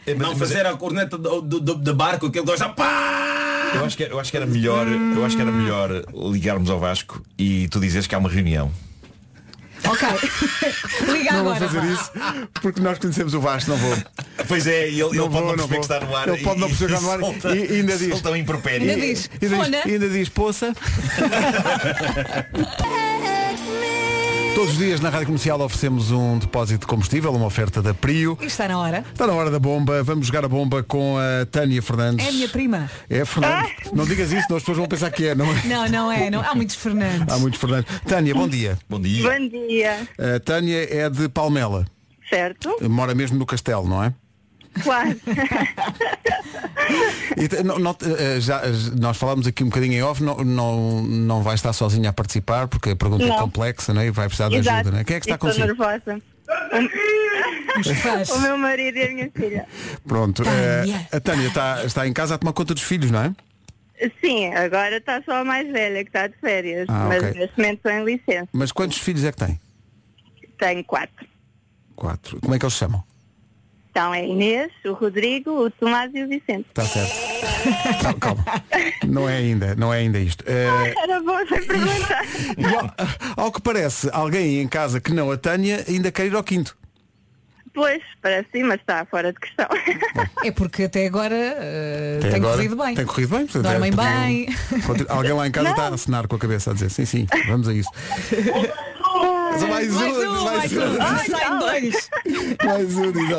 [0.06, 0.20] parará.
[0.20, 2.68] Não fazer a corneta do, do, do- de barco que ele gosta.
[2.70, 3.72] Pá!
[3.76, 5.92] Eu acho, que, eu acho que era melhor, eu acho que era melhor
[6.32, 8.72] ligarmos ao Vasco e tu dizes que há uma reunião.
[9.88, 10.08] Ok.
[11.14, 11.70] Liga Não vou agora.
[11.70, 12.12] fazer isso
[12.62, 13.98] porque nós conhecemos o Vasco, não vou.
[14.48, 15.80] Pois é, e ele, ele Não pode vou, não não perceber vou.
[15.80, 16.28] que está no ar.
[16.28, 18.10] Ele pode não perceber que está no ar solta- e- ainda diz.
[18.10, 18.90] Solta um impropério.
[18.90, 20.74] Ainda diz, Ainda diz, ainda diz poça.
[24.60, 28.34] Todos os dias na Rádio Comercial oferecemos um depósito de combustível, uma oferta da Prio.
[28.34, 29.06] Isto está na hora.
[29.10, 32.26] Está na hora da bomba, vamos jogar a bomba com a Tânia Fernandes.
[32.26, 32.92] É a minha prima.
[33.10, 33.90] É Fernandes.
[33.94, 35.64] Não digas isso, senão as pessoas vão pensar que é, não é?
[35.64, 36.30] Não, não é.
[36.30, 36.42] Não.
[36.42, 37.34] Há muitos Fernandes.
[37.34, 38.02] Há muitos Fernandes.
[38.06, 38.78] Tânia, bom dia.
[38.90, 39.32] Bom dia.
[39.32, 40.08] Bom dia.
[40.36, 41.86] A Tânia é de Palmela.
[42.30, 42.76] Certo?
[42.82, 44.14] Mora mesmo no Castelo, não é?
[44.84, 45.20] Quase.
[47.38, 47.96] E te- não- não-
[48.40, 52.10] já, eh, nós falámos aqui um bocadinho em off, não, não, não vai estar sozinha
[52.10, 53.38] a participar porque a pergunta é Não.
[53.38, 54.08] complexa não é?
[54.08, 54.76] e vai precisar de Exato.
[54.78, 54.92] ajuda.
[54.92, 55.04] Não é?
[55.04, 55.68] Quem é que está Estou consigo?
[55.68, 56.22] nervosa.
[58.34, 59.66] O, o meu marido e a minha filha.
[60.08, 60.44] Pronto.
[60.44, 63.36] eh, a Tânia está, está em casa a tomar conta dos filhos, não é?
[64.24, 66.86] Sim, agora está só a mais velha que está de férias.
[66.90, 67.40] Ah, mas ok.
[67.40, 68.48] neste momento estou em licença.
[68.54, 69.60] Mas quantos filhos é que tem?
[70.58, 71.26] Tenho quatro.
[71.96, 72.40] Quatro.
[72.42, 73.04] Como é que eles se chamam?
[73.92, 76.66] Então é Inês, o Rodrigo, o Tomás e o Vicente.
[76.70, 77.14] Está certo.
[78.02, 78.46] Calma, calma.
[79.08, 80.44] Não é ainda, não é ainda isto.
[80.48, 82.24] Eh, Era bom sem perguntar.
[83.38, 86.44] ao, ao que parece, alguém em casa que não a Tânia ainda quer ir ao
[86.44, 86.78] quinto.
[87.74, 89.68] Pois, parece sim, mas está fora de questão.
[90.44, 91.36] É porque até agora
[92.20, 92.96] Até tem agora corrido bem.
[92.96, 93.46] Tem corrido bem.
[93.48, 94.82] portanto, Dormem é- bem.
[94.86, 95.72] Continua- Alguém lá em casa Não.
[95.76, 97.90] está a acenar com a cabeça a dizer sim, sim, vamos a isso.
[99.50, 100.80] Mais um, mais um, mais mais um.
[100.80, 101.02] um.
[101.02, 102.10] Ai, Saem dois.
[102.64, 103.30] Mais um, diz.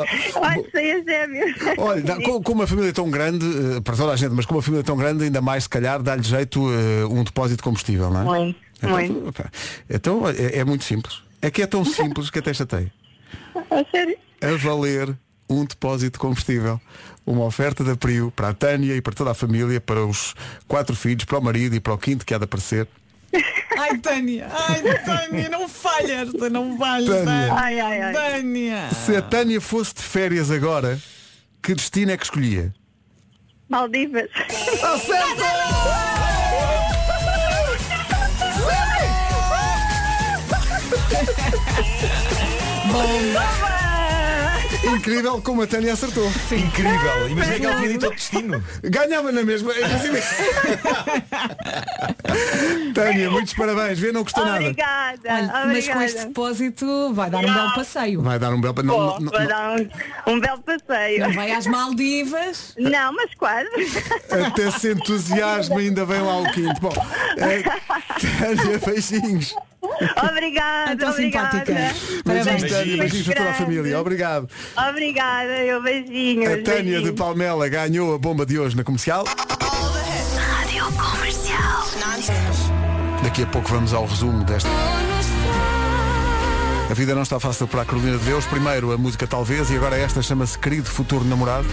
[1.77, 3.45] Olha, sei com, com uma família tão grande,
[3.77, 6.01] eh, para toda a gente, mas com uma família tão grande, ainda mais se calhar
[6.01, 8.39] dá-lhe jeito eh, um depósito de combustível, não é?
[8.39, 9.27] Muito, Então, muito.
[9.29, 9.51] opa,
[9.89, 11.21] Então é, é muito simples.
[11.41, 12.91] É que é tão simples que até chatei.
[13.71, 14.17] A sério?
[14.41, 15.15] A valer
[15.49, 16.79] um depósito de combustível.
[17.25, 20.33] Uma oferta da Prio para a Tânia e para toda a família, para os
[20.67, 22.87] quatro filhos, para o marido e para o quinto que há de aparecer.
[23.77, 24.47] Ai, Tânia.
[24.51, 26.33] Ai, Tânia, não falhas.
[26.51, 27.07] Não falhas.
[27.07, 27.53] Tânia.
[27.53, 28.13] Ai, ai, ai.
[28.13, 28.89] Tânia.
[29.05, 30.99] Se a Tânia fosse de férias agora,
[31.61, 32.73] que destino é que escolhia?
[33.69, 34.29] Maldivas.
[34.49, 35.41] Está certo!
[44.83, 46.27] Incrível como a Tânia acertou.
[46.51, 47.29] Incrível.
[47.29, 48.63] Imagina que ela tinha dito outro destino.
[48.83, 49.71] Ganhava na mesma.
[49.73, 50.21] Inclusive-
[52.93, 53.99] Tânia, muitos parabéns.
[53.99, 54.59] Vê, não custou nada.
[54.59, 55.19] Obrigada.
[55.29, 58.21] Olha, mas com este depósito vai dar um belo passeio.
[58.21, 58.83] Vai dar um belo.
[58.83, 59.89] Não, não, vai dar um,
[60.33, 61.19] um belo passeio.
[61.21, 62.73] Não vai às Maldivas.
[62.77, 63.69] Não, mas quase.
[64.47, 66.81] Até se entusiasma ainda vem lá o quinto.
[66.81, 66.93] Bom,
[67.37, 67.61] é,
[68.57, 69.55] Tânia, beijinhos.
[70.31, 71.51] Obrigada, Tão obrigada.
[71.51, 71.73] simpática.
[71.73, 72.71] Beijinhos, Parabéns.
[72.71, 73.99] Tânia, beijinhos para toda a família.
[73.99, 74.49] Obrigado.
[74.89, 76.53] Obrigada, eu beijinho.
[76.53, 79.25] A Tânia de Palmela ganhou a bomba de hoje na comercial.
[79.25, 81.87] Rádio Comercial.
[83.23, 84.69] Daqui a pouco vamos ao resumo desta.
[86.89, 88.45] A vida não está fácil para a Carolina de Deus.
[88.45, 91.67] Primeiro a música talvez e agora esta chama-se Querido Futuro Namorado.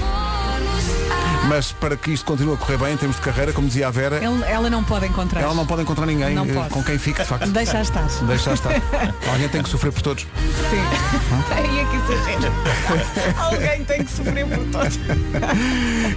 [1.48, 3.90] Mas para que isto continue a correr bem em termos de carreira, como dizia a
[3.90, 5.40] Vera, Ele- ela não pode encontrar.
[5.40, 7.48] ela não pode encontrar ninguém eh, com quem fique, de facto.
[7.48, 8.06] Deixa estar.
[8.26, 8.72] Deixa estar.
[9.32, 10.24] Alguém tem que sofrer por todos.
[10.24, 11.48] Sim.
[11.50, 12.52] Ai, aqui exagero.
[13.38, 14.98] Alguém tem que sofrer por todos.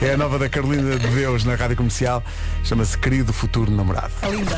[0.01, 2.23] É a nova da Carolina de Deus na Rádio Comercial.
[2.63, 4.11] Chama-se Querido Futuro Namorado.
[4.29, 4.57] Linda.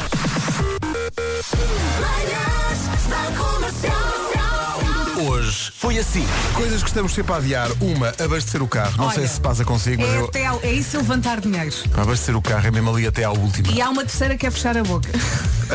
[5.53, 6.25] Hoje foi assim.
[6.55, 7.69] Coisas que estamos sempre a adiar.
[7.79, 8.97] Uma, abastecer o carro.
[8.97, 10.25] Não sei Olha, se passa consigo, mas É, eu.
[10.25, 11.71] até ao- é isso levantar dinheiro.
[11.95, 13.67] Abastecer o carro é mesmo ali até à última.
[13.71, 15.07] E há uma terceira que é fechar a boca.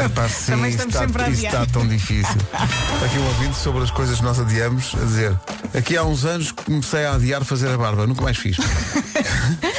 [0.04, 1.62] Epá, sim, Também estamos está, sempre a isso adiar.
[1.62, 2.34] está tão difícil.
[2.34, 5.36] Está aqui um ouvinte sobre as coisas que nós adiamos a dizer.
[5.72, 8.56] Aqui há uns anos comecei a adiar fazer a barba, nunca mais fiz.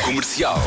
[0.05, 0.63] Comercial.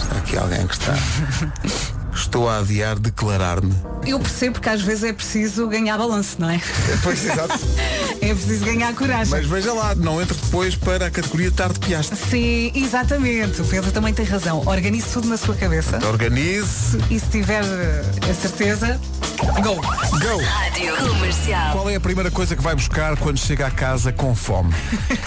[0.00, 0.94] Está aqui alguém que está.
[2.14, 3.74] Estou a adiar declarar-me.
[4.06, 6.60] Eu percebo que às vezes é preciso ganhar balanço, não é?
[7.02, 7.58] Pois, exato.
[8.20, 9.30] É preciso ganhar coragem.
[9.30, 12.16] Mas veja lá, não entre depois para a categoria tarde piaste.
[12.16, 13.60] Sim, exatamente.
[13.62, 14.62] O Pedro também tem razão.
[14.66, 16.04] Organize tudo na sua cabeça.
[16.04, 16.98] Organize.
[17.10, 19.00] E se tiver eh, a certeza,
[19.62, 19.74] go.
[19.74, 20.42] Go.
[20.44, 21.72] Rádio Comercial.
[21.72, 24.74] Qual é a primeira coisa que vai buscar quando chega a casa com fome?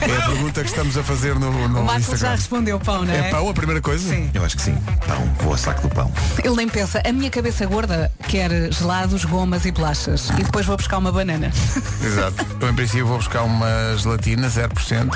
[0.02, 2.32] É a pergunta que estamos a fazer no, no O Marco já Instagram.
[2.36, 3.28] respondeu pão, não é?
[3.28, 4.10] É pão a primeira coisa?
[4.10, 4.30] Sim.
[4.34, 4.76] Eu acho que sim.
[5.08, 6.12] Pão, vou ao saco do pão.
[6.44, 10.30] Ele nem pensa, a minha cabeça gorda quer gelados, gomas e bolachas.
[10.32, 11.52] E depois vou buscar uma banana.
[12.04, 12.46] Exato.
[12.60, 15.10] Eu em princípio vou buscar uma gelatina 0%.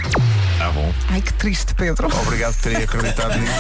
[0.60, 0.94] Ah bom.
[1.10, 2.08] Ai que triste, Pedro.
[2.22, 3.54] Obrigado por terem acreditado nisso.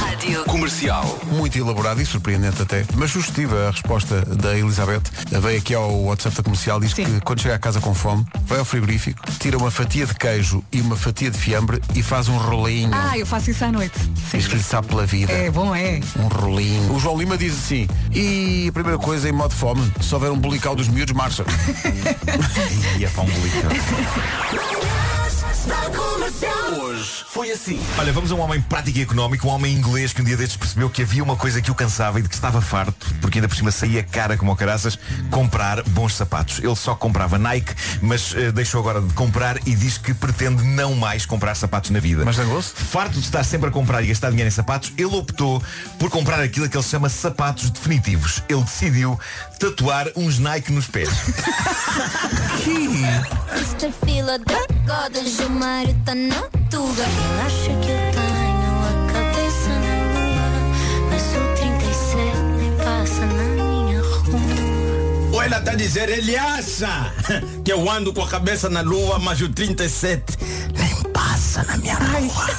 [0.00, 1.18] Rádio Comercial.
[1.24, 2.84] Muito elaborado e surpreendente até.
[2.94, 5.02] Mas sugestiva a resposta da Elizabeth.
[5.40, 8.58] Veio aqui ao WhatsApp da comercial, diz que quando chega a casa com fome, vai
[8.58, 12.36] ao frigorífico, tira uma fatia de queijo e uma fatia de fiambre e faz um
[12.36, 12.90] rolinho.
[12.92, 13.98] Ah, eu faço isso à noite.
[14.32, 15.32] Diz que lhe sabe pela vida.
[15.32, 16.00] É bom, é.
[16.18, 16.92] Um rolinho.
[16.92, 20.38] O João Lima diz assim, e a primeira coisa em modo fome, se houver um
[20.38, 21.44] bolical dos miúdos, marcha.
[22.98, 23.70] E é pão bolical.
[26.78, 27.80] Hoje foi assim.
[27.98, 30.58] Olha, vamos a um homem prático e económico, um homem inglês que um dia destes
[30.58, 33.48] percebeu que havia uma coisa que o cansava e de que estava farto, porque ainda
[33.48, 34.98] por cima saía cara como o caraças,
[35.30, 36.58] comprar bons sapatos.
[36.58, 40.94] Ele só comprava Nike, mas eh, deixou agora de comprar e diz que pretende não
[40.94, 42.24] mais comprar sapatos na vida.
[42.24, 42.74] Mas zangou-se?
[42.74, 45.62] Farto de estar sempre a comprar e gastar dinheiro em sapatos, ele optou
[45.98, 48.42] por comprar aquilo que ele chama sapatos definitivos.
[48.48, 49.18] Ele decidiu
[49.58, 51.08] tatuar uns Nike nos pés.
[52.64, 53.92] Mr.
[54.84, 57.02] Fila da Goda, Gilmário tá na tuga.
[57.02, 60.48] Eu acho que eu tenho a cabeça na lua,
[61.10, 65.32] mas o 37 nem passa na minha rua.
[65.32, 67.12] Ou ela tá dizendo, ele acha
[67.64, 70.38] que eu ando com a cabeça na lua, mas o 37
[70.76, 72.50] nem passa na minha rua.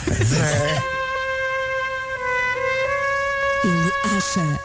[3.64, 4.60] Ele acha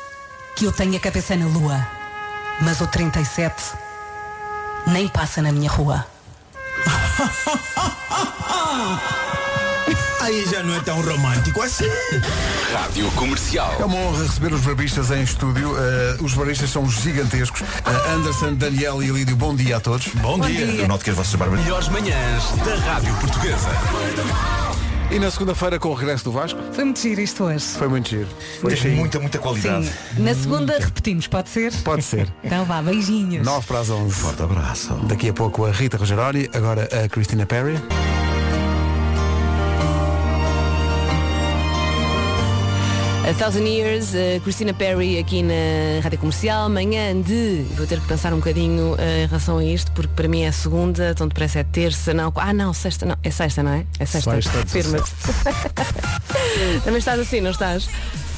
[0.57, 1.87] que eu tenho a cabeça na lua,
[2.61, 3.55] mas o 37
[4.87, 6.07] nem passa na minha rua.
[10.21, 11.89] Aí já não é tão romântico assim.
[12.73, 13.75] Rádio Comercial.
[13.81, 15.73] É uma honra receber os barbistas em estúdio.
[15.73, 17.63] Uh, os barbistas são gigantescos.
[17.63, 20.09] Uh, Anderson, Daniel e Lídio, bom dia a todos.
[20.15, 20.67] Bom, dia.
[20.67, 21.61] Eu noto que as vossas barbas.
[21.61, 23.71] Melhores manhãs da Rádio Portuguesa.
[25.11, 26.61] E na segunda-feira com o regresso do Vasco?
[26.73, 27.65] Foi muito giro isto hoje.
[27.65, 28.29] Foi muito giro.
[28.61, 29.87] Foi muita, muita qualidade.
[29.87, 30.23] Sim.
[30.23, 31.73] Na segunda repetimos, pode ser?
[31.83, 32.29] Pode ser.
[32.45, 33.45] Então vá, beijinhos.
[33.45, 34.15] 9 para as 11.
[34.15, 34.95] Forte abraço.
[35.07, 37.75] Daqui a pouco a Rita Rogeroni, agora a Christina Perry.
[43.29, 47.65] A Thousand Years, a Christina Perry aqui na Rádio Comercial, manhã de.
[47.77, 50.51] Vou ter que pensar um bocadinho eh, em relação a isto, porque para mim é
[50.51, 52.33] segunda, tão depressa é terça, não.
[52.35, 53.17] Ah não, sexta não.
[53.23, 53.85] É sexta, não é?
[53.99, 54.41] É sexta.
[54.41, 55.13] Sexta, Firma-te.
[56.83, 57.89] Também estás assim, não estás?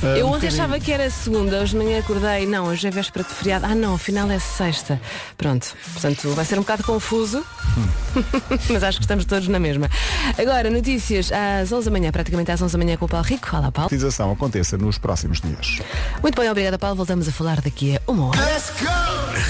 [0.05, 3.25] Ah, Eu ontem achava que era segunda, hoje de manhã acordei, não, hoje é véspera
[3.25, 3.67] de feriado.
[3.67, 5.01] Ah não, afinal é sexta.
[5.37, 7.45] Pronto, portanto vai ser um bocado confuso,
[8.69, 9.89] mas acho que estamos todos na mesma.
[10.37, 13.49] Agora, notícias às 11 da manhã, praticamente às 11 da manhã com o Paulo Rico.
[13.57, 13.87] Olá, Paulo.
[13.87, 15.79] Utilização aconteça nos próximos dias.
[16.21, 16.97] Muito bem, obrigada, Paulo.
[16.97, 18.39] Voltamos a falar daqui a uma hora.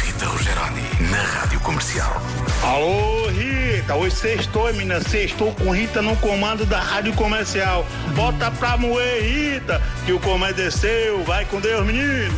[0.04, 0.81] Rita Rogeroni
[1.12, 2.22] na Rádio Comercial.
[2.62, 7.86] Alô, Rita, hoje sextou, menina, sextou com Rita no comando da Rádio Comercial.
[8.16, 11.22] Bota pra moer, Rita, que o comando é seu.
[11.24, 12.34] Vai com Deus, menino.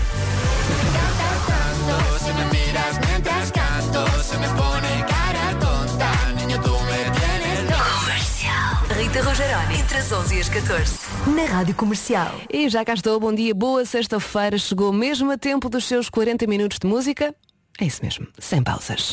[8.98, 10.98] Rita Rogeroni, entre as 11 e as 14.
[11.36, 12.34] Na Rádio Comercial.
[12.52, 14.58] E já cá estou, bom dia, boa sexta-feira.
[14.58, 17.32] Chegou mesmo a tempo dos seus 40 minutos de música?
[17.80, 19.12] É isso mesmo, sem pausas.